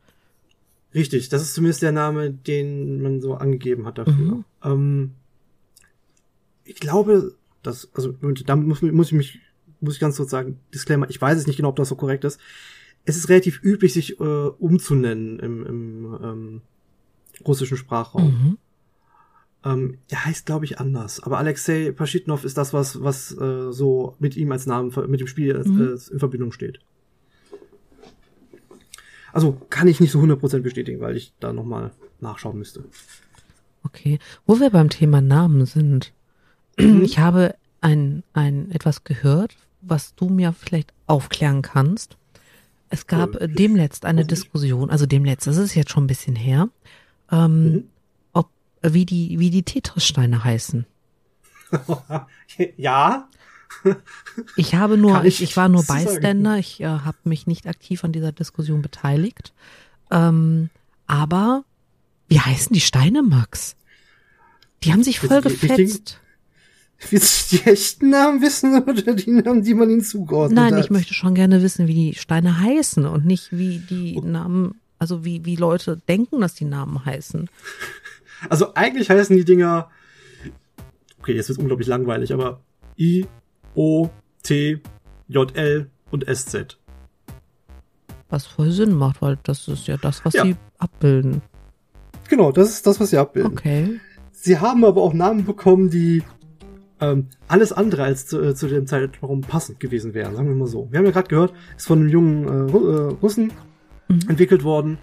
Richtig, 0.94 1.28
das 1.28 1.42
ist 1.42 1.54
zumindest 1.54 1.82
der 1.82 1.92
Name, 1.92 2.30
den 2.30 3.02
man 3.02 3.20
so 3.20 3.34
angegeben 3.34 3.86
hat 3.86 3.98
dafür. 3.98 4.14
Mhm. 4.14 4.44
Ähm, 4.64 5.10
ich 6.64 6.76
glaube, 6.76 7.34
dass, 7.62 7.90
also 7.94 8.12
da 8.46 8.56
muss, 8.56 8.82
muss 8.82 9.08
ich 9.08 9.12
mich, 9.12 9.38
muss 9.80 9.94
ich 9.94 10.00
ganz 10.00 10.16
kurz 10.16 10.30
sagen, 10.30 10.58
Disclaimer, 10.72 11.08
ich 11.10 11.20
weiß 11.20 11.38
es 11.38 11.46
nicht 11.46 11.56
genau, 11.56 11.68
ob 11.68 11.76
das 11.76 11.88
so 11.88 11.96
korrekt 11.96 12.24
ist. 12.24 12.40
Es 13.04 13.16
ist 13.16 13.28
relativ 13.28 13.62
üblich, 13.62 13.92
sich 13.92 14.18
äh, 14.18 14.22
umzunennen 14.22 15.38
im, 15.40 15.66
im 15.66 16.18
ähm, 16.22 16.62
russischen 17.46 17.76
Sprachraum. 17.76 18.24
Mhm. 18.24 18.58
Ähm, 19.62 19.98
er 20.08 20.24
heißt, 20.24 20.46
glaube 20.46 20.64
ich, 20.64 20.80
anders. 20.80 21.20
Aber 21.22 21.38
Alexei 21.38 21.92
Paschitnov 21.92 22.44
ist 22.44 22.56
das, 22.56 22.72
was, 22.72 23.02
was 23.02 23.32
äh, 23.38 23.70
so 23.72 24.14
mit 24.18 24.36
ihm 24.36 24.50
als 24.52 24.66
Namen, 24.66 24.92
mit 25.08 25.20
dem 25.20 25.26
Spiel 25.26 25.56
als, 25.56 25.66
Mhm. 25.66 25.80
äh, 25.98 26.12
in 26.12 26.18
Verbindung 26.18 26.52
steht. 26.52 26.80
Also 29.32 29.60
kann 29.70 29.86
ich 29.88 30.00
nicht 30.00 30.10
so 30.10 30.20
100% 30.20 30.60
bestätigen, 30.60 31.00
weil 31.00 31.16
ich 31.16 31.32
da 31.40 31.52
nochmal 31.52 31.92
nachschauen 32.20 32.58
müsste. 32.58 32.84
Okay. 33.84 34.18
Wo 34.46 34.58
wir 34.60 34.70
beim 34.70 34.90
Thema 34.90 35.20
Namen 35.20 35.66
sind. 35.66 36.12
Mhm. 36.78 37.02
Ich 37.02 37.18
habe 37.18 37.54
ein, 37.80 38.22
ein 38.32 38.70
etwas 38.72 39.04
gehört, 39.04 39.56
was 39.80 40.14
du 40.14 40.28
mir 40.28 40.52
vielleicht 40.52 40.92
aufklären 41.06 41.62
kannst. 41.62 42.16
Es 42.88 43.06
gab 43.06 43.36
Äh, 43.36 43.44
äh, 43.44 43.48
demletzt 43.48 44.04
eine. 44.04 44.24
Diskussion, 44.24 44.90
also 44.90 45.06
demletzt, 45.06 45.46
das 45.46 45.56
ist 45.58 45.74
jetzt 45.74 45.90
schon 45.92 46.04
ein 46.04 46.08
bisschen 46.08 46.34
her, 46.36 46.68
ähm, 47.30 47.72
Mhm. 47.72 47.84
ob 48.32 48.50
wie 48.82 49.06
die 49.06 49.38
wie 49.38 49.50
die 49.50 49.62
Tetris-Steine 49.62 50.42
heißen. 50.44 50.86
ja, 52.76 53.28
Ich 54.56 54.74
habe 54.74 54.96
nur, 54.98 55.24
ich, 55.24 55.42
ich 55.42 55.56
war 55.56 55.68
nur. 55.68 55.82
Beiständer, 55.86 56.58
ich 56.58 56.80
äh, 56.80 56.86
habe 56.86 57.16
mich 57.24 57.46
nicht 57.46 57.66
aktiv 57.66 58.02
an 58.04 58.12
dieser 58.12 58.32
Diskussion 58.32 58.82
beteiligt. 58.82 59.52
Ähm, 60.10 60.70
aber 61.06 61.64
wie 62.28 62.40
heißen 62.40 62.72
die 62.74 62.80
Steine, 62.80 63.22
Max? 63.22 63.76
Die 64.82 64.92
haben 64.92 65.02
sich 65.02 65.20
voll 65.20 65.40
die- 65.40 65.48
gefetzt. 65.48 66.20
willst 67.10 67.52
du 67.52 67.56
die 67.58 67.64
echten 67.64 68.10
Namen 68.10 68.40
wissen 68.42 68.82
oder 68.82 69.14
die 69.14 69.30
Namen, 69.30 69.62
die 69.62 69.74
man 69.74 69.88
ihnen 69.90 70.02
zugeordnet 70.02 70.56
Nein, 70.56 70.74
hat? 70.74 70.84
ich 70.84 70.90
möchte 70.90 71.14
schon 71.14 71.34
gerne 71.34 71.62
wissen, 71.62 71.86
wie 71.86 71.94
die 71.94 72.14
Steine 72.14 72.58
heißen 72.60 73.06
und 73.06 73.24
nicht 73.24 73.56
wie 73.56 73.78
die 73.78 74.20
Namen, 74.20 74.79
also 75.00 75.24
wie, 75.24 75.44
wie 75.44 75.56
Leute 75.56 75.96
denken, 76.08 76.40
dass 76.40 76.54
die 76.54 76.64
Namen 76.66 77.04
heißen. 77.04 77.48
Also 78.48 78.72
eigentlich 78.74 79.10
heißen 79.10 79.36
die 79.36 79.44
Dinger, 79.44 79.90
okay, 81.18 81.34
jetzt 81.34 81.50
wird 81.50 81.58
unglaublich 81.58 81.86
langweilig, 81.88 82.32
aber 82.32 82.60
I, 82.98 83.26
O, 83.74 84.08
T, 84.42 84.80
J, 85.28 85.54
L 85.54 85.90
und 86.10 86.26
S, 86.26 86.46
Z. 86.46 86.78
Was 88.30 88.46
voll 88.46 88.70
Sinn 88.70 88.94
macht, 88.94 89.20
weil 89.20 89.38
das 89.42 89.68
ist 89.68 89.86
ja 89.88 89.98
das, 89.98 90.24
was 90.24 90.32
Ja. 90.32 90.44
sie 90.46 90.56
abbilden. 90.78 91.42
Genau, 92.30 92.50
das 92.50 92.70
ist 92.70 92.86
das, 92.86 92.98
was 92.98 93.10
sie 93.10 93.18
abbilden. 93.18 93.52
Okay. 93.52 94.00
Sie 94.32 94.58
haben 94.58 94.86
aber 94.86 95.02
auch 95.02 95.12
Namen 95.12 95.44
bekommen, 95.44 95.90
die 95.90 96.22
ähm, 97.02 97.26
alles 97.46 97.72
andere 97.74 98.04
als 98.04 98.26
zu, 98.26 98.40
äh, 98.40 98.54
zu 98.54 98.68
dem 98.68 98.86
Zeitraum 98.86 99.42
passend 99.42 99.80
gewesen 99.80 100.14
wären, 100.14 100.34
sagen 100.34 100.48
wir 100.48 100.54
mal 100.56 100.66
so. 100.66 100.88
Wir 100.90 100.98
haben 100.98 101.04
ja 101.04 101.12
gerade 101.12 101.28
gehört, 101.28 101.52
ist 101.76 101.86
von 101.88 101.98
einem 102.00 102.08
jungen 102.08 102.44
äh, 102.48 102.72
äh, 102.72 103.12
Russen 103.20 103.52
Mhm. 104.10 104.28
entwickelt 104.28 104.64
worden. 104.64 104.98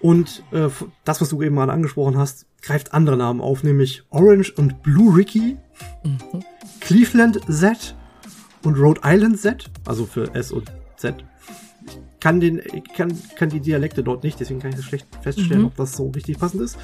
Und 0.00 0.42
äh, 0.50 0.68
das, 1.04 1.20
was 1.20 1.28
du 1.28 1.42
eben 1.42 1.54
mal 1.54 1.70
angesprochen 1.70 2.18
hast, 2.18 2.46
greift 2.60 2.92
andere 2.92 3.16
Namen 3.16 3.40
auf, 3.40 3.62
nämlich 3.62 4.02
Orange 4.10 4.52
und 4.56 4.82
Blue 4.82 5.16
Ricky, 5.16 5.56
Mhm. 6.04 6.18
Cleveland 6.80 7.40
Z 7.48 7.94
und 8.64 8.74
Rhode 8.76 9.00
Island 9.04 9.38
Z, 9.40 9.70
also 9.84 10.04
für 10.06 10.34
S 10.34 10.50
und 10.52 10.70
Z. 10.96 11.14
Ich 11.86 11.98
kann 12.20 12.40
den, 12.40 12.60
ich 12.72 12.84
kann, 12.94 13.12
kann 13.36 13.48
die 13.48 13.60
Dialekte 13.60 14.02
dort 14.04 14.22
nicht, 14.24 14.38
deswegen 14.40 14.60
kann 14.60 14.70
ich 14.70 14.76
das 14.76 14.84
schlecht 14.84 15.06
feststellen, 15.22 15.62
Mhm. 15.62 15.66
ob 15.68 15.76
das 15.76 15.96
so 15.96 16.08
richtig 16.10 16.38
passend 16.38 16.62
ist. 16.62 16.78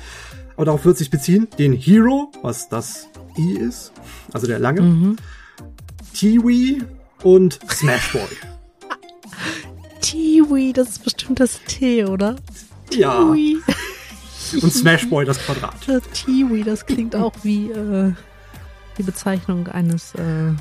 Aber 0.57 0.65
darauf 0.67 0.85
wird 0.85 0.97
sich 0.99 1.11
beziehen. 1.11 1.47
Den 1.59 1.73
Hero, 1.73 2.33
was 2.43 2.69
das 2.69 3.09
I 3.39 3.57
ist, 3.59 3.93
also 4.33 4.47
der 4.49 4.59
lange, 4.59 4.81
Mhm. 4.83 5.17
Tiwi 6.15 6.83
und 7.23 7.59
Smash 7.71 8.13
Boy. 8.13 8.23
Tiwi, 10.11 10.73
das 10.73 10.89
ist 10.89 11.05
bestimmt 11.05 11.39
das 11.39 11.61
T, 11.67 12.05
oder? 12.05 12.37
ja. 12.93 13.13
Tiwi. 13.13 13.59
Und 14.63 14.73
Smash 14.73 15.07
Boy 15.11 15.27
das 15.27 15.39
Quadrat. 15.39 15.77
Das 15.87 16.03
Tiwi, 16.15 16.63
das 16.63 16.87
klingt 16.87 17.15
auch 17.15 17.35
wie 17.43 17.71
äh, 17.71 18.15
die 18.97 19.03
Bezeichnung 19.03 19.69
eines 19.69 20.15
äh, 20.15 20.53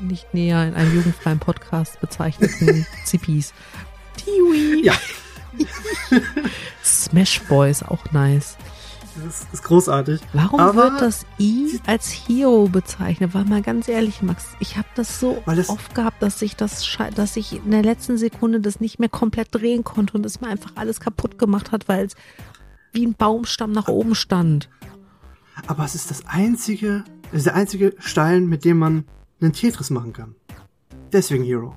nicht 0.00 0.32
näher 0.32 0.64
in 0.68 0.74
einem 0.74 0.94
jugendfreien 0.94 1.40
Podcast 1.40 2.00
bezeichneten 2.00 2.86
Zippis. 3.04 3.52
Tiwi. 4.16 4.84
Ja, 4.84 4.94
Smash 6.84 7.40
Boys, 7.48 7.82
auch 7.82 8.12
nice. 8.12 8.56
Das 9.24 9.46
ist 9.52 9.62
großartig. 9.64 10.20
Warum 10.32 10.60
Aber- 10.60 10.74
wird 10.92 11.00
das 11.00 11.26
I 11.38 11.80
als 11.86 12.10
Hero 12.10 12.68
bezeichnet? 12.68 13.34
Weil 13.34 13.44
mal 13.44 13.62
ganz 13.62 13.88
ehrlich, 13.88 14.22
Max, 14.22 14.46
ich 14.60 14.76
habe 14.76 14.88
das 14.94 15.20
so 15.20 15.42
Weil 15.44 15.56
das- 15.56 15.68
oft 15.68 15.94
gehabt, 15.94 16.22
dass 16.22 16.40
ich 16.42 16.56
das, 16.56 16.86
dass 17.14 17.36
ich 17.36 17.56
in 17.64 17.70
der 17.70 17.82
letzten 17.82 18.18
Sekunde 18.18 18.60
das 18.60 18.80
nicht 18.80 18.98
mehr 18.98 19.08
komplett 19.08 19.48
drehen 19.54 19.84
konnte 19.84 20.14
und 20.16 20.24
es 20.26 20.40
mir 20.40 20.48
einfach 20.48 20.72
alles 20.74 21.00
kaputt 21.00 21.38
gemacht 21.38 21.72
hat, 21.72 21.88
weil 21.88 22.06
es 22.06 22.14
wie 22.92 23.06
ein 23.06 23.14
Baumstamm 23.14 23.72
nach 23.72 23.88
oben 23.88 24.14
stand. 24.14 24.68
Aber 25.66 25.84
es 25.84 25.94
ist 25.94 26.10
das 26.10 26.26
einzige, 26.26 27.04
es 27.32 27.38
ist 27.38 27.46
der 27.46 27.54
einzige 27.54 27.94
Stein, 27.98 28.46
mit 28.46 28.64
dem 28.64 28.78
man 28.78 29.04
einen 29.40 29.52
Tetris 29.52 29.90
machen 29.90 30.12
kann. 30.12 30.34
Deswegen 31.12 31.44
Hero. 31.44 31.74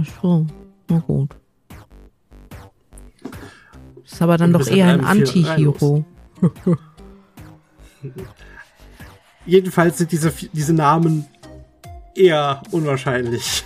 Ach 0.00 0.06
so, 0.22 0.46
na 0.88 0.98
gut. 1.00 1.36
Ist 4.12 4.20
aber 4.22 4.36
dann 4.36 4.52
doch 4.52 4.66
eher 4.66 4.88
ein 4.88 5.04
Anti-Hero. 5.04 6.04
Jedenfalls 9.46 9.98
sind 9.98 10.12
diese, 10.12 10.32
diese 10.52 10.72
Namen 10.72 11.26
eher 12.14 12.62
unwahrscheinlich. 12.70 13.64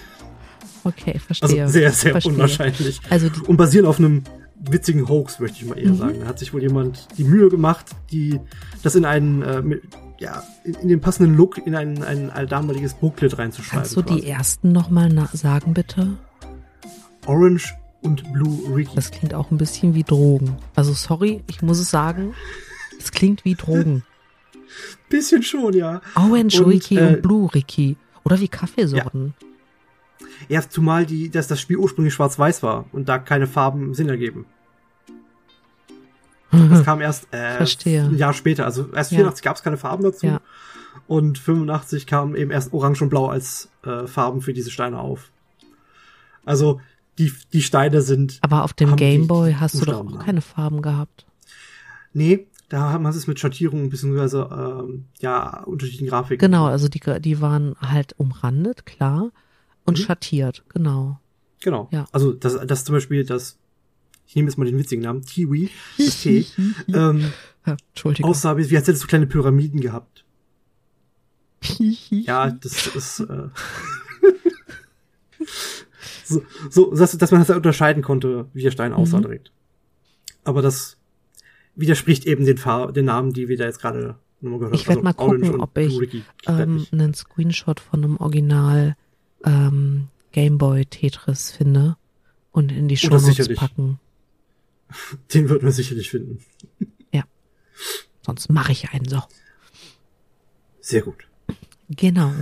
Okay, 0.84 1.14
Also 1.14 1.26
verstehe. 1.26 1.68
sehr, 1.68 1.90
sehr 1.92 2.12
verstehe. 2.12 2.32
unwahrscheinlich. 2.32 3.00
Also 3.10 3.28
die, 3.28 3.40
Und 3.40 3.56
basieren 3.56 3.86
auf 3.86 3.98
einem 3.98 4.22
witzigen 4.58 5.08
Hoax, 5.08 5.40
möchte 5.40 5.58
ich 5.62 5.68
mal 5.68 5.78
eher 5.78 5.90
Mhm. 5.90 5.96
sagen. 5.96 6.20
Da 6.20 6.26
hat 6.26 6.38
sich 6.38 6.54
wohl 6.54 6.62
jemand 6.62 7.08
die 7.18 7.24
Mühe 7.24 7.48
gemacht, 7.48 7.86
die 8.12 8.40
das 8.82 8.94
in 8.94 9.04
einen, 9.04 9.42
äh, 9.42 9.62
mit, 9.62 9.82
ja, 10.18 10.42
in, 10.64 10.74
in 10.74 10.88
den 10.88 11.00
passenden 11.00 11.36
Look 11.36 11.58
in 11.66 11.74
ein, 11.74 12.02
ein 12.02 12.46
damaliges 12.48 12.94
Booklet 12.94 13.36
reinzuschreiben. 13.36 13.80
Kannst 13.82 13.96
du 13.96 14.02
die 14.02 14.20
quasi. 14.20 14.26
ersten 14.28 14.72
nochmal 14.72 15.12
sagen, 15.32 15.74
bitte? 15.74 16.16
Orange 17.26 17.74
und 18.02 18.32
Blue 18.32 18.74
Ricky. 18.74 18.94
Das 18.94 19.10
klingt 19.10 19.34
auch 19.34 19.50
ein 19.50 19.58
bisschen 19.58 19.94
wie 19.94 20.02
Drogen. 20.04 20.56
Also 20.74 20.92
sorry, 20.92 21.42
ich 21.48 21.62
muss 21.62 21.78
es 21.78 21.90
sagen. 21.90 22.34
Es 22.98 23.10
klingt 23.12 23.44
wie 23.44 23.54
Drogen. 23.54 24.04
Bisschen 25.08 25.42
schon, 25.42 25.72
ja. 25.74 26.00
Orange 26.16 26.60
Und, 26.60 26.70
Ricky 26.70 26.98
äh, 26.98 27.06
und 27.06 27.22
Blue 27.22 27.52
Ricky. 27.54 27.96
Oder 28.24 28.40
wie 28.40 28.48
Kaffeesorten. 28.48 29.34
Ja, 30.48 30.68
zumal 30.68 31.06
die, 31.06 31.30
dass 31.30 31.46
das 31.46 31.60
Spiel 31.60 31.76
ursprünglich 31.76 32.14
schwarz-weiß 32.14 32.62
war 32.62 32.86
und 32.92 33.08
da 33.08 33.18
keine 33.18 33.46
Farben 33.46 33.94
Sinn 33.94 34.08
ergeben. 34.08 34.46
Das 36.50 36.84
kam 36.84 37.00
erst 37.00 37.28
äh, 37.32 37.58
ein 37.86 38.16
Jahr 38.16 38.32
später. 38.32 38.64
Also 38.64 38.88
erst 38.92 39.12
Ja. 39.12 39.18
84 39.18 39.44
gab 39.44 39.56
es 39.56 39.62
keine 39.62 39.76
Farben 39.76 40.02
dazu. 40.02 40.26
Ja. 40.26 40.40
Und 41.06 41.38
85 41.38 42.06
kam 42.06 42.34
eben 42.34 42.50
erst 42.50 42.72
Orange 42.72 43.02
und 43.02 43.10
Blau 43.10 43.26
als 43.26 43.68
äh, 43.84 44.06
Farben 44.06 44.40
für 44.40 44.52
diese 44.52 44.70
Steine 44.70 44.98
auf. 44.98 45.30
Also 46.44 46.80
die, 47.18 47.32
die 47.52 47.62
Steine 47.62 48.02
sind. 48.02 48.38
Aber 48.42 48.64
auf 48.64 48.72
dem 48.72 48.96
Gameboy 48.96 49.54
hast 49.54 49.80
du 49.80 49.84
doch 49.84 50.06
auch 50.06 50.18
keine 50.18 50.40
Farben 50.40 50.82
gehabt. 50.82 51.26
Nee, 52.12 52.46
da 52.68 52.90
haben 52.90 53.04
wir 53.04 53.10
es 53.10 53.26
mit 53.26 53.38
Schattierungen 53.38 53.90
beziehungsweise 53.90 54.48
ähm, 54.50 55.04
ja, 55.20 55.62
unterschiedlichen 55.64 56.08
Grafiken. 56.08 56.38
Genau, 56.40 56.66
also 56.66 56.88
die, 56.88 57.00
die 57.20 57.40
waren 57.40 57.76
halt 57.80 58.14
umrandet, 58.18 58.86
klar. 58.86 59.30
Und 59.84 59.98
Mhm. 59.98 60.02
schattiert, 60.02 60.64
genau. 60.70 61.20
Genau. 61.62 61.88
Ja. 61.92 62.06
Also 62.12 62.32
das, 62.32 62.58
das 62.66 62.84
zum 62.84 62.94
Beispiel 62.94 63.24
das, 63.24 63.56
ich 64.26 64.34
nehme 64.34 64.48
jetzt 64.48 64.56
mal 64.58 64.64
den 64.64 64.76
witzigen 64.78 65.04
Namen, 65.04 65.22
Tiwi, 65.22 65.70
das 65.96 66.22
T, 66.22 66.44
ähm, 66.88 67.32
Ja, 67.64 67.76
Entschuldigung. 67.90 68.30
aussah, 68.30 68.56
wie 68.56 68.68
wie 68.70 68.76
als 68.76 68.86
hätte 68.88 68.92
es 68.96 69.00
so 69.00 69.06
kleine 69.06 69.26
Pyramiden 69.26 69.80
gehabt. 69.80 70.24
Ja, 72.10 72.50
das 72.50 72.86
ist 72.88 73.20
äh, 73.20 73.48
so, 76.28 76.44
so 76.70 76.94
dass, 76.94 77.16
dass 77.16 77.30
man 77.30 77.40
das 77.44 77.50
unterscheiden 77.56 78.02
konnte, 78.02 78.46
wie 78.52 78.62
der 78.62 78.70
Stein 78.70 78.92
aussah 78.92 79.18
Mhm. 79.18 79.22
direkt. 79.22 79.52
Aber 80.44 80.62
das 80.62 80.96
widerspricht 81.74 82.26
eben 82.26 82.44
den, 82.44 82.58
Farb, 82.58 82.94
den 82.94 83.04
Namen, 83.06 83.32
die 83.32 83.48
wir 83.48 83.56
da 83.56 83.64
jetzt 83.64 83.80
gerade 83.80 84.16
nochmal 84.40 84.58
gehört 84.60 84.74
Ich 84.76 84.88
werd 84.88 85.02
mal 85.02 85.14
Orange 85.16 85.46
gucken, 85.46 85.60
ob 85.60 85.76
ich, 85.78 85.98
Ricky. 86.00 86.24
ähm, 86.46 86.86
einen 86.92 87.14
Screenshot 87.14 87.80
von 87.80 88.04
einem 88.04 88.16
Original 88.18 88.96
ähm, 89.44 90.08
Gameboy 90.32 90.84
Tetris 90.86 91.50
finde 91.52 91.96
und 92.52 92.72
in 92.72 92.88
die 92.88 92.94
Oh, 92.94 92.98
Shownotes 93.08 93.26
sicherlich. 93.26 93.58
packen. 93.58 93.98
Den 95.34 95.48
wird 95.48 95.62
man 95.62 95.72
sicherlich 95.72 96.10
finden. 96.10 96.38
Sonst 98.22 98.50
mache 98.50 98.72
ich 98.72 98.90
einen 98.90 99.06
so. 99.06 99.22
Sehr 100.80 101.02
gut. 101.02 101.28
Genau. 101.88 102.32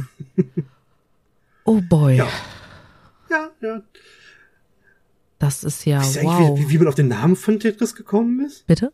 Oh 1.64 1.82
boy, 1.82 2.16
Ja. 2.16 2.28
Ja, 3.34 3.50
ja. 3.68 3.82
das 5.40 5.64
ist 5.64 5.84
ja 5.84 6.00
ihr 6.02 6.22
wow. 6.22 6.58
wie, 6.58 6.70
wie 6.70 6.78
man 6.78 6.86
auf 6.88 6.94
den 6.94 7.08
Namen 7.08 7.34
von 7.36 7.58
Tetris 7.58 7.94
gekommen 7.96 8.44
ist? 8.46 8.64
Bitte? 8.66 8.92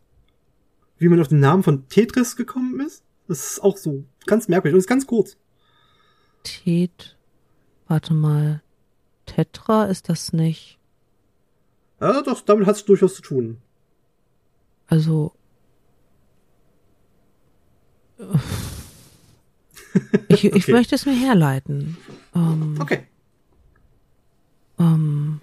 Wie 0.97 1.09
man 1.09 1.19
auf 1.21 1.27
den 1.27 1.39
Namen 1.39 1.61
von 1.63 1.87
Tetris 1.89 2.35
gekommen 2.35 2.79
ist? 2.79 3.03
Das 3.27 3.51
ist 3.51 3.59
auch 3.63 3.77
so 3.77 4.03
ganz 4.25 4.47
merkwürdig 4.47 4.73
und 4.75 4.79
ist 4.79 4.87
ganz 4.87 5.05
kurz. 5.07 5.37
Tet. 6.43 7.17
Warte 7.87 8.13
mal. 8.13 8.61
Tetra 9.27 9.85
ist 9.85 10.09
das 10.09 10.33
nicht. 10.33 10.79
Ja, 11.99 12.21
doch, 12.23 12.41
damit 12.41 12.65
hat 12.65 12.75
es 12.75 12.85
durchaus 12.85 13.15
zu 13.15 13.21
tun. 13.21 13.57
Also. 14.87 15.33
Ich, 20.29 20.45
ich 20.45 20.53
Okay. 20.55 20.71
möchte 20.71 20.95
es 20.95 21.05
mir 21.05 21.11
herleiten. 21.13 21.97
Ähm, 22.33 22.77
Okay. 22.79 23.07
Ähm, 24.81 25.41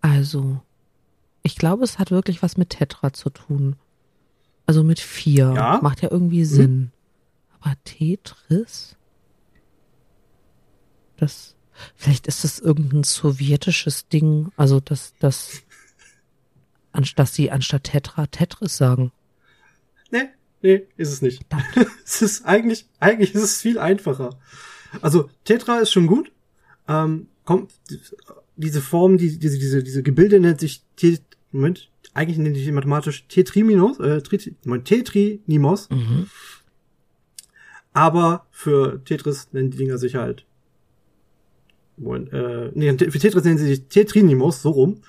also, 0.00 0.60
ich 1.42 1.56
glaube, 1.56 1.84
es 1.84 1.98
hat 1.98 2.10
wirklich 2.10 2.42
was 2.42 2.56
mit 2.56 2.70
Tetra 2.70 3.12
zu 3.12 3.30
tun. 3.30 3.76
Also 4.66 4.82
mit 4.82 5.00
vier. 5.00 5.52
Ja. 5.54 5.80
Macht 5.82 6.02
ja 6.02 6.10
irgendwie 6.10 6.44
Sinn. 6.44 6.90
Aber 7.60 7.74
Tetris? 7.84 8.96
Das. 11.16 11.54
Vielleicht 11.96 12.26
ist 12.28 12.44
das 12.44 12.60
irgendein 12.60 13.02
sowjetisches 13.02 14.08
Ding. 14.08 14.52
Also, 14.56 14.80
dass 14.80 15.14
das. 15.18 15.62
Anstatt 16.92 17.28
sie 17.28 17.50
anstatt 17.50 17.84
Tetra 17.84 18.26
Tetris 18.26 18.76
sagen. 18.76 19.10
Nee, 20.10 20.28
nee, 20.62 20.86
ist 20.96 21.12
es 21.12 21.22
nicht. 21.22 21.44
es 22.04 22.22
ist 22.22 22.44
eigentlich, 22.46 22.86
eigentlich 23.00 23.34
ist 23.34 23.42
es 23.42 23.60
viel 23.60 23.78
einfacher. 23.78 24.38
Also, 25.00 25.28
Tetra 25.44 25.78
ist 25.78 25.90
schon 25.90 26.06
gut. 26.06 26.30
Ähm, 26.86 27.28
kommt, 27.44 27.72
diese 28.56 28.80
Form, 28.80 29.18
die, 29.18 29.38
diese, 29.38 29.58
diese, 29.58 29.82
diese 29.82 30.02
Gebilde 30.02 30.40
nennt 30.40 30.60
sich 30.60 30.82
Tet, 30.96 31.22
Moment, 31.52 31.90
eigentlich 32.14 32.38
nennt 32.38 32.56
sich 32.56 32.70
mathematisch 32.72 33.26
Tetriminos, 33.28 33.98
äh, 34.00 34.20
Tri, 34.22 34.54
Moment, 34.64 34.86
Tetrinimos. 34.86 35.90
Mhm. 35.90 36.26
Aber 37.92 38.46
für 38.50 39.04
Tetris 39.04 39.48
nennen 39.52 39.70
die 39.70 39.78
Dinger 39.78 39.98
sich 39.98 40.16
halt. 40.16 40.44
Moment, 41.96 42.32
äh, 42.32 42.70
nee, 42.74 42.92
für 42.92 43.18
Tetris 43.18 43.44
nennen 43.44 43.58
sie 43.58 43.66
sich 43.66 43.84
Tetrinimos, 43.88 44.62
so 44.62 44.70
rum. 44.70 45.02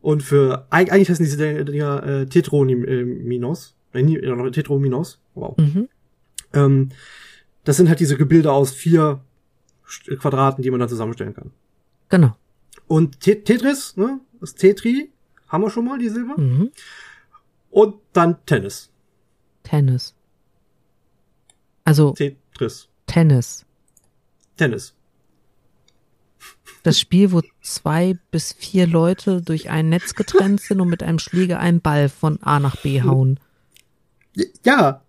Und 0.00 0.22
für, 0.22 0.66
eig- 0.70 0.90
eigentlich 0.90 1.10
heißen 1.10 1.24
diese 1.24 1.64
Dinger 1.64 2.02
äh, 2.04 2.26
Tetroninos. 2.26 3.74
Äh, 3.92 4.50
Tetrominos. 4.50 5.20
Wow. 5.34 5.56
Mhm. 5.58 5.88
Ähm, 6.52 6.88
das 7.64 7.76
sind 7.76 7.88
halt 7.88 8.00
diese 8.00 8.16
Gebilde 8.16 8.50
aus 8.50 8.72
vier 8.72 9.20
Quadraten, 10.18 10.62
die 10.62 10.70
man 10.70 10.80
dann 10.80 10.88
zusammenstellen 10.88 11.34
kann. 11.34 11.50
Genau. 12.08 12.36
Und 12.86 13.20
Te 13.20 13.42
Tetris, 13.42 13.96
ne? 13.96 14.20
Das 14.40 14.54
Tetri, 14.54 15.10
haben 15.48 15.62
wir 15.62 15.70
schon 15.70 15.84
mal, 15.84 15.98
die 15.98 16.08
Silber. 16.08 16.38
Mhm. 16.38 16.70
Und 17.70 17.96
dann 18.12 18.44
Tennis. 18.44 18.90
Tennis. 19.62 20.14
Also 21.84 22.12
Tetris. 22.12 22.88
Tennis. 23.06 23.64
Tennis. 24.56 24.94
Das 26.82 26.98
Spiel, 26.98 27.30
wo 27.30 27.42
zwei 27.62 28.18
bis 28.32 28.52
vier 28.52 28.86
Leute 28.86 29.40
durch 29.40 29.70
ein 29.70 29.88
Netz 29.88 30.14
getrennt 30.14 30.60
sind 30.60 30.80
und 30.80 30.88
mit 30.88 31.02
einem 31.02 31.20
Schläger 31.20 31.60
einen 31.60 31.80
Ball 31.80 32.08
von 32.08 32.42
A 32.42 32.58
nach 32.58 32.76
B 32.76 33.02
hauen. 33.02 33.38
Ja, 34.64 35.02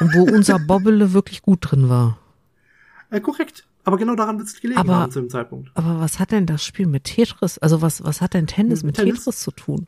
Und 0.00 0.14
wo 0.14 0.22
unser 0.22 0.58
Bobbele 0.58 1.12
wirklich 1.12 1.42
gut 1.42 1.58
drin 1.62 1.88
war. 1.88 2.18
Äh, 3.10 3.20
korrekt. 3.20 3.66
Aber 3.84 3.96
genau 3.96 4.14
daran 4.16 4.38
wird 4.38 4.48
es 4.48 4.60
gelegen 4.60 4.78
Aber- 4.78 4.96
haben 4.96 5.12
zu 5.12 5.20
dem 5.20 5.30
Zeitpunkt. 5.30 5.70
Aber 5.74 5.98
was 6.00 6.18
hat 6.18 6.30
denn 6.32 6.44
das 6.46 6.62
Spiel 6.64 6.86
mit 6.86 7.04
Tetris? 7.04 7.58
Also 7.58 7.80
was, 7.80 8.04
was 8.04 8.20
hat 8.20 8.34
denn 8.34 8.46
Tennis 8.46 8.82
mit 8.82 8.96
Tennis? 8.96 9.20
Tetris 9.20 9.40
zu 9.40 9.50
tun? 9.50 9.86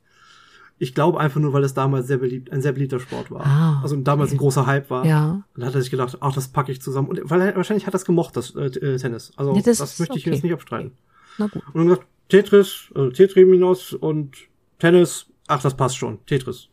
Ich 0.79 0.95
glaube 0.95 1.21
einfach 1.21 1.39
nur, 1.41 1.53
weil 1.53 1.63
es 1.65 1.75
damals 1.75 2.07
sehr 2.07 2.17
beliebt, 2.17 2.51
ein 2.51 2.63
sehr 2.63 2.73
beliebter 2.73 2.99
Sport 3.01 3.31
war. 3.31 3.45
Ah, 3.45 3.81
also 3.83 3.97
damals 3.97 4.31
okay. 4.31 4.37
ein 4.37 4.39
großer 4.39 4.65
Hype 4.65 4.89
war. 4.89 5.05
Ja. 5.05 5.43
Dann 5.55 5.67
hat 5.67 5.75
er 5.75 5.83
sich 5.83 5.91
gedacht, 5.91 6.17
ach, 6.21 6.33
das 6.33 6.49
packe 6.49 6.73
ich 6.73 6.81
zusammen. 6.81 7.09
Und 7.09 7.21
weil 7.29 7.43
er, 7.43 7.57
wahrscheinlich 7.57 7.87
hat 7.87 7.93
er 7.93 7.99
es 7.99 8.07
gemocht, 8.07 8.35
das 8.39 8.55
äh, 8.55 8.65
äh, 8.67 8.97
Tennis. 8.97 9.33
Also 9.37 9.55
Ja, 9.55 9.61
das 9.61 9.77
das, 9.77 9.99
möchte 9.99 10.17
ich 10.17 10.25
okay. 10.25 10.35
jetzt 10.35 10.43
nicht 10.43 10.55
abstreiten. 10.55 10.93
Na 11.37 11.49
gut. 11.49 11.63
Und 11.67 11.75
dann 11.75 11.89
gesagt, 11.89 12.07
Tetris, 12.31 12.87
also 12.95 13.11
Tetriminos 13.11 13.93
und 13.93 14.37
Tennis, 14.79 15.27
ach, 15.49 15.61
das 15.61 15.77
passt 15.77 15.99
schon. 15.99 16.25
Tetris. 16.25 16.69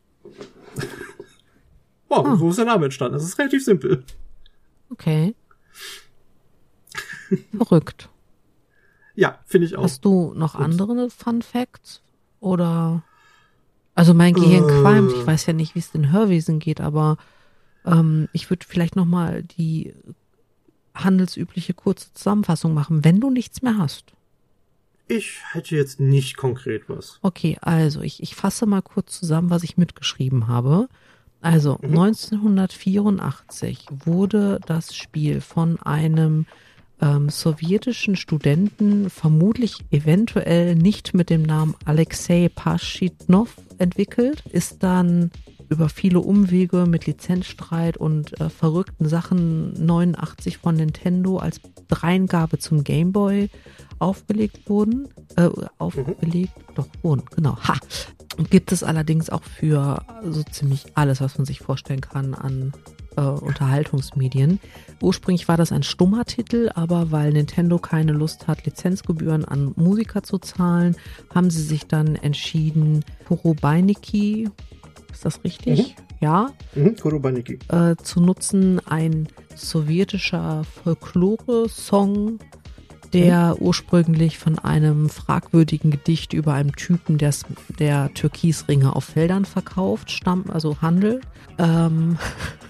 wow, 2.07 2.25
Ah. 2.25 2.35
so 2.37 2.49
ist 2.49 2.57
der 2.59 2.65
Name 2.65 2.85
entstanden. 2.85 3.15
Das 3.15 3.23
ist 3.23 3.37
relativ 3.37 3.63
simpel. 3.65 4.03
Okay. 4.89 5.35
Verrückt. 7.57 8.09
Ja, 9.15 9.39
finde 9.45 9.67
ich 9.67 9.75
auch. 9.77 9.83
Hast 9.83 10.05
du 10.05 10.33
noch 10.35 10.53
Gut. 10.53 10.61
andere 10.63 11.09
Fun 11.09 11.41
Facts? 11.41 12.01
Oder? 12.39 13.03
Also 13.95 14.13
mein 14.13 14.33
Gehirn 14.33 14.65
Äh. 14.69 14.81
qualmt. 14.81 15.11
Ich 15.11 15.25
weiß 15.25 15.45
ja 15.47 15.53
nicht, 15.53 15.73
wie 15.75 15.79
es 15.79 15.91
den 15.91 16.11
Hörwesen 16.11 16.59
geht, 16.59 16.81
aber 16.81 17.17
ähm, 17.85 18.27
ich 18.31 18.49
würde 18.49 18.65
vielleicht 18.67 18.95
noch 18.95 19.05
mal 19.05 19.41
die 19.43 19.93
handelsübliche 20.93 21.73
kurze 21.73 22.13
Zusammenfassung 22.13 22.73
machen, 22.73 23.03
wenn 23.03 23.19
du 23.19 23.29
nichts 23.29 23.61
mehr 23.61 23.77
hast. 23.77 24.05
Ich 25.07 25.39
hätte 25.53 25.75
jetzt 25.75 25.99
nicht 25.99 26.35
konkret 26.37 26.83
was. 26.89 27.17
Okay, 27.21 27.57
also 27.61 28.01
ich, 28.01 28.21
ich 28.21 28.35
fasse 28.35 28.65
mal 28.65 28.81
kurz 28.81 29.19
zusammen, 29.19 29.49
was 29.49 29.63
ich 29.63 29.77
mitgeschrieben 29.77 30.47
habe. 30.47 30.89
Also 31.41 31.77
Mhm. 31.81 31.97
1984 31.97 33.85
wurde 34.05 34.59
das 34.65 34.95
Spiel 34.95 35.39
von 35.41 35.79
einem 35.79 36.45
ähm, 37.01 37.29
sowjetischen 37.29 38.15
Studenten, 38.15 39.09
vermutlich 39.09 39.85
eventuell 39.91 40.75
nicht 40.75 41.13
mit 41.13 41.29
dem 41.29 41.43
Namen 41.43 41.75
Alexei 41.85 42.49
Paschitnov 42.53 43.55
entwickelt, 43.77 44.43
ist 44.51 44.83
dann 44.83 45.31
über 45.69 45.89
viele 45.89 46.19
Umwege 46.19 46.85
mit 46.85 47.05
Lizenzstreit 47.05 47.97
und 47.97 48.39
äh, 48.39 48.49
verrückten 48.49 49.07
Sachen 49.07 49.73
89 49.85 50.57
von 50.57 50.75
Nintendo 50.75 51.37
als 51.37 51.59
Dreingabe 51.87 52.57
zum 52.57 52.83
Game 52.83 53.11
Boy 53.11 53.49
aufgelegt 53.99 54.69
wurden, 54.69 55.07
äh, 55.35 55.49
aufgelegt, 55.77 56.53
doch 56.75 56.87
wurden, 57.01 57.23
genau, 57.35 57.57
ha. 57.57 57.75
Gibt 58.51 58.71
es 58.71 58.83
allerdings 58.83 59.31
auch 59.31 59.43
für 59.43 60.03
so 60.23 60.43
ziemlich 60.43 60.85
alles, 60.93 61.21
was 61.21 61.39
man 61.39 61.45
sich 61.45 61.59
vorstellen 61.59 62.01
kann 62.01 62.35
an 62.35 62.71
äh, 63.17 63.21
Unterhaltungsmedien. 63.21 64.59
Ursprünglich 65.01 65.47
war 65.47 65.57
das 65.57 65.71
ein 65.71 65.83
stummer 65.83 66.25
Titel, 66.25 66.69
aber 66.73 67.11
weil 67.11 67.33
Nintendo 67.33 67.77
keine 67.77 68.13
Lust 68.13 68.47
hat, 68.47 68.65
Lizenzgebühren 68.65 69.43
an 69.43 69.73
Musiker 69.75 70.23
zu 70.23 70.37
zahlen, 70.37 70.95
haben 71.33 71.49
sie 71.49 71.63
sich 71.63 71.87
dann 71.87 72.15
entschieden, 72.15 73.03
Kurobeiniki, 73.27 74.49
ist 75.11 75.25
das 75.25 75.43
richtig? 75.43 75.97
Mhm. 75.97 76.03
Ja. 76.19 76.49
Mhm, 76.75 76.95
Kurobaniki. 76.95 77.59
Äh, 77.69 77.95
zu 78.01 78.21
nutzen, 78.21 78.79
ein 78.87 79.27
sowjetischer 79.55 80.63
Folklore-Song, 80.83 82.39
der 83.13 83.55
mhm. 83.55 83.67
ursprünglich 83.67 84.37
von 84.37 84.59
einem 84.59 85.09
fragwürdigen 85.09 85.91
Gedicht 85.91 86.33
über 86.33 86.53
einen 86.53 86.73
Typen, 86.73 87.17
der, 87.17 87.33
der 87.79 88.13
Türkisringe 88.13 88.95
auf 88.95 89.05
Feldern 89.05 89.45
verkauft, 89.45 90.11
stammt, 90.11 90.49
also 90.49 90.81
handelt. 90.81 91.23
Ähm, 91.57 92.17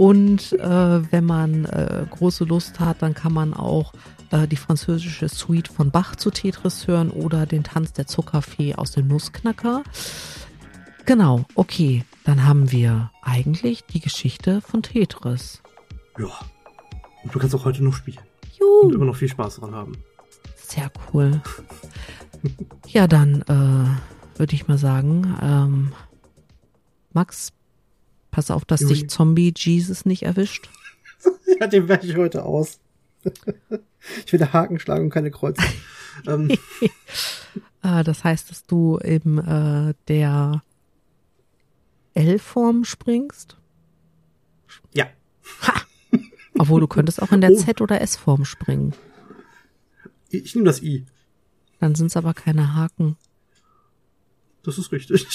und 0.00 0.54
äh, 0.54 1.12
wenn 1.12 1.26
man 1.26 1.66
äh, 1.66 2.06
große 2.08 2.44
Lust 2.44 2.80
hat, 2.80 3.02
dann 3.02 3.12
kann 3.12 3.34
man 3.34 3.52
auch 3.52 3.92
äh, 4.30 4.48
die 4.48 4.56
französische 4.56 5.28
Suite 5.28 5.68
von 5.68 5.90
Bach 5.90 6.16
zu 6.16 6.30
Tetris 6.30 6.86
hören 6.86 7.10
oder 7.10 7.44
den 7.44 7.64
Tanz 7.64 7.92
der 7.92 8.06
Zuckerfee 8.06 8.76
aus 8.76 8.92
dem 8.92 9.08
Nussknacker. 9.08 9.82
Genau, 11.04 11.44
okay. 11.54 12.02
Dann 12.24 12.46
haben 12.46 12.72
wir 12.72 13.10
eigentlich 13.20 13.84
die 13.84 14.00
Geschichte 14.00 14.62
von 14.62 14.82
Tetris. 14.82 15.60
Ja. 16.18 16.30
Und 17.22 17.34
du 17.34 17.38
kannst 17.38 17.54
auch 17.54 17.66
heute 17.66 17.84
noch 17.84 17.92
spielen. 17.92 18.20
Juhu. 18.58 18.86
Und 18.86 18.94
immer 18.94 19.04
noch 19.04 19.16
viel 19.16 19.28
Spaß 19.28 19.56
daran 19.56 19.74
haben. 19.74 19.92
Sehr 20.56 20.90
cool. 21.12 21.42
ja, 22.86 23.06
dann 23.06 23.42
äh, 23.42 24.38
würde 24.38 24.54
ich 24.54 24.66
mal 24.66 24.78
sagen, 24.78 25.36
ähm, 25.42 25.92
Max, 27.12 27.52
pass 28.30 28.50
auf, 28.50 28.64
dass 28.64 28.80
Juli. 28.80 28.94
dich 28.94 29.10
Zombie 29.10 29.52
Jesus 29.56 30.04
nicht 30.04 30.22
erwischt. 30.22 30.68
ja, 31.60 31.66
den 31.66 31.88
werde 31.88 32.06
ich 32.06 32.16
heute 32.16 32.44
aus. 32.44 32.80
ich 34.24 34.32
will 34.32 34.40
Haken 34.52 34.78
schlagen 34.78 35.04
und 35.04 35.10
keine 35.10 35.30
Kreuze. 35.30 35.62
ähm. 36.26 36.50
Äh, 37.82 38.04
das 38.04 38.24
heißt, 38.24 38.50
dass 38.50 38.66
du 38.66 38.98
eben 38.98 39.38
äh, 39.38 39.94
der 40.08 40.62
L-Form 42.14 42.84
springst? 42.84 43.56
Ja. 44.92 45.06
Ha! 45.62 45.72
Obwohl 46.58 46.80
du 46.80 46.88
könntest 46.88 47.22
auch 47.22 47.32
in 47.32 47.40
der 47.40 47.52
oh. 47.52 47.56
Z- 47.56 47.80
oder 47.80 48.00
S-Form 48.00 48.44
springen. 48.44 48.92
Ich 50.28 50.54
nehme 50.54 50.66
das 50.66 50.82
I. 50.82 51.06
Dann 51.78 51.94
sind 51.94 52.08
es 52.08 52.16
aber 52.16 52.34
keine 52.34 52.74
Haken. 52.74 53.16
Das 54.62 54.78
ist 54.78 54.92
richtig. 54.92 55.26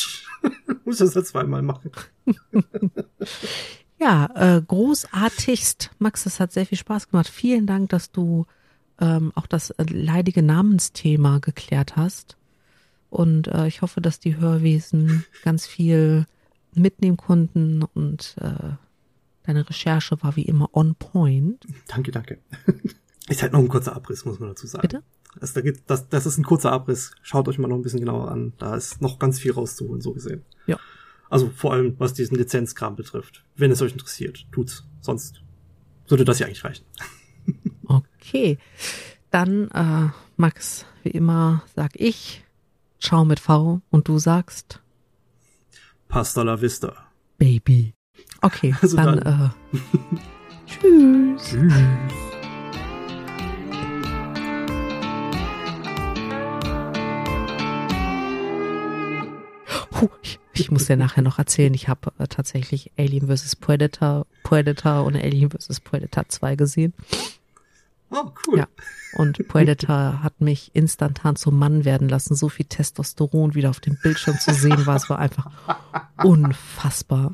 muss 0.86 0.98
das 0.98 1.14
ja 1.14 1.24
zweimal 1.24 1.62
machen. 1.62 1.92
ja, 4.00 4.30
äh, 4.36 4.62
großartigst. 4.62 5.92
Max, 6.00 6.26
es 6.26 6.40
hat 6.40 6.52
sehr 6.52 6.66
viel 6.66 6.78
Spaß 6.78 7.10
gemacht. 7.10 7.28
Vielen 7.28 7.66
Dank, 7.66 7.90
dass 7.90 8.12
du 8.12 8.46
ähm, 9.00 9.32
auch 9.36 9.48
das 9.48 9.72
äh, 9.72 9.86
leidige 9.90 10.42
Namensthema 10.42 11.40
geklärt 11.40 11.96
hast. 11.96 12.38
Und 13.10 13.48
äh, 13.48 13.68
ich 13.68 13.82
hoffe, 13.82 14.02
dass 14.02 14.20
die 14.20 14.38
Hörwesen 14.38 15.26
ganz 15.44 15.66
viel 15.66 16.26
mitnehmen 16.74 17.18
konnten 17.18 17.84
und 17.84 18.36
äh, 18.42 18.74
deine 19.44 19.70
Recherche 19.70 20.22
war 20.22 20.36
wie 20.36 20.44
immer 20.44 20.70
on 20.74 20.96
point. 20.96 21.66
Danke, 21.88 22.12
danke. 22.12 22.40
Ist 23.28 23.42
halt 23.42 23.54
noch 23.54 23.60
ein 23.60 23.70
kurzer 23.70 23.96
Abriss, 23.96 24.26
muss 24.26 24.40
man 24.40 24.50
dazu 24.50 24.68
sagen. 24.68 24.82
Bitte? 24.82 25.04
Also 25.40 25.56
da 25.56 25.62
geht, 25.62 25.84
das, 25.88 26.08
das 26.10 26.26
ist 26.26 26.38
ein 26.38 26.44
kurzer 26.44 26.72
Abriss. 26.72 27.12
Schaut 27.22 27.48
euch 27.48 27.58
mal 27.58 27.68
noch 27.68 27.76
ein 27.76 27.82
bisschen 27.82 28.00
genauer 28.00 28.32
an. 28.32 28.54
Da 28.58 28.76
ist 28.76 29.02
noch 29.02 29.20
ganz 29.20 29.40
viel 29.40 29.52
rauszuholen, 29.52 30.02
so 30.02 30.14
gesehen. 30.14 30.44
Ja. 30.68 30.80
Also 31.30 31.50
vor 31.50 31.74
allem, 31.74 31.96
was 31.98 32.14
diesen 32.14 32.38
Lizenzkram 32.38 32.96
betrifft. 32.96 33.44
Wenn 33.56 33.72
es 33.72 33.82
euch 33.82 33.92
interessiert, 33.92 34.46
tut's. 34.52 34.86
Sonst 35.02 35.42
sollte 36.06 36.26
das 36.26 36.40
ja 36.40 36.48
eigentlich 36.48 36.64
reichen. 36.64 36.86
okay. 37.88 38.58
Dann, 39.32 39.70
äh, 39.72 40.10
Max, 40.38 40.86
wie 41.04 41.10
immer 41.10 41.64
sag 41.76 42.00
ich, 42.00 42.44
schau 43.00 43.26
mit 43.26 43.40
V 43.40 43.82
und 43.90 44.08
du 44.08 44.18
sagst 44.18 44.82
Hasta 46.10 46.44
la 46.44 46.62
vista. 46.62 46.94
Baby. 47.38 47.94
Okay, 48.42 48.74
also 48.82 48.96
dann, 48.96 49.20
dann. 49.20 49.52
Äh, 49.74 49.78
tschüss. 50.66 51.50
Tschüss. 51.50 52.35
Puh, 59.96 60.10
ich, 60.22 60.40
ich, 60.54 60.72
muss 60.72 60.88
dir 60.88 60.98
nachher 60.98 61.22
noch 61.22 61.40
erzählen, 61.40 61.74
ich 61.74 61.88
habe 61.88 62.12
äh, 62.20 62.28
tatsächlich 62.28 62.92
Alien 62.98 63.34
vs. 63.34 63.56
Predator, 63.56 64.28
Predator 64.44 65.06
und 65.06 65.16
Alien 65.16 65.50
vs. 65.50 65.80
Predator 65.80 66.28
2 66.28 66.58
gesehen. 66.58 66.94
Oh, 68.10 68.32
cool. 68.46 68.60
Ja. 68.60 68.68
Und 69.14 69.48
Predator 69.48 70.20
hat 70.24 70.42
mich 70.42 70.72
instantan 70.74 71.38
zum 71.38 71.58
Mann 71.58 71.86
werden 71.86 72.10
lassen. 72.10 72.36
So 72.36 72.50
viel 72.50 72.66
Testosteron 72.66 73.56
wieder 73.56 73.70
auf 73.70 73.80
dem 73.80 73.98
Bildschirm 74.04 74.38
zu 74.38 74.54
sehen 74.54 74.86
war. 74.86 74.98
Es 74.98 75.10
war 75.10 75.20
einfach 75.20 75.50
unfassbar. 76.24 77.34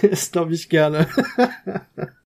Das 0.00 0.32
glaube 0.32 0.54
ich 0.54 0.70
gerne. 0.70 1.06